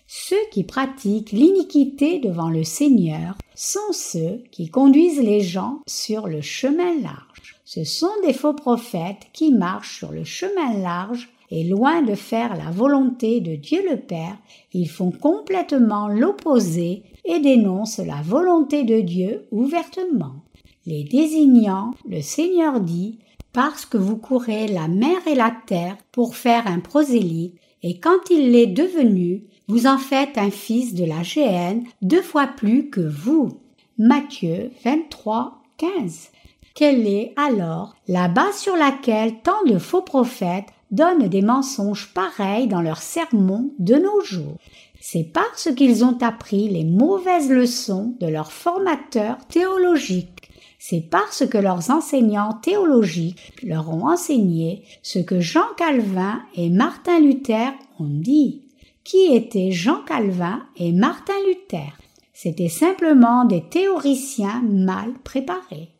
Ceux 0.07 0.49
qui 0.51 0.63
pratiquent 0.63 1.31
l'iniquité 1.31 2.19
devant 2.19 2.49
le 2.49 2.63
Seigneur 2.63 3.35
sont 3.53 3.91
ceux 3.91 4.43
qui 4.51 4.69
conduisent 4.69 5.21
les 5.21 5.41
gens 5.41 5.81
sur 5.87 6.27
le 6.27 6.41
chemin 6.41 7.01
large. 7.01 7.24
Ce 7.65 7.83
sont 7.83 8.11
des 8.23 8.33
faux 8.33 8.53
prophètes 8.53 9.27
qui 9.33 9.51
marchent 9.51 9.97
sur 9.97 10.11
le 10.11 10.23
chemin 10.23 10.77
large 10.77 11.29
et 11.49 11.63
loin 11.63 12.03
de 12.03 12.13
faire 12.13 12.55
la 12.55 12.69
volonté 12.69 13.41
de 13.41 13.55
Dieu 13.55 13.81
le 13.89 13.97
Père, 13.97 14.37
ils 14.73 14.89
font 14.89 15.11
complètement 15.11 16.07
l'opposé 16.07 17.03
et 17.23 17.39
dénoncent 17.39 17.99
la 17.99 18.21
volonté 18.21 18.83
de 18.83 19.01
Dieu 19.01 19.47
ouvertement. 19.51 20.35
Les 20.85 21.03
désignant, 21.03 21.91
le 22.07 22.21
Seigneur 22.21 22.79
dit, 22.79 23.17
parce 23.51 23.85
que 23.85 23.97
vous 23.97 24.17
courez 24.17 24.67
la 24.67 24.87
mer 24.87 25.17
et 25.27 25.35
la 25.35 25.51
terre 25.65 25.97
pour 26.11 26.35
faire 26.35 26.67
un 26.67 26.79
prosélyte, 26.79 27.55
et 27.81 27.99
quand 27.99 28.29
il 28.29 28.51
l'est 28.51 28.67
devenu, 28.67 29.43
vous 29.67 29.87
en 29.87 29.97
faites 29.97 30.37
un 30.37 30.51
fils 30.51 30.93
de 30.93 31.05
la 31.05 31.23
géhenne 31.23 31.83
deux 32.01 32.21
fois 32.21 32.47
plus 32.47 32.89
que 32.89 33.01
vous. 33.01 33.49
Matthieu 33.97 34.71
23, 34.83 35.63
15. 35.77 36.29
Quelle 36.75 37.07
est 37.07 37.31
alors 37.37 37.95
la 38.09 38.27
base 38.27 38.57
sur 38.57 38.75
laquelle 38.75 39.41
tant 39.43 39.63
de 39.65 39.77
faux 39.77 40.01
prophètes 40.01 40.67
donnent 40.91 41.29
des 41.29 41.41
mensonges 41.41 42.13
pareils 42.13 42.67
dans 42.67 42.81
leurs 42.81 43.01
sermons 43.01 43.71
de 43.79 43.95
nos 43.95 44.19
jours? 44.25 44.57
C'est 44.99 45.23
parce 45.23 45.69
qu'ils 45.73 46.03
ont 46.03 46.17
appris 46.19 46.67
les 46.67 46.83
mauvaises 46.83 47.49
leçons 47.49 48.17
de 48.19 48.27
leurs 48.27 48.51
formateurs 48.51 49.37
théologiques. 49.47 50.49
C'est 50.77 51.09
parce 51.09 51.47
que 51.47 51.57
leurs 51.57 51.91
enseignants 51.91 52.59
théologiques 52.61 53.53
leur 53.63 53.89
ont 53.89 54.09
enseigné 54.09 54.83
ce 55.01 55.19
que 55.19 55.39
Jean 55.39 55.73
Calvin 55.77 56.41
et 56.55 56.69
Martin 56.69 57.21
Luther 57.21 57.71
ont 58.01 58.09
dit 58.09 58.63
qui 59.05 59.33
étaient 59.33 59.71
Jean 59.71 60.01
Calvin 60.05 60.61
et 60.75 60.91
Martin 60.91 61.39
Luther? 61.47 61.97
C'étaient 62.33 62.67
simplement 62.67 63.45
des 63.45 63.63
théoriciens 63.63 64.61
mal 64.67 65.13
préparés. 65.23 65.94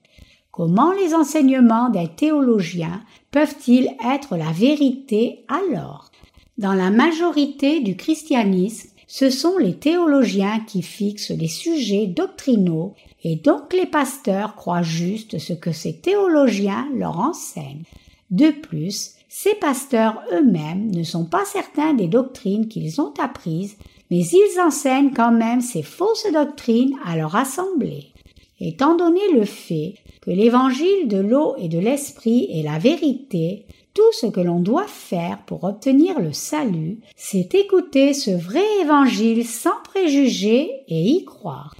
Comment 0.55 0.93
les 0.93 1.13
enseignements 1.13 1.89
des 1.89 2.07
théologiens 2.07 3.03
peuvent-ils 3.31 3.89
être 4.09 4.37
la 4.37 4.53
vérité 4.53 5.43
alors? 5.49 6.11
Dans 6.57 6.71
la 6.71 6.91
majorité 6.91 7.81
du 7.81 7.97
christianisme, 7.97 8.87
ce 9.05 9.29
sont 9.29 9.57
les 9.57 9.75
théologiens 9.75 10.61
qui 10.61 10.81
fixent 10.81 11.31
les 11.31 11.49
sujets 11.49 12.07
doctrinaux 12.07 12.93
et 13.25 13.35
donc 13.35 13.73
les 13.73 13.85
pasteurs 13.85 14.55
croient 14.55 14.81
juste 14.81 15.39
ce 15.39 15.51
que 15.51 15.73
ces 15.73 15.99
théologiens 15.99 16.87
leur 16.95 17.19
enseignent. 17.19 17.83
De 18.31 18.51
plus, 18.51 19.15
ces 19.27 19.55
pasteurs 19.55 20.21
eux-mêmes 20.31 20.89
ne 20.89 21.03
sont 21.03 21.25
pas 21.25 21.43
certains 21.43 21.93
des 21.93 22.07
doctrines 22.07 22.69
qu'ils 22.69 23.01
ont 23.01 23.13
apprises, 23.21 23.75
mais 24.09 24.25
ils 24.25 24.61
enseignent 24.61 25.11
quand 25.11 25.33
même 25.33 25.59
ces 25.59 25.83
fausses 25.83 26.31
doctrines 26.31 26.95
à 27.03 27.17
leur 27.17 27.35
assemblée. 27.35 28.13
Étant 28.61 28.95
donné 28.95 29.19
le 29.33 29.43
fait 29.43 29.95
que 30.25 30.31
l'évangile 30.31 31.07
de 31.07 31.17
l'eau 31.17 31.55
et 31.57 31.67
de 31.67 31.77
l'esprit 31.77 32.49
est 32.51 32.63
la 32.63 32.79
vérité, 32.79 33.67
tout 33.93 34.11
ce 34.11 34.25
que 34.25 34.41
l'on 34.41 34.59
doit 34.59 34.87
faire 34.87 35.43
pour 35.45 35.63
obtenir 35.63 36.19
le 36.19 36.33
salut, 36.33 36.99
c'est 37.15 37.53
écouter 37.53 38.13
ce 38.13 38.31
vrai 38.31 38.65
évangile 38.81 39.45
sans 39.45 39.81
préjugés 39.83 40.69
et 40.87 41.01
y 41.01 41.25
croire. 41.25 41.75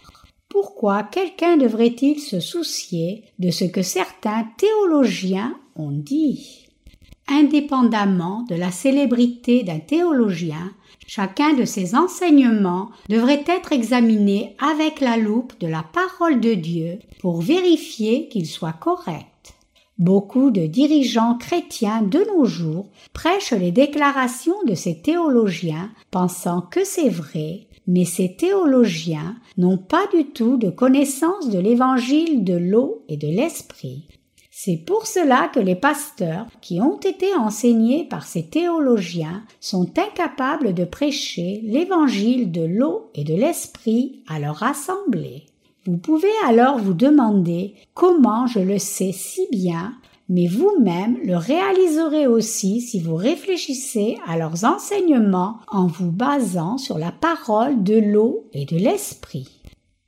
Pourquoi 0.48 1.04
quelqu'un 1.04 1.58
devrait-il 1.58 2.20
se 2.20 2.40
soucier 2.40 3.24
de 3.40 3.50
ce 3.50 3.66
que 3.66 3.82
certains 3.82 4.48
théologiens 4.58 5.58
ont 5.76 5.92
dit? 5.92 6.68
Indépendamment 7.28 8.44
de 8.44 8.56
la 8.56 8.72
célébrité 8.72 9.64
d'un 9.64 9.80
théologien, 9.80 10.72
chacun 11.08 11.54
de 11.54 11.66
ses 11.66 11.96
enseignements 11.96 12.90
devrait 13.10 13.44
être 13.48 13.72
examiné 13.72 14.56
avec 14.60 15.00
la 15.00 15.18
loupe 15.18 15.60
de 15.60 15.68
la 15.68 15.84
parole 15.84 16.40
de 16.40 16.54
Dieu 16.54 17.00
pour 17.20 17.42
vérifier 17.42 18.28
qu'il 18.30 18.46
soit 18.46 18.74
correct. 18.74 19.56
Beaucoup 19.98 20.52
de 20.52 20.66
dirigeants 20.66 21.38
chrétiens 21.38 22.02
de 22.02 22.20
nos 22.36 22.44
jours 22.44 22.88
prêchent 23.14 23.54
les 23.54 23.72
déclarations 23.72 24.62
de 24.66 24.76
ces 24.76 25.02
théologiens 25.02 25.90
pensant 26.12 26.62
que 26.62 26.84
c'est 26.84 27.10
vrai, 27.10 27.68
mais 27.88 28.04
ces 28.04 28.36
théologiens 28.36 29.38
n'ont 29.58 29.78
pas 29.78 30.06
du 30.14 30.26
tout 30.26 30.58
de 30.58 30.70
connaissance 30.70 31.50
de 31.50 31.60
l'évangile 31.60 32.44
de 32.44 32.56
l'eau 32.56 33.06
et 33.08 33.16
de 33.16 33.28
l'esprit. 33.28 34.08
C'est 34.66 34.78
pour 34.78 35.06
cela 35.06 35.48
que 35.54 35.60
les 35.60 35.76
pasteurs 35.76 36.48
qui 36.60 36.82
ont 36.82 37.00
été 37.00 37.36
enseignés 37.36 38.04
par 38.04 38.26
ces 38.26 38.48
théologiens 38.48 39.44
sont 39.60 39.88
incapables 39.96 40.74
de 40.74 40.86
prêcher 40.86 41.62
l'évangile 41.64 42.52
de 42.52 42.64
l'eau 42.64 43.12
et 43.14 43.24
de 43.24 43.36
l'esprit 43.36 44.24
à 44.28 44.40
leur 44.40 44.64
assemblée. 44.64 45.46
Vous 45.86 45.98
pouvez 45.98 46.34
alors 46.48 46.80
vous 46.80 46.96
demander 46.96 47.76
comment 47.94 48.48
je 48.48 48.58
le 48.58 48.80
sais 48.80 49.12
si 49.12 49.48
bien, 49.52 49.94
mais 50.30 50.48
vous-même 50.48 51.20
le 51.24 51.38
réaliserez 51.38 52.26
aussi 52.26 52.82
si 52.82 53.00
vous 53.00 53.18
réfléchissez 53.18 54.18
à 54.26 54.36
leurs 54.36 54.64
enseignements 54.64 55.60
en 55.68 55.86
vous 55.86 56.12
basant 56.12 56.80
sur 56.80 56.98
la 56.98 57.12
parole 57.12 57.84
de 57.84 58.00
l'eau 58.00 58.50
et 58.52 58.66
de 58.66 58.78
l'esprit. 58.78 59.62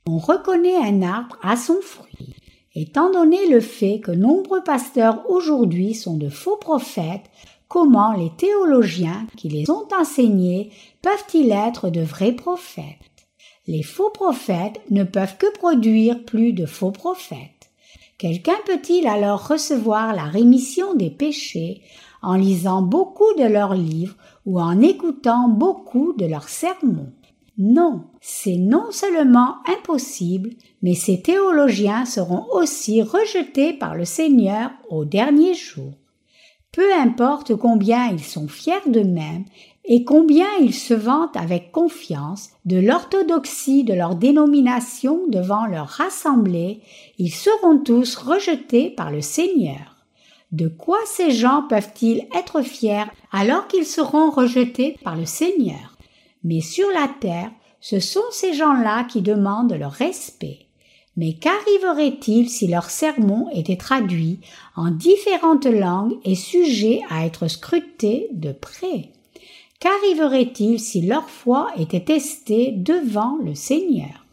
On 0.08 0.18
reconnaît 0.18 0.78
un 0.78 1.02
arbre 1.02 1.38
à 1.42 1.54
son 1.54 1.80
fruit. 1.80 2.34
Étant 2.74 3.10
donné 3.10 3.48
le 3.48 3.60
fait 3.60 4.00
que 4.00 4.10
nombreux 4.10 4.62
pasteurs 4.62 5.24
aujourd'hui 5.30 5.94
sont 5.94 6.16
de 6.16 6.28
faux 6.28 6.56
prophètes, 6.56 7.30
comment 7.66 8.12
les 8.12 8.30
théologiens 8.36 9.26
qui 9.36 9.48
les 9.48 9.70
ont 9.70 9.88
enseignés 9.98 10.70
peuvent-ils 11.02 11.50
être 11.50 11.88
de 11.90 12.02
vrais 12.02 12.32
prophètes? 12.32 12.98
Les 13.66 13.82
faux 13.82 14.10
prophètes 14.10 14.80
ne 14.90 15.04
peuvent 15.04 15.36
que 15.36 15.52
produire 15.52 16.24
plus 16.24 16.52
de 16.52 16.66
faux 16.66 16.90
prophètes. 16.90 17.70
Quelqu'un 18.18 18.56
peut-il 18.66 19.06
alors 19.06 19.46
recevoir 19.46 20.14
la 20.14 20.24
rémission 20.24 20.94
des 20.94 21.10
péchés 21.10 21.82
en 22.20 22.34
lisant 22.34 22.82
beaucoup 22.82 23.32
de 23.38 23.44
leurs 23.44 23.74
livres 23.74 24.16
ou 24.44 24.60
en 24.60 24.80
écoutant 24.80 25.48
beaucoup 25.48 26.14
de 26.14 26.26
leurs 26.26 26.48
sermons? 26.48 27.12
Non, 27.60 28.04
c'est 28.20 28.56
non 28.56 28.92
seulement 28.92 29.56
impossible, 29.66 30.50
mais 30.80 30.94
ces 30.94 31.20
théologiens 31.20 32.04
seront 32.04 32.46
aussi 32.52 33.02
rejetés 33.02 33.72
par 33.72 33.96
le 33.96 34.04
Seigneur 34.04 34.70
au 34.88 35.04
dernier 35.04 35.54
jour. 35.54 35.92
Peu 36.70 36.94
importe 36.94 37.56
combien 37.56 38.06
ils 38.12 38.22
sont 38.22 38.46
fiers 38.46 38.74
d'eux-mêmes 38.86 39.44
et 39.84 40.04
combien 40.04 40.46
ils 40.60 40.74
se 40.74 40.94
vantent 40.94 41.36
avec 41.36 41.72
confiance 41.72 42.50
de 42.64 42.78
l'orthodoxie 42.78 43.82
de 43.82 43.94
leur 43.94 44.14
dénomination 44.14 45.26
devant 45.28 45.66
leur 45.66 46.00
assemblée, 46.00 46.82
ils 47.18 47.32
seront 47.32 47.78
tous 47.78 48.14
rejetés 48.14 48.90
par 48.90 49.10
le 49.10 49.20
Seigneur. 49.20 49.96
De 50.52 50.68
quoi 50.68 50.98
ces 51.06 51.32
gens 51.32 51.64
peuvent-ils 51.68 52.28
être 52.36 52.62
fiers 52.62 53.06
alors 53.32 53.66
qu'ils 53.66 53.86
seront 53.86 54.30
rejetés 54.30 54.96
par 55.02 55.16
le 55.16 55.26
Seigneur? 55.26 55.97
Mais 56.44 56.60
sur 56.60 56.88
la 56.90 57.08
terre, 57.20 57.50
ce 57.80 58.00
sont 58.00 58.20
ces 58.30 58.54
gens-là 58.54 59.04
qui 59.04 59.22
demandent 59.22 59.72
leur 59.72 59.92
respect. 59.92 60.66
Mais 61.16 61.32
qu'arriverait-il 61.32 62.48
si 62.48 62.68
leur 62.68 62.90
sermon 62.90 63.48
était 63.52 63.76
traduit 63.76 64.38
en 64.76 64.90
différentes 64.90 65.66
langues 65.66 66.16
et 66.24 66.36
sujet 66.36 67.00
à 67.10 67.26
être 67.26 67.48
scruté 67.48 68.28
de 68.32 68.52
près? 68.52 69.10
Qu'arriverait-il 69.80 70.78
si 70.78 71.02
leur 71.02 71.28
foi 71.28 71.70
était 71.76 72.04
testée 72.04 72.72
devant 72.72 73.36
le 73.44 73.54
Seigneur? 73.54 74.26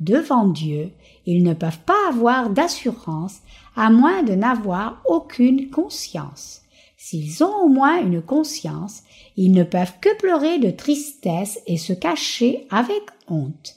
Devant 0.00 0.46
Dieu, 0.48 0.90
ils 1.26 1.42
ne 1.42 1.54
peuvent 1.54 1.80
pas 1.84 2.08
avoir 2.08 2.50
d'assurance 2.50 3.38
à 3.74 3.90
moins 3.90 4.22
de 4.22 4.34
n'avoir 4.34 5.02
aucune 5.06 5.70
conscience. 5.70 6.62
S'ils 7.10 7.42
ont 7.42 7.62
au 7.62 7.68
moins 7.68 8.02
une 8.02 8.20
conscience, 8.20 9.02
ils 9.38 9.52
ne 9.52 9.64
peuvent 9.64 9.94
que 9.98 10.14
pleurer 10.18 10.58
de 10.58 10.70
tristesse 10.70 11.58
et 11.66 11.78
se 11.78 11.94
cacher 11.94 12.66
avec 12.68 13.00
honte. 13.28 13.76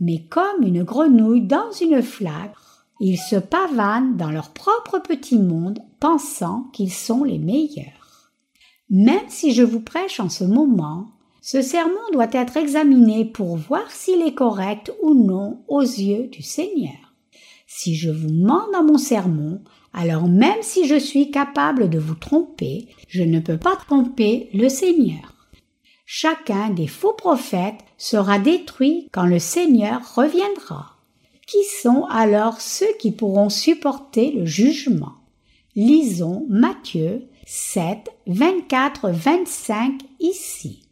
Mais 0.00 0.24
comme 0.24 0.64
une 0.64 0.82
grenouille 0.82 1.46
dans 1.46 1.70
une 1.80 2.02
flaque, 2.02 2.56
ils 2.98 3.18
se 3.18 3.36
pavanent 3.36 4.16
dans 4.16 4.32
leur 4.32 4.50
propre 4.50 4.98
petit 4.98 5.38
monde 5.38 5.78
pensant 6.00 6.64
qu'ils 6.72 6.92
sont 6.92 7.22
les 7.22 7.38
meilleurs. 7.38 8.32
Même 8.90 9.28
si 9.28 9.52
je 9.52 9.62
vous 9.62 9.78
prêche 9.78 10.18
en 10.18 10.28
ce 10.28 10.42
moment, 10.42 11.06
ce 11.42 11.62
sermon 11.62 11.94
doit 12.12 12.32
être 12.32 12.56
examiné 12.56 13.24
pour 13.24 13.54
voir 13.54 13.88
s'il 13.92 14.22
est 14.22 14.34
correct 14.34 14.92
ou 15.04 15.14
non 15.14 15.60
aux 15.68 15.82
yeux 15.82 16.26
du 16.26 16.42
Seigneur. 16.42 17.14
Si 17.68 17.94
je 17.94 18.10
vous 18.10 18.32
mens 18.32 18.68
dans 18.72 18.82
mon 18.82 18.98
sermon, 18.98 19.60
alors 19.96 20.28
même 20.28 20.62
si 20.62 20.86
je 20.86 20.98
suis 20.98 21.30
capable 21.30 21.88
de 21.88 21.98
vous 21.98 22.14
tromper, 22.14 22.86
je 23.08 23.22
ne 23.22 23.40
peux 23.40 23.56
pas 23.56 23.76
tromper 23.76 24.50
le 24.52 24.68
Seigneur. 24.68 25.34
Chacun 26.04 26.70
des 26.70 26.86
faux 26.86 27.14
prophètes 27.14 27.80
sera 27.96 28.38
détruit 28.38 29.08
quand 29.10 29.26
le 29.26 29.38
Seigneur 29.38 30.14
reviendra. 30.14 30.92
Qui 31.46 31.64
sont 31.64 32.04
alors 32.10 32.60
ceux 32.60 32.92
qui 33.00 33.10
pourront 33.10 33.48
supporter 33.48 34.32
le 34.32 34.44
jugement? 34.44 35.14
Lisons 35.74 36.46
Matthieu 36.48 37.26
7, 37.46 38.08
24, 38.26 39.10
25 39.10 40.00
ici. 40.20 40.82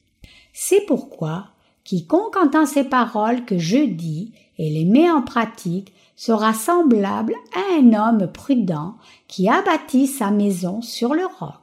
C'est 0.53 0.87
pourquoi 0.87 1.49
quiconque 1.85 2.37
entend 2.37 2.65
ces 2.65 2.85
paroles 2.85 3.45
que 3.45 3.59
je 3.59 3.85
dis 3.85 4.33
et 4.59 4.71
les 4.71 4.85
met 4.85 5.11
en 5.11 5.23
pratique 5.23 5.93
sera 6.17 6.55
semblable 6.55 7.35
à 7.55 7.79
un 7.79 7.93
homme 7.93 8.31
prudent 8.33 8.97
qui 9.29 9.49
a 9.49 9.63
bâti 9.63 10.07
sa 10.07 10.31
maison 10.31 10.81
sur 10.83 11.15
le 11.15 11.27
roc. 11.27 11.55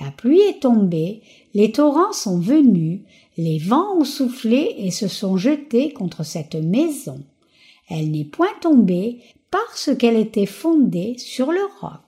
La 0.00 0.10
pluie 0.10 0.40
est 0.40 0.62
tombée, 0.62 1.22
les 1.54 1.70
torrents 1.72 2.12
sont 2.12 2.38
venus, 2.38 3.02
les 3.36 3.58
vents 3.58 3.98
ont 3.98 4.04
soufflé 4.04 4.74
et 4.78 4.90
se 4.90 5.08
sont 5.08 5.36
jetés 5.36 5.92
contre 5.92 6.24
cette 6.24 6.56
maison. 6.56 7.22
Elle 7.88 8.10
n'est 8.10 8.24
point 8.24 8.52
tombée 8.60 9.20
parce 9.50 9.90
qu'elle 9.96 10.16
était 10.16 10.46
fondée 10.46 11.16
sur 11.18 11.52
le 11.52 11.60
roc. 11.80 12.00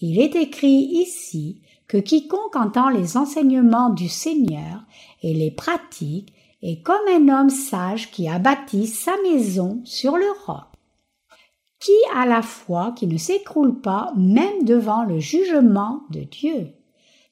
Il 0.00 0.20
est 0.20 0.36
écrit 0.36 0.88
ici 0.92 1.60
que 1.86 1.98
quiconque 1.98 2.56
entend 2.56 2.88
les 2.88 3.16
enseignements 3.16 3.90
du 3.90 4.08
Seigneur 4.08 4.82
et 5.22 5.34
les 5.34 5.50
pratique 5.50 6.32
est 6.62 6.82
comme 6.82 7.08
un 7.08 7.28
homme 7.28 7.50
sage 7.50 8.10
qui 8.10 8.28
a 8.28 8.38
bâti 8.38 8.86
sa 8.86 9.12
maison 9.22 9.80
sur 9.84 10.16
le 10.16 10.26
roc. 10.46 10.71
Qui 11.82 11.98
a 12.14 12.26
la 12.26 12.42
foi 12.42 12.92
qui 12.94 13.08
ne 13.08 13.18
s'écroule 13.18 13.80
pas 13.80 14.12
même 14.16 14.64
devant 14.64 15.02
le 15.02 15.18
jugement 15.18 16.04
de 16.10 16.20
Dieu 16.20 16.68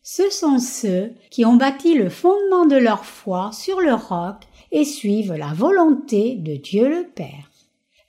Ce 0.02 0.28
sont 0.28 0.58
ceux 0.58 1.12
qui 1.30 1.44
ont 1.44 1.54
bâti 1.54 1.94
le 1.94 2.10
fondement 2.10 2.66
de 2.66 2.74
leur 2.74 3.04
foi 3.04 3.52
sur 3.52 3.80
le 3.80 3.94
roc 3.94 4.38
et 4.72 4.84
suivent 4.84 5.34
la 5.34 5.54
volonté 5.54 6.34
de 6.34 6.56
Dieu 6.56 6.88
le 6.88 7.06
Père. 7.06 7.48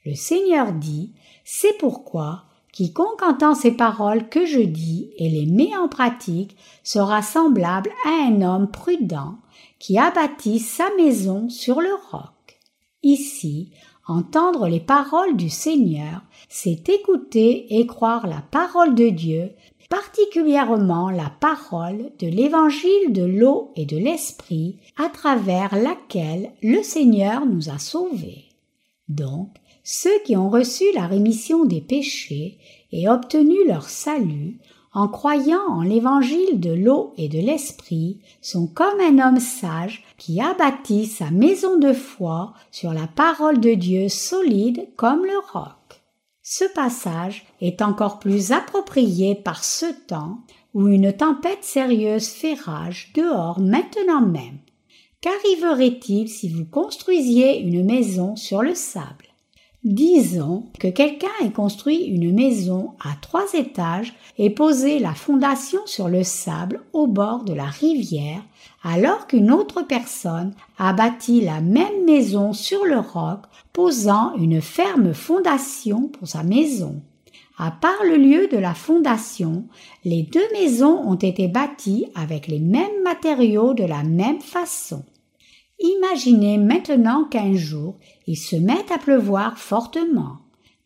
Le 0.04 0.16
Seigneur 0.16 0.74
dit, 0.74 1.14
c'est 1.46 1.78
pourquoi 1.78 2.46
Quiconque 2.74 3.22
entend 3.22 3.54
ces 3.54 3.74
paroles 3.74 4.28
que 4.28 4.48
je 4.48 4.62
dis 4.62 5.12
et 5.18 5.30
les 5.30 5.46
met 5.46 5.78
en 5.78 5.90
pratique 5.90 6.58
sera 6.84 7.22
semblable 7.22 7.92
à 8.04 8.10
un 8.10 8.42
homme 8.42 8.72
prudent 8.72 9.36
qui 9.78 10.00
a 10.00 10.10
bâti 10.10 10.58
sa 10.58 10.90
maison 10.98 11.50
sur 11.50 11.82
le 11.82 11.94
roc. 12.10 12.60
Ici, 13.04 13.72
entendre 14.08 14.68
les 14.68 14.80
paroles 14.80 15.36
du 15.36 15.50
Seigneur, 15.50 16.22
c'est 16.54 16.90
écouter 16.90 17.80
et 17.80 17.88
croire 17.88 18.28
la 18.28 18.44
parole 18.52 18.94
de 18.94 19.08
Dieu, 19.08 19.52
particulièrement 19.90 21.10
la 21.10 21.32
parole 21.40 22.12
de 22.20 22.28
l'évangile 22.28 23.14
de 23.14 23.24
l'eau 23.24 23.72
et 23.78 23.86
de 23.86 23.96
l'esprit, 23.96 24.76
à 24.98 25.08
travers 25.08 25.74
laquelle 25.78 26.52
le 26.62 26.84
Seigneur 26.84 27.46
nous 27.46 27.70
a 27.70 27.80
sauvés. 27.80 28.50
Donc, 29.08 29.48
ceux 29.86 30.20
qui 30.26 30.36
ont 30.36 30.50
reçu 30.50 30.84
la 30.94 31.08
rémission 31.08 31.64
des 31.64 31.80
péchés 31.80 32.58
et 32.92 33.08
obtenu 33.08 33.56
leur 33.66 33.88
salut 33.88 34.58
en 34.94 35.08
croyant 35.08 35.66
en 35.70 35.84
l'évangile 35.84 36.60
de 36.60 36.74
l'eau 36.74 37.14
et 37.16 37.30
de 37.30 37.40
l'esprit 37.40 38.20
sont 38.42 38.68
comme 38.68 39.00
un 39.00 39.26
homme 39.26 39.40
sage 39.40 40.04
qui 40.18 40.42
a 40.42 40.54
bâti 40.54 41.06
sa 41.06 41.32
maison 41.32 41.80
de 41.80 41.94
foi 41.94 42.54
sur 42.72 42.92
la 42.92 43.08
parole 43.08 43.62
de 43.62 43.74
Dieu 43.74 44.10
solide 44.10 44.90
comme 44.98 45.24
le 45.24 45.40
roc. 45.54 45.81
Ce 46.54 46.66
passage 46.66 47.46
est 47.62 47.82
encore 47.82 48.20
plus 48.20 48.52
approprié 48.52 49.36
par 49.36 49.64
ce 49.64 49.86
temps 50.06 50.40
où 50.74 50.90
une 50.90 51.14
tempête 51.14 51.64
sérieuse 51.64 52.28
fait 52.28 52.56
rage 52.56 53.14
dehors 53.16 53.62
maintenant 53.62 54.20
même. 54.20 54.58
Qu'arriverait-il 55.22 56.28
si 56.28 56.50
vous 56.50 56.66
construisiez 56.66 57.62
une 57.62 57.86
maison 57.86 58.36
sur 58.36 58.64
le 58.64 58.76
sable? 58.76 59.28
Disons 59.86 60.66
que 60.78 60.90
quelqu'un 60.90 61.30
ait 61.42 61.52
construit 61.52 62.04
une 62.04 62.34
maison 62.34 62.96
à 63.00 63.16
trois 63.22 63.54
étages 63.54 64.14
et 64.38 64.50
posé 64.50 65.00
la 65.00 65.14
fondation 65.14 65.80
sur 65.86 66.10
le 66.10 66.26
sable 66.26 66.82
au 66.92 67.08
bord 67.08 67.46
de 67.46 67.54
la 67.54 67.68
rivière, 67.68 68.44
alors 68.84 69.28
qu'une 69.28 69.52
autre 69.52 69.84
personne 69.84 70.54
a 70.78 70.94
bâti 70.94 71.42
la 71.42 71.62
même 71.62 72.06
maison 72.06 72.54
sur 72.54 72.86
le 72.86 73.00
roc, 73.00 73.42
posant 73.74 74.36
une 74.36 74.62
ferme 74.62 75.14
fondation 75.14 76.08
pour 76.08 76.28
sa 76.28 76.44
maison. 76.44 77.02
À 77.58 77.70
part 77.70 78.04
le 78.04 78.18
lieu 78.18 78.48
de 78.48 78.58
la 78.58 78.74
fondation, 78.74 79.66
les 80.04 80.24
deux 80.24 80.48
maisons 80.52 81.00
ont 81.06 81.16
été 81.16 81.48
bâties 81.48 82.08
avec 82.16 82.48
les 82.48 82.60
mêmes 82.60 83.04
matériaux 83.04 83.74
de 83.74 83.84
la 83.84 84.04
même 84.04 84.42
façon. 84.42 85.04
Imaginez 85.80 86.58
maintenant 86.58 87.26
qu'un 87.26 87.54
jour 87.54 87.98
il 88.26 88.36
se 88.36 88.56
met 88.56 88.92
à 88.92 88.98
pleuvoir 88.98 89.58
fortement. 89.58 90.38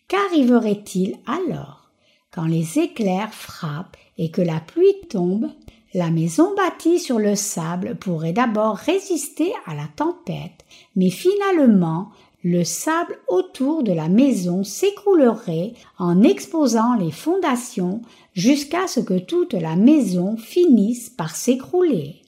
Qu'arriverait-il 0.07 1.17
alors? 1.25 1.89
Quand 2.31 2.45
les 2.45 2.79
éclairs 2.79 3.33
frappent 3.33 3.97
et 4.17 4.29
que 4.29 4.41
la 4.41 4.59
pluie 4.59 4.99
tombe, 5.09 5.49
la 5.95 6.11
maison 6.11 6.53
bâtie 6.57 6.99
sur 6.99 7.19
le 7.19 7.35
sable 7.35 7.95
pourrait 7.95 8.33
d'abord 8.33 8.75
résister 8.75 9.53
à 9.65 9.73
la 9.73 9.87
tempête, 9.95 10.65
mais 10.97 11.09
finalement 11.09 12.09
le 12.43 12.65
sable 12.65 13.17
autour 13.29 13.81
de 13.81 13.93
la 13.93 14.09
maison 14.09 14.65
s'écroulerait 14.65 15.71
en 15.97 16.21
exposant 16.21 16.95
les 16.95 17.11
fondations 17.11 18.01
jusqu'à 18.33 18.87
ce 18.87 18.99
que 18.99 19.17
toute 19.17 19.53
la 19.53 19.77
maison 19.77 20.35
finisse 20.35 21.09
par 21.09 21.33
s'écrouler. 21.33 22.23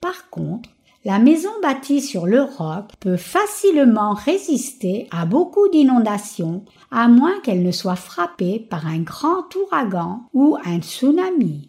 Par 0.00 0.30
contre, 0.30 0.70
la 1.04 1.18
maison 1.18 1.50
bâtie 1.62 2.00
sur 2.00 2.24
le 2.24 2.40
roc 2.40 2.86
peut 3.00 3.18
facilement 3.18 4.14
résister 4.14 5.08
à 5.10 5.26
beaucoup 5.26 5.68
d'inondations, 5.68 6.64
à 6.90 7.08
moins 7.08 7.38
qu'elle 7.42 7.62
ne 7.62 7.70
soit 7.70 7.96
frappée 7.96 8.58
par 8.58 8.86
un 8.86 9.00
grand 9.00 9.54
ouragan 9.56 10.22
ou 10.32 10.56
un 10.64 10.80
tsunami. 10.80 11.68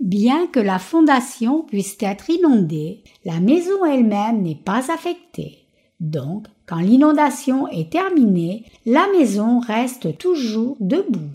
Bien 0.00 0.46
que 0.46 0.60
la 0.60 0.78
fondation 0.78 1.62
puisse 1.62 1.96
être 2.00 2.28
inondée, 2.28 3.02
la 3.24 3.40
maison 3.40 3.84
elle-même 3.84 4.42
n'est 4.42 4.54
pas 4.54 4.92
affectée. 4.92 5.66
Donc, 6.00 6.46
quand 6.66 6.80
l'inondation 6.80 7.66
est 7.68 7.90
terminée, 7.90 8.64
la 8.84 9.06
maison 9.16 9.58
reste 9.60 10.18
toujours 10.18 10.76
debout. 10.80 11.30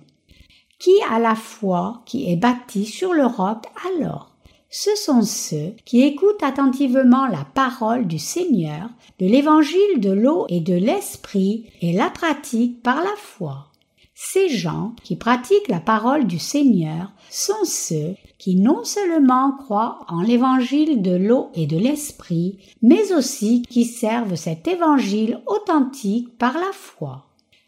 Qui 0.77 0.91
a 1.09 1.19
la 1.19 1.35
foi 1.35 2.01
qui 2.05 2.31
est 2.31 2.35
bâtie 2.35 2.85
sur 2.85 3.13
le 3.13 3.25
roc 3.25 3.65
alors? 3.87 4.31
Ce 4.69 4.95
sont 4.95 5.21
ceux 5.23 5.73
qui 5.83 6.03
écoutent 6.03 6.43
attentivement 6.43 7.27
la 7.27 7.45
parole 7.53 8.07
du 8.07 8.19
Seigneur, 8.19 8.89
de 9.19 9.25
l'évangile 9.25 9.99
de 9.99 10.11
l'eau 10.11 10.45
et 10.47 10.61
de 10.61 10.73
l'esprit 10.75 11.65
et 11.81 11.91
la 11.91 12.09
pratiquent 12.09 12.81
par 12.81 13.03
la 13.03 13.15
foi. 13.17 13.67
Ces 14.13 14.49
gens 14.49 14.93
qui 15.03 15.15
pratiquent 15.15 15.67
la 15.67 15.81
parole 15.81 16.25
du 16.25 16.39
Seigneur 16.39 17.11
sont 17.29 17.65
ceux 17.65 18.15
qui 18.41 18.55
non 18.55 18.83
seulement 18.83 19.51
croient 19.51 19.99
en 20.07 20.23
l'évangile 20.23 21.03
de 21.03 21.15
l'eau 21.15 21.51
et 21.53 21.67
de 21.67 21.77
l'esprit, 21.77 22.57
mais 22.81 23.13
aussi 23.13 23.61
qui 23.69 23.85
servent 23.85 24.33
cet 24.33 24.67
évangile 24.67 25.39
authentique 25.45 26.35
par 26.39 26.55
la 26.55 26.71
foi. 26.73 27.27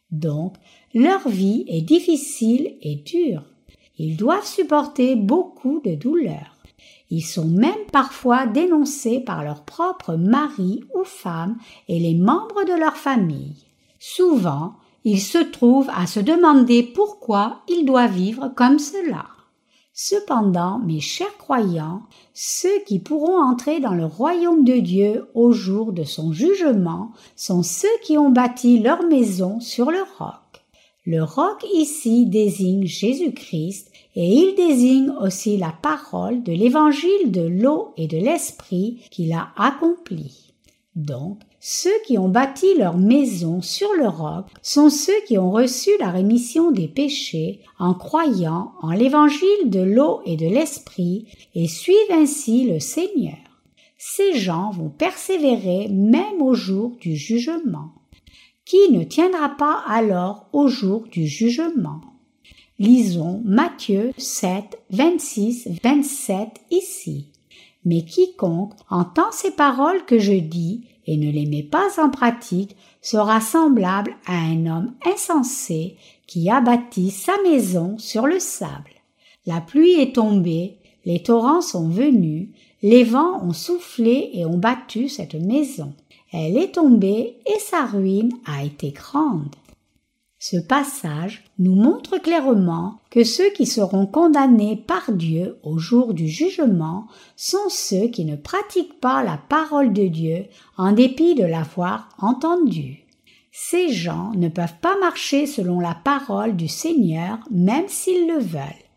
Donc, 0.10 0.56
leur 0.96 1.30
vie 1.30 1.64
est 1.68 1.84
difficile 1.84 2.76
et 2.82 2.96
dure. 2.96 3.44
Ils 4.00 4.18
doivent 4.18 4.48
supporter 4.48 5.16
beaucoup 5.16 5.80
de 5.86 5.94
douleurs. 5.94 6.58
Ils 7.12 7.22
sont 7.22 7.46
même 7.46 7.86
parfois 7.92 8.48
dénoncés 8.48 9.20
par 9.20 9.44
leur 9.44 9.66
propre 9.66 10.16
mari 10.16 10.84
ou 10.96 11.04
femme 11.04 11.58
et 11.88 12.00
les 12.00 12.16
membres 12.16 12.64
de 12.66 12.74
leur 12.74 12.98
famille. 12.98 13.68
Souvent, 14.00 14.74
ils 15.04 15.22
se 15.22 15.38
trouvent 15.38 15.92
à 15.96 16.08
se 16.08 16.20
demander 16.20 16.82
pourquoi 16.82 17.62
ils 17.68 17.86
doivent 17.86 18.16
vivre 18.16 18.52
comme 18.56 18.80
cela. 18.80 19.28
Cependant, 19.96 20.80
mes 20.80 21.00
chers 21.00 21.38
croyants, 21.38 22.02
ceux 22.34 22.84
qui 22.88 22.98
pourront 22.98 23.40
entrer 23.40 23.80
dans 23.80 23.94
le 23.94 24.06
royaume 24.06 24.64
de 24.64 24.80
Dieu 24.80 25.28
au 25.36 25.52
jour 25.52 25.94
de 25.94 26.04
son 26.04 26.34
jugement 26.34 27.12
sont 27.36 27.62
ceux 27.62 27.96
qui 28.02 28.18
ont 28.18 28.32
bâti 28.32 28.80
leur 28.80 29.04
maison 29.04 29.60
sur 29.60 29.92
le 29.92 30.00
roc. 30.18 30.34
Le 31.06 31.22
roc 31.22 31.64
ici 31.76 32.26
désigne 32.26 32.88
Jésus-Christ 32.88 33.92
et 34.16 34.26
il 34.26 34.56
désigne 34.56 35.12
aussi 35.22 35.58
la 35.58 35.72
parole 35.80 36.42
de 36.42 36.54
l'évangile 36.54 37.30
de 37.30 37.42
l'eau 37.42 37.94
et 37.96 38.08
de 38.08 38.18
l'esprit 38.18 39.00
qu'il 39.12 39.32
a 39.34 39.50
accompli. 39.58 40.54
Donc, 40.96 41.40
ceux 41.66 41.98
qui 42.06 42.18
ont 42.18 42.28
bâti 42.28 42.76
leur 42.78 42.98
maison 42.98 43.62
sur 43.62 43.88
le 43.94 44.10
roc 44.10 44.48
sont 44.62 44.90
ceux 44.90 45.22
qui 45.26 45.38
ont 45.38 45.50
reçu 45.50 45.92
la 45.98 46.10
rémission 46.10 46.72
des 46.72 46.90
péchés 46.90 47.62
en 47.80 47.94
croyant 47.94 48.74
en 48.82 48.92
l'évangile 48.92 49.70
de 49.70 49.80
l'eau 49.80 50.20
et 50.26 50.36
de 50.36 50.46
l'esprit 50.46 51.26
et 51.56 51.70
suivent 51.70 51.96
ainsi 52.12 52.66
le 52.66 52.82
Seigneur. 52.82 53.38
Ces 53.98 54.38
gens 54.38 54.72
vont 54.72 54.90
persévérer 54.90 55.88
même 55.88 56.42
au 56.42 56.54
jour 56.54 56.98
du 57.00 57.16
jugement. 57.16 57.94
Qui 58.66 58.92
ne 58.92 59.06
tiendra 59.06 59.48
pas 59.48 59.86
alors 59.88 60.50
au 60.52 60.68
jour 60.68 61.06
du 61.10 61.28
jugement? 61.28 62.02
Lisons 62.78 63.42
Matthieu 63.46 64.12
7, 64.18 64.80
26, 64.90 65.70
27 65.82 66.50
ici. 66.72 67.30
Mais 67.86 68.04
quiconque 68.04 68.74
entend 68.90 69.32
ces 69.32 69.52
paroles 69.52 70.04
que 70.06 70.20
je 70.20 70.34
dis 70.34 70.90
et 71.08 71.18
ne 71.18 71.32
les 71.32 71.46
met 71.46 71.64
pas 71.64 72.02
en 72.02 72.10
pratique 72.10 72.76
sera 73.02 73.42
semblable 73.42 74.16
à 74.26 74.36
un 74.36 74.66
homme 74.66 74.94
insensé 75.06 75.98
qui 76.28 76.50
a 76.50 76.62
bâti 76.62 77.12
sa 77.12 77.34
maison 77.44 77.98
sur 77.98 78.26
le 78.26 78.40
sable. 78.40 78.92
La 79.46 79.60
pluie 79.60 80.00
est 80.00 80.16
tombée, 80.16 80.78
les 81.06 81.22
torrents 81.22 81.62
sont 81.62 81.90
venus, 81.90 82.50
les 82.82 83.04
vents 83.04 83.44
ont 83.44 83.54
soufflé 83.54 84.30
et 84.34 84.46
ont 84.46 84.58
battu 84.58 85.10
cette 85.10 85.36
maison. 85.36 85.94
Elle 86.32 86.58
est 86.58 86.76
tombée 86.76 87.38
et 87.46 87.60
sa 87.60 87.86
ruine 87.86 88.32
a 88.46 88.64
été 88.64 88.92
grande. 88.92 89.56
Ce 90.46 90.58
passage 90.58 91.46
nous 91.58 91.74
montre 91.74 92.18
clairement 92.18 93.00
que 93.10 93.24
ceux 93.24 93.50
qui 93.52 93.66
seront 93.66 94.06
condamnés 94.06 94.76
par 94.76 95.14
Dieu 95.14 95.58
au 95.64 95.78
jour 95.78 96.14
du 96.14 96.28
jugement 96.28 97.08
sont 97.38 97.70
ceux 97.70 98.10
qui 98.10 98.26
ne 98.26 98.36
pratiquent 98.36 99.00
pas 99.00 99.24
la 99.24 99.38
parole 99.38 99.94
de 99.94 100.06
Dieu 100.06 100.48
en 100.76 100.92
dépit 100.92 101.34
de 101.34 101.46
l'avoir 101.46 102.10
entendue. 102.20 103.06
Ces 103.54 103.94
gens 103.94 104.34
ne 104.36 104.50
peuvent 104.50 104.76
pas 104.82 105.00
marcher 105.00 105.46
selon 105.46 105.80
la 105.80 105.96
parole 105.96 106.58
du 106.58 106.68
Seigneur 106.68 107.40
même 107.50 107.88
s'ils 107.88 108.28
le 108.28 108.40
veulent. 108.40 108.90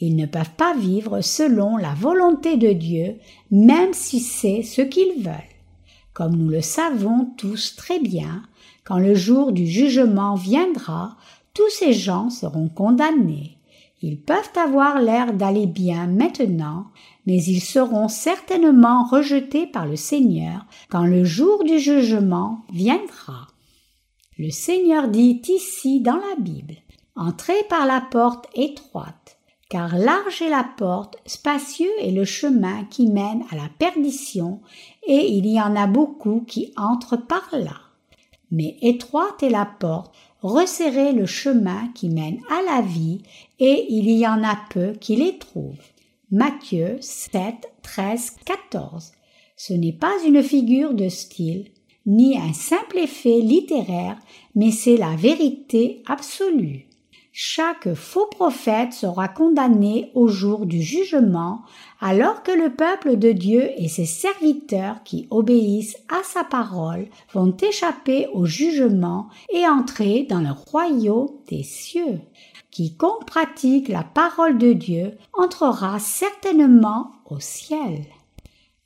Ils 0.00 0.16
ne 0.16 0.24
peuvent 0.24 0.54
pas 0.56 0.74
vivre 0.74 1.20
selon 1.20 1.76
la 1.76 1.92
volonté 1.92 2.56
de 2.56 2.72
Dieu 2.72 3.18
même 3.50 3.92
si 3.92 4.20
c'est 4.20 4.62
ce 4.62 4.80
qu'ils 4.80 5.22
veulent. 5.22 5.34
Comme 6.14 6.34
nous 6.34 6.48
le 6.48 6.62
savons 6.62 7.28
tous 7.36 7.76
très 7.76 7.98
bien, 7.98 8.42
quand 8.84 8.98
le 8.98 9.14
jour 9.14 9.52
du 9.52 9.66
jugement 9.66 10.34
viendra, 10.34 11.16
tous 11.54 11.70
ces 11.70 11.92
gens 11.92 12.30
seront 12.30 12.68
condamnés. 12.68 13.58
Ils 14.02 14.20
peuvent 14.20 14.52
avoir 14.56 15.00
l'air 15.00 15.32
d'aller 15.32 15.66
bien 15.66 16.06
maintenant, 16.06 16.88
mais 17.26 17.42
ils 17.42 17.62
seront 17.62 18.08
certainement 18.08 19.04
rejetés 19.04 19.66
par 19.66 19.86
le 19.86 19.96
Seigneur 19.96 20.66
quand 20.90 21.06
le 21.06 21.24
jour 21.24 21.64
du 21.64 21.78
jugement 21.78 22.60
viendra. 22.70 23.46
Le 24.36 24.50
Seigneur 24.50 25.08
dit 25.08 25.40
ici 25.48 26.00
dans 26.00 26.16
la 26.16 26.36
Bible, 26.38 26.74
Entrez 27.16 27.62
par 27.70 27.86
la 27.86 28.00
porte 28.00 28.48
étroite, 28.54 29.38
car 29.70 29.96
large 29.96 30.42
est 30.42 30.50
la 30.50 30.68
porte, 30.76 31.16
spacieux 31.24 31.92
est 32.00 32.10
le 32.10 32.24
chemin 32.24 32.84
qui 32.90 33.06
mène 33.06 33.44
à 33.50 33.56
la 33.56 33.68
perdition, 33.78 34.60
et 35.06 35.32
il 35.32 35.46
y 35.46 35.60
en 35.60 35.76
a 35.76 35.86
beaucoup 35.86 36.44
qui 36.46 36.72
entrent 36.76 37.16
par 37.16 37.48
là 37.52 37.83
mais 38.50 38.76
étroite 38.82 39.42
est 39.42 39.50
la 39.50 39.66
porte, 39.66 40.14
resserrez 40.42 41.12
le 41.12 41.26
chemin 41.26 41.88
qui 41.94 42.08
mène 42.08 42.40
à 42.50 42.62
la 42.62 42.82
vie, 42.82 43.22
et 43.58 43.86
il 43.88 44.10
y 44.10 44.26
en 44.26 44.42
a 44.42 44.58
peu 44.70 44.92
qui 44.92 45.16
les 45.16 45.38
trouvent. 45.38 45.74
Matthieu 46.30 46.98
7, 47.00 47.54
13, 47.82 48.36
14. 48.44 49.12
Ce 49.56 49.72
n'est 49.72 49.92
pas 49.92 50.14
une 50.26 50.42
figure 50.42 50.94
de 50.94 51.08
style, 51.08 51.66
ni 52.06 52.36
un 52.36 52.52
simple 52.52 52.98
effet 52.98 53.40
littéraire, 53.40 54.18
mais 54.54 54.70
c'est 54.70 54.96
la 54.96 55.16
vérité 55.16 56.02
absolue 56.06 56.86
chaque 57.36 57.94
faux 57.94 58.28
prophète 58.30 58.92
sera 58.92 59.26
condamné 59.26 60.12
au 60.14 60.28
jour 60.28 60.66
du 60.66 60.80
jugement, 60.80 61.62
alors 62.00 62.44
que 62.44 62.52
le 62.52 62.72
peuple 62.72 63.16
de 63.16 63.32
Dieu 63.32 63.72
et 63.76 63.88
ses 63.88 64.06
serviteurs 64.06 65.02
qui 65.02 65.26
obéissent 65.30 65.96
à 66.08 66.22
sa 66.22 66.44
parole 66.44 67.08
vont 67.32 67.52
échapper 67.56 68.28
au 68.34 68.46
jugement 68.46 69.26
et 69.52 69.66
entrer 69.66 70.28
dans 70.30 70.38
le 70.38 70.52
royaume 70.52 71.30
des 71.48 71.64
cieux. 71.64 72.20
Quiconque 72.70 73.26
pratique 73.26 73.88
la 73.88 74.04
parole 74.04 74.56
de 74.56 74.72
Dieu 74.72 75.18
entrera 75.32 75.98
certainement 75.98 77.10
au 77.26 77.40
ciel. 77.40 78.04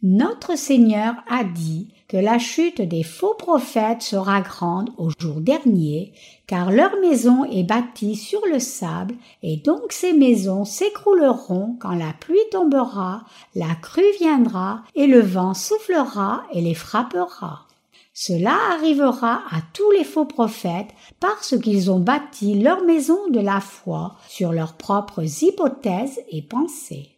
Notre 0.01 0.57
Seigneur 0.57 1.17
a 1.29 1.45
dit 1.45 1.93
que 2.09 2.17
la 2.17 2.39
chute 2.39 2.81
des 2.81 3.03
faux 3.03 3.35
prophètes 3.35 4.01
sera 4.01 4.41
grande 4.41 4.91
au 4.97 5.11
jour 5.21 5.43
dernier, 5.43 6.15
car 6.47 6.73
leur 6.73 6.99
maison 7.03 7.45
est 7.45 7.65
bâtie 7.65 8.17
sur 8.17 8.41
le 8.51 8.59
sable, 8.59 9.15
et 9.43 9.59
donc 9.59 9.93
ces 9.93 10.15
maisons 10.15 10.65
s'écrouleront 10.65 11.77
quand 11.79 11.95
la 11.95 12.15
pluie 12.19 12.39
tombera, 12.51 13.25
la 13.55 13.75
crue 13.83 14.11
viendra, 14.19 14.83
et 14.95 15.07
le 15.07 15.21
vent 15.21 15.53
soufflera 15.53 16.45
et 16.55 16.63
les 16.63 16.75
frappera. 16.75 17.67
Cela 18.15 18.57
arrivera 18.73 19.43
à 19.51 19.61
tous 19.75 19.91
les 19.93 20.03
faux 20.03 20.25
prophètes 20.25 20.91
parce 21.21 21.57
qu'ils 21.61 21.91
ont 21.91 22.01
bâti 22.01 22.59
leur 22.59 22.83
maison 22.85 23.29
de 23.29 23.39
la 23.39 23.61
foi 23.61 24.17
sur 24.29 24.53
leurs 24.53 24.73
propres 24.73 25.45
hypothèses 25.45 26.21
et 26.33 26.43
pensées. 26.43 27.11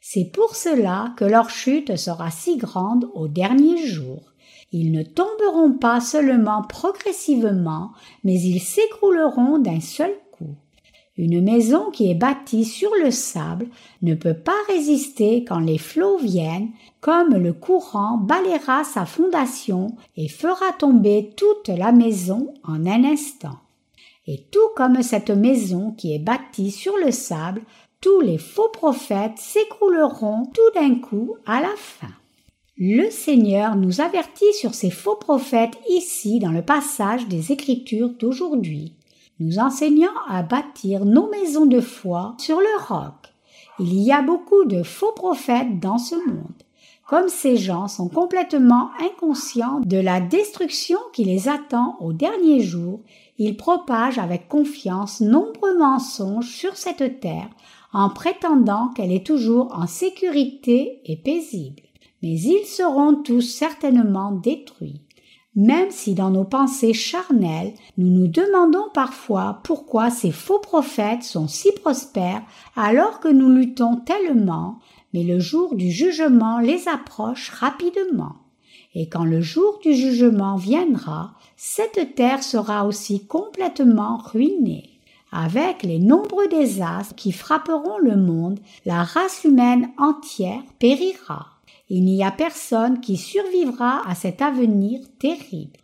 C'est 0.00 0.30
pour 0.32 0.54
cela 0.54 1.12
que 1.16 1.24
leur 1.24 1.50
chute 1.50 1.96
sera 1.96 2.30
si 2.30 2.56
grande 2.56 3.06
au 3.12 3.26
dernier 3.28 3.86
jour. 3.86 4.22
Ils 4.78 4.92
ne 4.92 5.02
tomberont 5.02 5.72
pas 5.72 6.02
seulement 6.02 6.62
progressivement, 6.62 7.92
mais 8.24 8.38
ils 8.38 8.60
s'écrouleront 8.60 9.58
d'un 9.58 9.80
seul 9.80 10.12
coup. 10.32 10.54
Une 11.16 11.42
maison 11.42 11.90
qui 11.90 12.10
est 12.10 12.14
bâtie 12.14 12.66
sur 12.66 12.90
le 13.02 13.10
sable 13.10 13.68
ne 14.02 14.14
peut 14.14 14.34
pas 14.34 14.52
résister 14.68 15.44
quand 15.44 15.60
les 15.60 15.78
flots 15.78 16.18
viennent, 16.18 16.72
comme 17.00 17.36
le 17.36 17.54
courant 17.54 18.18
balayera 18.18 18.84
sa 18.84 19.06
fondation 19.06 19.96
et 20.18 20.28
fera 20.28 20.72
tomber 20.78 21.32
toute 21.38 21.68
la 21.68 21.90
maison 21.90 22.52
en 22.62 22.84
un 22.84 23.02
instant. 23.04 23.58
Et 24.26 24.44
tout 24.52 24.68
comme 24.76 25.02
cette 25.02 25.30
maison 25.30 25.92
qui 25.92 26.14
est 26.14 26.18
bâtie 26.18 26.70
sur 26.70 26.98
le 26.98 27.12
sable 27.12 27.62
tous 28.02 28.20
les 28.20 28.36
faux 28.36 28.68
prophètes 28.68 29.38
s'écrouleront 29.38 30.44
tout 30.52 30.78
d'un 30.78 30.96
coup 30.96 31.38
à 31.46 31.62
la 31.62 31.74
fin. 31.78 32.12
Le 32.78 33.08
Seigneur 33.10 33.74
nous 33.74 34.02
avertit 34.02 34.52
sur 34.52 34.74
ces 34.74 34.90
faux 34.90 35.16
prophètes 35.16 35.78
ici 35.88 36.40
dans 36.40 36.50
le 36.50 36.60
passage 36.60 37.26
des 37.26 37.50
Écritures 37.50 38.10
d'aujourd'hui, 38.10 38.92
nous 39.40 39.58
enseignant 39.58 40.12
à 40.28 40.42
bâtir 40.42 41.06
nos 41.06 41.30
maisons 41.30 41.64
de 41.64 41.80
foi 41.80 42.34
sur 42.36 42.60
le 42.60 42.86
roc. 42.86 43.14
Il 43.80 43.94
y 43.94 44.12
a 44.12 44.20
beaucoup 44.20 44.66
de 44.66 44.82
faux 44.82 45.12
prophètes 45.12 45.80
dans 45.80 45.96
ce 45.96 46.16
monde. 46.16 46.52
Comme 47.08 47.30
ces 47.30 47.56
gens 47.56 47.88
sont 47.88 48.08
complètement 48.08 48.90
inconscients 49.00 49.80
de 49.80 49.96
la 49.96 50.20
destruction 50.20 50.98
qui 51.14 51.24
les 51.24 51.48
attend 51.48 51.96
au 52.00 52.12
dernier 52.12 52.60
jour, 52.60 53.00
ils 53.38 53.56
propagent 53.56 54.18
avec 54.18 54.48
confiance 54.48 55.22
nombreux 55.22 55.78
mensonges 55.78 56.50
sur 56.50 56.76
cette 56.76 57.20
terre 57.20 57.48
en 57.94 58.10
prétendant 58.10 58.88
qu'elle 58.88 59.12
est 59.12 59.26
toujours 59.26 59.72
en 59.74 59.86
sécurité 59.86 61.00
et 61.06 61.16
paisible. 61.16 61.85
Mais 62.26 62.40
ils 62.40 62.66
seront 62.66 63.14
tous 63.14 63.40
certainement 63.40 64.32
détruits. 64.32 65.00
Même 65.54 65.92
si 65.92 66.12
dans 66.12 66.30
nos 66.30 66.42
pensées 66.42 66.92
charnelles, 66.92 67.72
nous 67.98 68.08
nous 68.08 68.26
demandons 68.26 68.88
parfois 68.92 69.60
pourquoi 69.62 70.10
ces 70.10 70.32
faux 70.32 70.58
prophètes 70.58 71.22
sont 71.22 71.46
si 71.46 71.70
prospères 71.70 72.42
alors 72.74 73.20
que 73.20 73.28
nous 73.28 73.48
luttons 73.48 73.98
tellement, 73.98 74.80
mais 75.14 75.22
le 75.22 75.38
jour 75.38 75.76
du 75.76 75.92
jugement 75.92 76.58
les 76.58 76.88
approche 76.88 77.50
rapidement. 77.50 78.34
Et 78.96 79.08
quand 79.08 79.24
le 79.24 79.40
jour 79.40 79.78
du 79.80 79.94
jugement 79.94 80.56
viendra, 80.56 81.34
cette 81.56 82.16
terre 82.16 82.42
sera 82.42 82.86
aussi 82.86 83.24
complètement 83.24 84.16
ruinée. 84.16 84.98
Avec 85.30 85.84
les 85.84 86.00
nombreux 86.00 86.48
désastres 86.48 87.14
qui 87.14 87.30
frapperont 87.30 87.98
le 87.98 88.16
monde, 88.16 88.58
la 88.84 89.04
race 89.04 89.44
humaine 89.44 89.90
entière 89.96 90.64
périra. 90.80 91.55
Il 91.88 92.04
n'y 92.04 92.24
a 92.24 92.32
personne 92.32 93.00
qui 93.00 93.16
survivra 93.16 94.02
à 94.08 94.14
cet 94.16 94.42
avenir 94.42 95.00
terrible. 95.20 95.78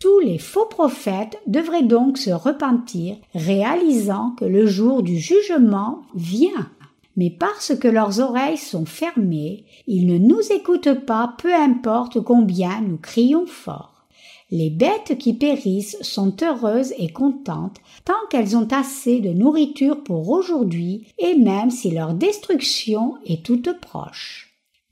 Tous 0.00 0.18
les 0.20 0.38
faux 0.38 0.66
prophètes 0.66 1.38
devraient 1.46 1.84
donc 1.84 2.18
se 2.18 2.30
repentir, 2.30 3.16
réalisant 3.34 4.32
que 4.38 4.44
le 4.44 4.66
jour 4.66 5.02
du 5.02 5.18
jugement 5.18 6.02
vient. 6.14 6.70
Mais 7.16 7.30
parce 7.30 7.74
que 7.76 7.88
leurs 7.88 8.20
oreilles 8.20 8.58
sont 8.58 8.84
fermées, 8.84 9.64
ils 9.86 10.06
ne 10.06 10.18
nous 10.18 10.40
écoutent 10.52 11.04
pas 11.04 11.34
peu 11.38 11.52
importe 11.52 12.20
combien 12.20 12.80
nous 12.80 12.96
crions 12.96 13.46
fort. 13.46 14.06
Les 14.50 14.70
bêtes 14.70 15.18
qui 15.18 15.34
périssent 15.34 15.98
sont 16.00 16.34
heureuses 16.42 16.94
et 16.96 17.10
contentes 17.10 17.78
tant 18.04 18.14
qu'elles 18.30 18.56
ont 18.56 18.68
assez 18.70 19.20
de 19.20 19.30
nourriture 19.30 20.02
pour 20.02 20.30
aujourd'hui 20.30 21.06
et 21.18 21.34
même 21.34 21.70
si 21.70 21.90
leur 21.90 22.14
destruction 22.14 23.16
est 23.26 23.44
toute 23.44 23.78
proche. 23.80 24.47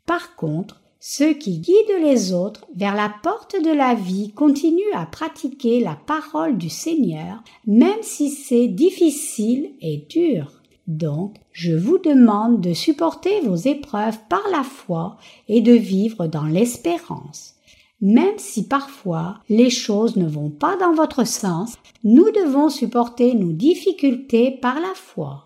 Par 0.07 0.36
contre, 0.36 0.80
ceux 1.00 1.34
qui 1.34 1.59
guident 1.59 2.00
les 2.00 2.32
autres 2.32 2.66
vers 2.74 2.94
la 2.94 3.12
porte 3.22 3.57
de 3.62 3.70
la 3.70 3.94
vie 3.94 4.32
continuent 4.32 4.94
à 4.94 5.07
pratiquer 5.07 5.80
la 5.80 5.94
parole 5.94 6.57
du 6.57 6.68
Seigneur, 6.68 7.42
même 7.66 8.02
si 8.02 8.30
c'est 8.30 8.68
difficile 8.68 9.72
et 9.80 10.07
dur. 10.09 10.52
Donc, 10.86 11.34
je 11.52 11.72
vous 11.72 11.98
demande 11.98 12.61
de 12.61 12.72
supporter 12.72 13.40
vos 13.40 13.57
épreuves 13.57 14.18
par 14.28 14.42
la 14.50 14.62
foi 14.62 15.16
et 15.48 15.61
de 15.61 15.72
vivre 15.72 16.28
dans 16.28 16.46
l'espérance. 16.46 17.54
Même 18.00 18.38
si 18.38 18.68
parfois 18.68 19.38
les 19.48 19.70
choses 19.70 20.16
ne 20.16 20.28
vont 20.28 20.50
pas 20.50 20.76
dans 20.76 20.92
votre 20.92 21.26
sens, 21.26 21.74
nous 22.04 22.30
devons 22.30 22.68
supporter 22.68 23.34
nos 23.34 23.52
difficultés 23.52 24.50
par 24.50 24.80
la 24.80 24.94
foi. 24.94 25.45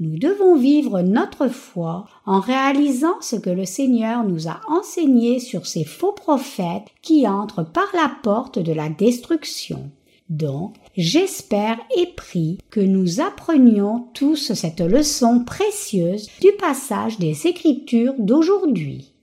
Nous 0.00 0.16
devons 0.16 0.56
vivre 0.56 1.00
notre 1.02 1.48
foi 1.48 2.06
en 2.24 2.38
réalisant 2.38 3.16
ce 3.20 3.34
que 3.34 3.50
le 3.50 3.64
Seigneur 3.64 4.22
nous 4.22 4.46
a 4.46 4.60
enseigné 4.68 5.40
sur 5.40 5.66
ces 5.66 5.82
faux 5.82 6.12
prophètes 6.12 6.86
qui 7.02 7.26
entrent 7.26 7.64
par 7.64 7.88
la 7.94 8.08
porte 8.22 8.60
de 8.60 8.72
la 8.72 8.90
destruction. 8.90 9.90
Donc, 10.28 10.76
j'espère 10.96 11.78
et 11.96 12.06
prie 12.06 12.58
que 12.70 12.80
nous 12.80 13.20
apprenions 13.20 14.06
tous 14.14 14.52
cette 14.52 14.80
leçon 14.80 15.42
précieuse 15.44 16.28
du 16.40 16.52
passage 16.52 17.18
des 17.18 17.48
Écritures 17.48 18.14
d'aujourd'hui. 18.18 19.14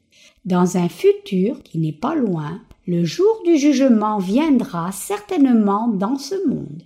Dans 0.43 0.75
un 0.75 0.89
futur 0.89 1.63
qui 1.63 1.77
n'est 1.77 1.93
pas 1.93 2.15
loin, 2.15 2.59
le 2.85 3.05
jour 3.05 3.41
du 3.45 3.57
jugement 3.57 4.17
viendra 4.17 4.91
certainement 4.91 5.87
dans 5.87 6.17
ce 6.17 6.35
monde. 6.49 6.83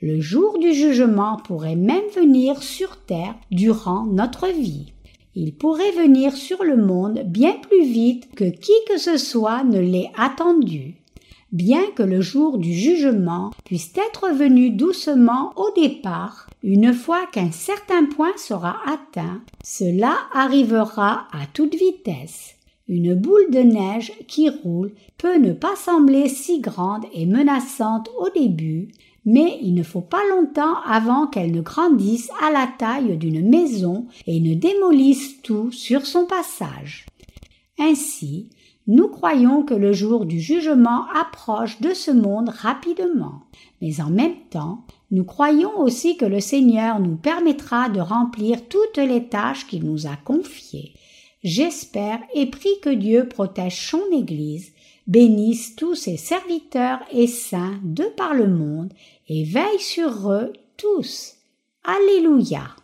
Le 0.00 0.20
jour 0.20 0.60
du 0.60 0.74
jugement 0.74 1.38
pourrait 1.38 1.74
même 1.74 2.08
venir 2.14 2.62
sur 2.62 2.98
terre 2.98 3.34
durant 3.50 4.04
notre 4.04 4.46
vie. 4.46 4.92
Il 5.34 5.52
pourrait 5.52 5.90
venir 5.90 6.36
sur 6.36 6.62
le 6.62 6.76
monde 6.76 7.24
bien 7.26 7.54
plus 7.68 7.84
vite 7.84 8.28
que 8.36 8.44
qui 8.44 8.70
que 8.88 8.96
ce 8.96 9.16
soit 9.16 9.64
ne 9.64 9.80
l'ait 9.80 10.12
attendu. 10.16 10.94
Bien 11.50 11.82
que 11.96 12.04
le 12.04 12.20
jour 12.20 12.58
du 12.58 12.72
jugement 12.72 13.50
puisse 13.64 13.90
être 13.96 14.32
venu 14.32 14.70
doucement 14.70 15.52
au 15.56 15.72
départ, 15.74 16.48
une 16.62 16.92
fois 16.92 17.26
qu'un 17.32 17.50
certain 17.50 18.04
point 18.04 18.36
sera 18.36 18.76
atteint, 18.86 19.40
cela 19.64 20.14
arrivera 20.32 21.26
à 21.32 21.46
toute 21.52 21.74
vitesse. 21.74 22.54
Une 22.86 23.14
boule 23.14 23.50
de 23.50 23.58
neige 23.58 24.12
qui 24.28 24.48
roule 24.48 24.92
peut 25.18 25.38
ne 25.38 25.52
pas 25.52 25.74
sembler 25.74 26.28
si 26.28 26.60
grande 26.60 27.04
et 27.12 27.26
menaçante 27.26 28.08
au 28.18 28.28
début, 28.30 28.88
mais 29.24 29.58
il 29.62 29.74
ne 29.74 29.82
faut 29.82 30.00
pas 30.00 30.22
longtemps 30.30 30.80
avant 30.86 31.26
qu'elle 31.26 31.52
ne 31.52 31.60
grandisse 31.60 32.30
à 32.42 32.50
la 32.50 32.68
taille 32.78 33.16
d'une 33.16 33.48
maison 33.48 34.06
et 34.26 34.40
ne 34.40 34.54
démolisse 34.54 35.42
tout 35.42 35.70
sur 35.72 36.06
son 36.06 36.24
passage. 36.24 37.06
Ainsi, 37.78 38.48
nous 38.86 39.08
croyons 39.08 39.64
que 39.64 39.74
le 39.74 39.92
jour 39.92 40.24
du 40.24 40.40
jugement 40.40 41.04
approche 41.14 41.80
de 41.80 41.92
ce 41.92 42.10
monde 42.10 42.48
rapidement, 42.48 43.42
mais 43.82 44.00
en 44.00 44.08
même 44.08 44.36
temps, 44.50 44.84
nous 45.10 45.24
croyons 45.24 45.78
aussi 45.78 46.16
que 46.16 46.24
le 46.24 46.40
Seigneur 46.40 46.98
nous 46.98 47.16
permettra 47.16 47.88
de 47.90 48.00
remplir 48.00 48.66
toutes 48.68 48.96
les 48.96 49.28
tâches 49.28 49.66
qu'il 49.66 49.84
nous 49.84 50.06
a 50.06 50.16
confiées. 50.16 50.94
J'espère 51.44 52.20
et 52.34 52.46
prie 52.46 52.80
que 52.82 52.90
Dieu 52.90 53.28
protège 53.28 53.90
son 53.90 54.02
Église, 54.12 54.72
bénisse 55.08 55.74
tous 55.74 55.94
ses 55.94 56.16
serviteurs 56.16 57.00
et 57.10 57.26
saints 57.26 57.80
de 57.82 58.04
par 58.04 58.34
le 58.34 58.46
monde, 58.46 58.92
et 59.28 59.44
veille 59.44 59.80
sur 59.80 60.30
eux 60.30 60.52
tous. 60.76 61.34
Alléluia. 61.82 62.76